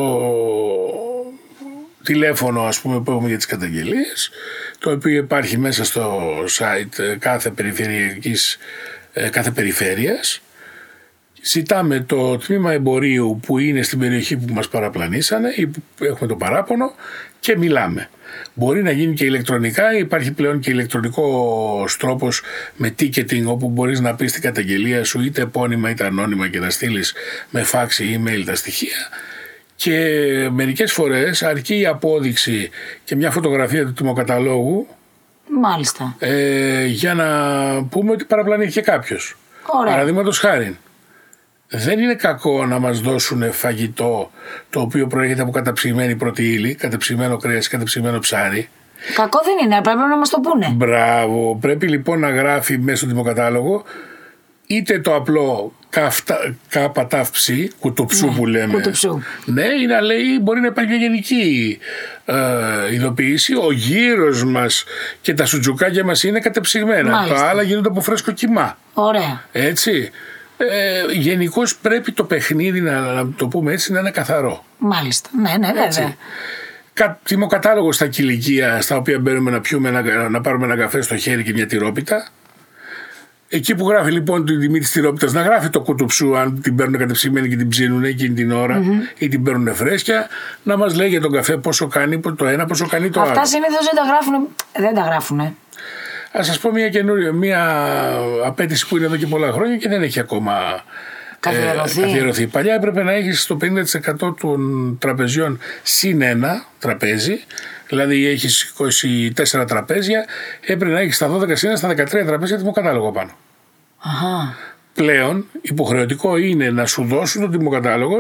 τηλέφωνο 2.03 2.61
ας 2.61 2.80
πούμε 2.80 3.01
που 3.01 3.11
έχουμε 3.11 3.28
για 3.28 3.38
τις 3.38 3.45
καταγγελίες 3.45 4.32
το 4.80 4.91
οποίο 4.91 5.17
υπάρχει 5.17 5.57
μέσα 5.57 5.84
στο 5.84 6.21
site 6.49 6.99
ε, 6.99 7.15
κάθε 7.19 7.49
περιφερειακής 7.49 8.57
ε, 9.13 9.30
κάθε 9.30 9.51
περιφέρειας 9.51 10.41
ζητάμε 11.41 11.99
το 11.99 12.38
τμήμα 12.38 12.73
εμπορίου 12.73 13.39
που 13.45 13.57
είναι 13.57 13.82
στην 13.82 13.99
περιοχή 13.99 14.38
που 14.38 14.53
μας 14.53 14.67
παραπλανήσανε 14.67 15.53
ή 15.55 15.67
που 15.67 16.03
έχουμε 16.03 16.28
το 16.28 16.36
παράπονο 16.36 16.95
και 17.39 17.57
μιλάμε. 17.57 18.09
Μπορεί 18.53 18.83
να 18.83 18.91
γίνει 18.91 19.13
και 19.13 19.25
ηλεκτρονικά, 19.25 19.97
υπάρχει 19.97 20.31
πλέον 20.31 20.59
και 20.59 20.69
ηλεκτρονικό 20.71 21.85
τρόπο 21.99 22.29
με 22.75 22.95
ticketing 22.99 23.43
όπου 23.45 23.69
μπορείς 23.69 23.99
να 23.99 24.15
πεις 24.15 24.31
την 24.31 24.41
καταγγελία 24.41 25.03
σου 25.03 25.21
είτε 25.21 25.41
επώνυμα 25.41 25.89
είτε 25.89 26.05
ανώνυμα 26.05 26.47
και 26.47 26.59
να 26.59 26.69
στείλεις 26.69 27.13
με 27.49 27.65
fax 27.71 27.88
ή 27.99 28.19
email 28.23 28.43
τα 28.45 28.55
στοιχεία 28.55 29.09
και 29.75 29.99
μερικές 30.51 30.91
φορές 30.91 31.43
αρκεί 31.43 31.79
η 31.79 31.85
απόδειξη 31.85 32.69
και 33.03 33.15
μια 33.15 33.31
φωτογραφία 33.31 33.85
του 33.85 33.93
τιμοκαταλόγου 33.93 34.88
Μάλιστα. 35.61 36.15
ε, 36.19 36.85
για 36.85 37.13
να 37.13 37.27
πούμε 37.83 38.11
ότι 38.11 38.25
παραπλανήθηκε 38.25 38.81
κάποιος. 38.81 39.38
Ωραία. 39.79 39.91
Παραδείγματος 39.93 40.39
χάρη, 40.39 40.77
δεν 41.70 41.99
είναι 41.99 42.13
κακό 42.13 42.65
να 42.65 42.80
μας 42.80 42.99
δώσουν 43.01 43.51
φαγητό 43.53 44.32
το 44.70 44.80
οποίο 44.82 45.07
προέρχεται 45.07 45.41
από 45.41 45.51
καταψυγμένη 45.51 46.15
πρώτη 46.15 46.43
ύλη, 46.53 46.76
καταψυγμένο 46.76 47.38
κρέας, 47.38 47.68
καταψυγμένο 47.68 48.20
ψάρι. 48.20 48.70
Κακό 49.15 49.39
δεν 49.43 49.53
είναι, 49.68 49.82
πρέπει 49.82 49.97
να 49.97 50.18
μας 50.18 50.30
το 50.30 50.39
πούνε. 50.39 50.70
Μπράβο. 50.76 51.57
Πρέπει 51.61 51.88
λοιπόν 51.88 52.20
να 52.20 52.30
γράφει 52.30 52.78
μέσα 52.78 52.97
στο 52.97 53.07
τιμοκατάλογο 53.07 53.84
είτε 54.68 54.99
το 54.99 55.15
απλό 55.15 55.74
καφτα- 55.89 56.55
καπαταύψη, 56.70 57.72
κουτοψού 57.80 58.34
που 58.36 58.45
λέμε. 58.45 58.74
κουτοψού. 58.74 59.22
Ναι, 59.45 59.63
ή 59.82 59.86
να 59.86 60.01
λέει 60.01 60.39
μπορεί 60.41 60.59
να 60.59 60.68
υπάρχει 60.68 60.89
μια 60.89 60.99
γενική 60.99 61.78
ε, 62.26 62.93
ειδοποίηση. 62.93 63.53
Ο 63.55 63.72
γύρος 63.72 64.43
μας 64.43 64.84
και 65.22 65.34
τα 65.34 65.45
σουτζουκάκια 65.45 66.03
μας 66.03 66.24
είναι 66.24 66.39
κατεψυγμένα. 66.39 67.09
Μάλιστα. 67.11 67.36
Τα 67.36 67.47
άλλα 67.49 67.61
γίνονται 67.61 67.88
από 67.89 68.01
φρέσκο 68.01 68.32
κοιμά. 68.32 68.78
Ωραία. 68.93 69.43
Έτσι. 69.51 70.11
Ε, 70.58 71.01
Γενικώς 71.14 71.76
πρέπει 71.78 72.12
το 72.12 72.24
παιχνίδι, 72.24 72.82
να, 72.82 72.99
να 72.99 73.30
το 73.36 73.47
πούμε 73.47 73.72
έτσι, 73.74 73.91
να 73.91 73.99
είναι 73.99 74.12
καθαρό. 74.12 74.64
Μάλιστα. 74.78 75.30
Ναι, 75.41 75.53
ναι, 75.60 75.68
βέβαια. 75.74 76.14
Κα, 76.93 77.20
τιμοκατάλογο 77.24 77.91
στα 77.91 78.08
κηλικία 78.08 78.82
στα 78.82 78.95
οποία 78.97 79.20
μπαίνουμε 79.20 79.51
να, 79.51 79.62
πιούμε, 79.62 79.89
ένα- 79.89 80.30
να 80.30 80.41
πάρουμε 80.41 80.66
ένα 80.66 80.76
καφέ 80.78 81.01
στο 81.01 81.18
χέρι 81.18 81.43
και 81.43 81.53
μια 81.53 81.66
τυρόπιτα. 81.66 82.28
Εκεί 83.49 83.76
που 83.76 83.89
γράφει 83.89 84.12
λοιπόν 84.12 84.45
την 84.45 84.60
τιμή 84.60 84.80
της 84.80 84.91
τυρόπιτας, 84.91 85.34
να 85.34 85.41
γράφει 85.41 85.70
το 85.70 85.82
κουτουψού, 85.82 86.38
αν 86.38 86.62
την 86.62 86.76
παίρνουν 86.76 86.99
κατεψυγμένη 86.99 87.49
και 87.49 87.55
την 87.55 87.68
ψήνουν 87.68 88.03
εκείνη 88.03 88.34
την 88.34 88.51
ωρα 88.51 88.82
ή 89.18 89.28
την 89.28 89.43
παίρνουν 89.43 89.76
φρέσκια, 89.76 90.28
να 90.64 90.78
μας 90.78 90.95
λέει 90.95 91.08
για 91.10 91.22
τον 91.22 91.32
καφέ 91.32 91.58
πόσο 91.58 91.88
κάνει 91.88 92.20
το 92.38 92.45
ένα, 92.47 92.66
πόσο 92.66 92.88
κάνει 92.88 93.10
το 93.10 93.22
Αυτά 93.22 93.34
άλλο. 93.34 93.45
συνήθως 93.45 93.86
δεν 93.86 93.95
τα 93.95 94.03
γράφουν. 94.08 94.47
Δεν 94.78 94.93
τα 94.93 95.01
γράφουν. 95.01 95.58
Α 96.39 96.43
σας 96.43 96.59
πω 96.59 96.71
μια 96.71 96.89
καινούρια, 96.89 97.31
μια 97.31 97.83
απέτηση 98.45 98.88
που 98.88 98.97
είναι 98.97 99.05
εδώ 99.05 99.15
και 99.15 99.27
πολλά 99.27 99.51
χρόνια 99.51 99.77
και 99.77 99.89
δεν 99.89 100.03
έχει 100.03 100.19
ακόμα 100.19 100.83
Καθιερωθεί. 101.39 102.01
ε, 102.01 102.03
καθιερωθεί. 102.05 102.47
Παλιά 102.47 102.73
έπρεπε 102.73 103.03
να 103.03 103.11
έχεις 103.11 103.45
το 103.45 103.57
50% 103.61 104.35
των 104.39 104.97
τραπεζιών 104.99 105.59
συν 105.83 106.21
ένα 106.21 106.65
τραπέζι. 106.79 107.39
Δηλαδή 107.88 108.27
έχεις 108.27 108.73
24 109.57 109.65
τραπέζια, 109.67 110.25
έπρεπε 110.61 110.93
να 110.93 110.99
έχεις 110.99 111.15
στα 111.15 111.29
12 111.29 111.55
συν 111.55 111.69
ένα, 111.69 111.77
στα 111.77 111.88
13 111.89 112.25
τραπέζια 112.25 112.57
τιμοκατάλογο 112.57 113.11
πάνω. 113.11 113.31
Αχα. 113.97 114.55
Πλέον 114.93 115.45
υποχρεωτικό 115.61 116.38
είναι 116.38 116.69
να 116.69 116.85
σου 116.85 117.03
δώσουν 117.03 117.41
το 117.41 117.49
τιμοκατάλογο 117.49 118.17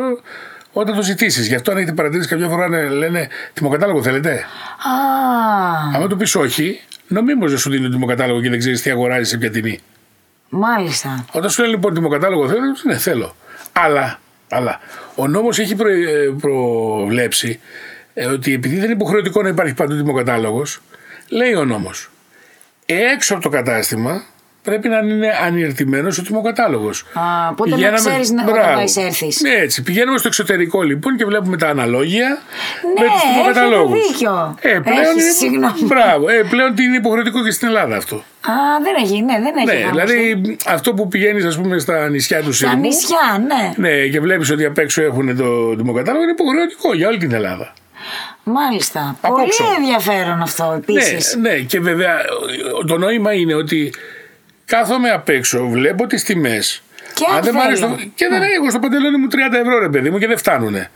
όταν 0.71 0.95
το 0.95 1.01
ζητήσεις. 1.01 1.47
Γι' 1.47 1.55
αυτό 1.55 1.71
αν 1.71 1.77
έχετε 1.77 1.91
παρατηρήσει 1.93 2.29
κάποια 2.29 2.47
φορά 2.47 2.67
να 2.69 2.81
λένε 2.81 3.27
τιμοκατάλογο 3.53 4.01
θέλετε; 4.03 4.31
Α, 4.31 4.45
Άμα 5.95 6.07
το 6.07 6.15
πεις 6.15 6.35
όχι, 6.35 6.81
νομίμως 7.07 7.49
δεν 7.49 7.59
σου 7.59 7.69
δίνει 7.69 7.83
το 7.83 7.89
τιμοκατάλογο 7.91 8.41
και 8.41 8.49
δεν 8.49 8.59
ξέρεις 8.59 8.81
τι 8.81 8.89
αγοράζεις 8.89 9.29
σε 9.29 9.37
ποια 9.37 9.51
τιμή. 9.51 9.79
μάλιστα. 10.49 11.25
Όταν 11.31 11.49
σου 11.49 11.61
λένε 11.61 11.73
λοιπόν 11.73 11.93
τιμοκατάλογο 11.93 12.47
θέλω, 12.47 12.75
ναι 12.83 12.97
θέλω. 12.97 13.35
Αλλά, 13.71 14.19
αλλά 14.49 14.79
ο 15.15 15.27
νόμος 15.27 15.59
έχει 15.59 15.75
προ, 15.75 15.89
ε, 15.89 16.35
προβλέψει 16.41 17.59
ε, 18.13 18.25
ότι 18.25 18.53
επειδή 18.53 18.75
δεν 18.75 18.83
είναι 18.83 18.93
υποχρεωτικό 18.93 19.41
να 19.41 19.49
υπάρχει 19.49 19.73
παντού 19.73 19.95
τιμοκατάλογος, 19.95 20.79
λέει 21.29 21.53
ο 21.53 21.65
νόμος, 21.65 22.09
έξω 22.85 23.33
από 23.33 23.43
το 23.43 23.49
κατάστημα 23.49 24.23
πρέπει 24.69 24.87
να 24.89 24.97
είναι 24.97 25.29
ανιερτημένος 25.45 26.17
ο 26.17 26.21
τιμοκατάλογος. 26.21 27.01
Α, 27.13 27.21
οπότε 27.51 27.69
να 27.69 27.75
Πηγαίναμε- 27.75 28.09
ξέρεις 28.09 28.31
να- 28.31 28.43
όταν 28.43 28.53
Μπράβο. 28.55 28.75
θα 28.77 28.81
εισέρθεις. 28.83 29.41
Ναι, 29.41 29.49
έτσι. 29.49 29.83
Πηγαίνουμε 29.83 30.17
στο 30.17 30.27
εξωτερικό 30.27 30.81
λοιπόν 30.81 31.15
και 31.17 31.25
βλέπουμε 31.25 31.57
τα 31.57 31.67
αναλόγια 31.67 32.27
Ναι, 32.27 33.01
με 33.01 33.05
τους 33.07 33.23
έχετε 33.23 33.33
τιμοκαταλόγους. 33.33 34.07
δίκιο. 34.07 34.55
Ε, 34.61 34.69
πλέον, 34.69 34.97
Έχεις, 34.99 35.23
είναι, 35.23 35.31
συγγνώμη. 35.31 35.79
μπράβο, 35.83 36.29
ε, 36.29 36.43
πλέον 36.49 36.73
είναι 36.77 36.97
υποχρεωτικό 36.97 37.43
και 37.43 37.51
στην 37.51 37.67
Ελλάδα 37.67 37.95
αυτό. 37.95 38.15
Α, 38.15 38.53
δεν 38.83 38.93
έχει, 39.03 39.21
ναι, 39.21 39.33
δεν 39.45 39.53
έχει. 39.55 39.65
Ναι, 39.65 39.71
εφαρμοστεί. 39.73 40.15
δηλαδή 40.17 40.57
αυτό 40.67 40.93
που 40.93 41.07
πηγαίνεις, 41.07 41.45
ας 41.45 41.57
πούμε, 41.57 41.79
στα 41.79 42.09
νησιά 42.09 42.41
του 42.41 42.53
Στα 42.53 42.67
Σύρμου. 42.67 42.81
νησιά, 42.81 43.45
ναι. 43.47 43.87
Ναι, 43.89 44.05
και 44.07 44.19
βλέπεις 44.19 44.51
ότι 44.51 44.65
απ' 44.65 44.77
έξω 44.77 45.01
έχουν 45.03 45.37
το 45.37 45.75
δημοκατάλογο, 45.75 46.23
είναι 46.23 46.31
υποχρεωτικό 46.31 46.93
για 46.93 47.07
όλη 47.07 47.17
την 47.17 47.33
Ελλάδα. 47.33 47.73
Μάλιστα. 48.43 49.15
Από 49.21 49.33
Πολύ 49.33 49.45
όψο. 49.45 49.63
ενδιαφέρον 49.77 50.41
αυτό 50.41 50.73
επίσης. 50.81 51.35
Ναι, 51.35 51.49
ναι, 51.49 51.55
και 51.57 51.79
βέβαια 51.79 52.15
το 52.87 52.97
νόημα 52.97 53.33
είναι 53.33 53.53
ότι 53.53 53.93
κάθομαι 54.67 55.09
απ' 55.09 55.29
έξω, 55.29 55.67
βλέπω 55.67 56.07
τις 56.07 56.23
τιμές. 56.23 56.81
Και 57.13 57.23
αν 57.35 57.43
δεν 57.43 57.53
μ' 57.53 57.59
αρέσει 57.59 57.81
θέλω. 57.81 57.95
το- 57.95 58.03
Και 58.15 58.27
δεν 58.29 58.41
έχω 58.41 58.69
στο 58.69 58.79
παντελόνι 58.79 59.17
μου 59.17 59.27
30 59.27 59.57
ευρώ, 59.57 59.79
ρε 59.79 59.89
παιδί 59.89 60.09
μου, 60.09 60.17
και 60.17 60.27
δεν 60.27 60.37
φτάνουνε. 60.37 60.91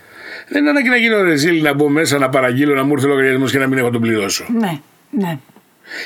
Δεν 0.48 0.62
είναι 0.62 0.70
ανάγκη 0.70 0.90
να 0.90 0.96
γίνω 0.96 1.22
ρεζίλ, 1.22 1.62
να 1.64 1.74
μπω 1.74 1.90
μέσα, 1.90 2.18
να 2.18 2.30
παραγγείλω, 2.30 2.76
να 2.76 2.84
μου 2.84 2.94
έρθει 2.94 3.06
ο 3.06 3.10
λογαριασμός 3.10 3.52
και 3.52 3.58
να 3.58 3.68
μην 3.68 3.78
έχω 3.78 3.90
τον 3.90 4.02
πληρώσω. 4.02 4.46
Ναι, 4.60 4.80
ναι. 5.10 5.38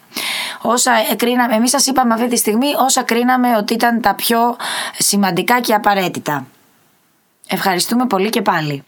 όσα 0.62 0.92
κρίναμε, 1.16 1.54
εμείς 1.54 1.70
σας 1.70 1.86
είπαμε 1.86 2.14
αυτή 2.14 2.28
τη 2.28 2.36
στιγμή 2.36 2.74
όσα 2.78 3.02
κρίναμε 3.02 3.56
ότι 3.56 3.74
ήταν 3.74 4.00
τα 4.00 4.14
πιο 4.14 4.56
σημαντικά 4.98 5.60
και 5.60 5.74
απαραίτητα. 5.74 6.46
Ευχαριστούμε 7.48 8.06
πολύ 8.06 8.30
και 8.30 8.42
πάλι. 8.42 8.84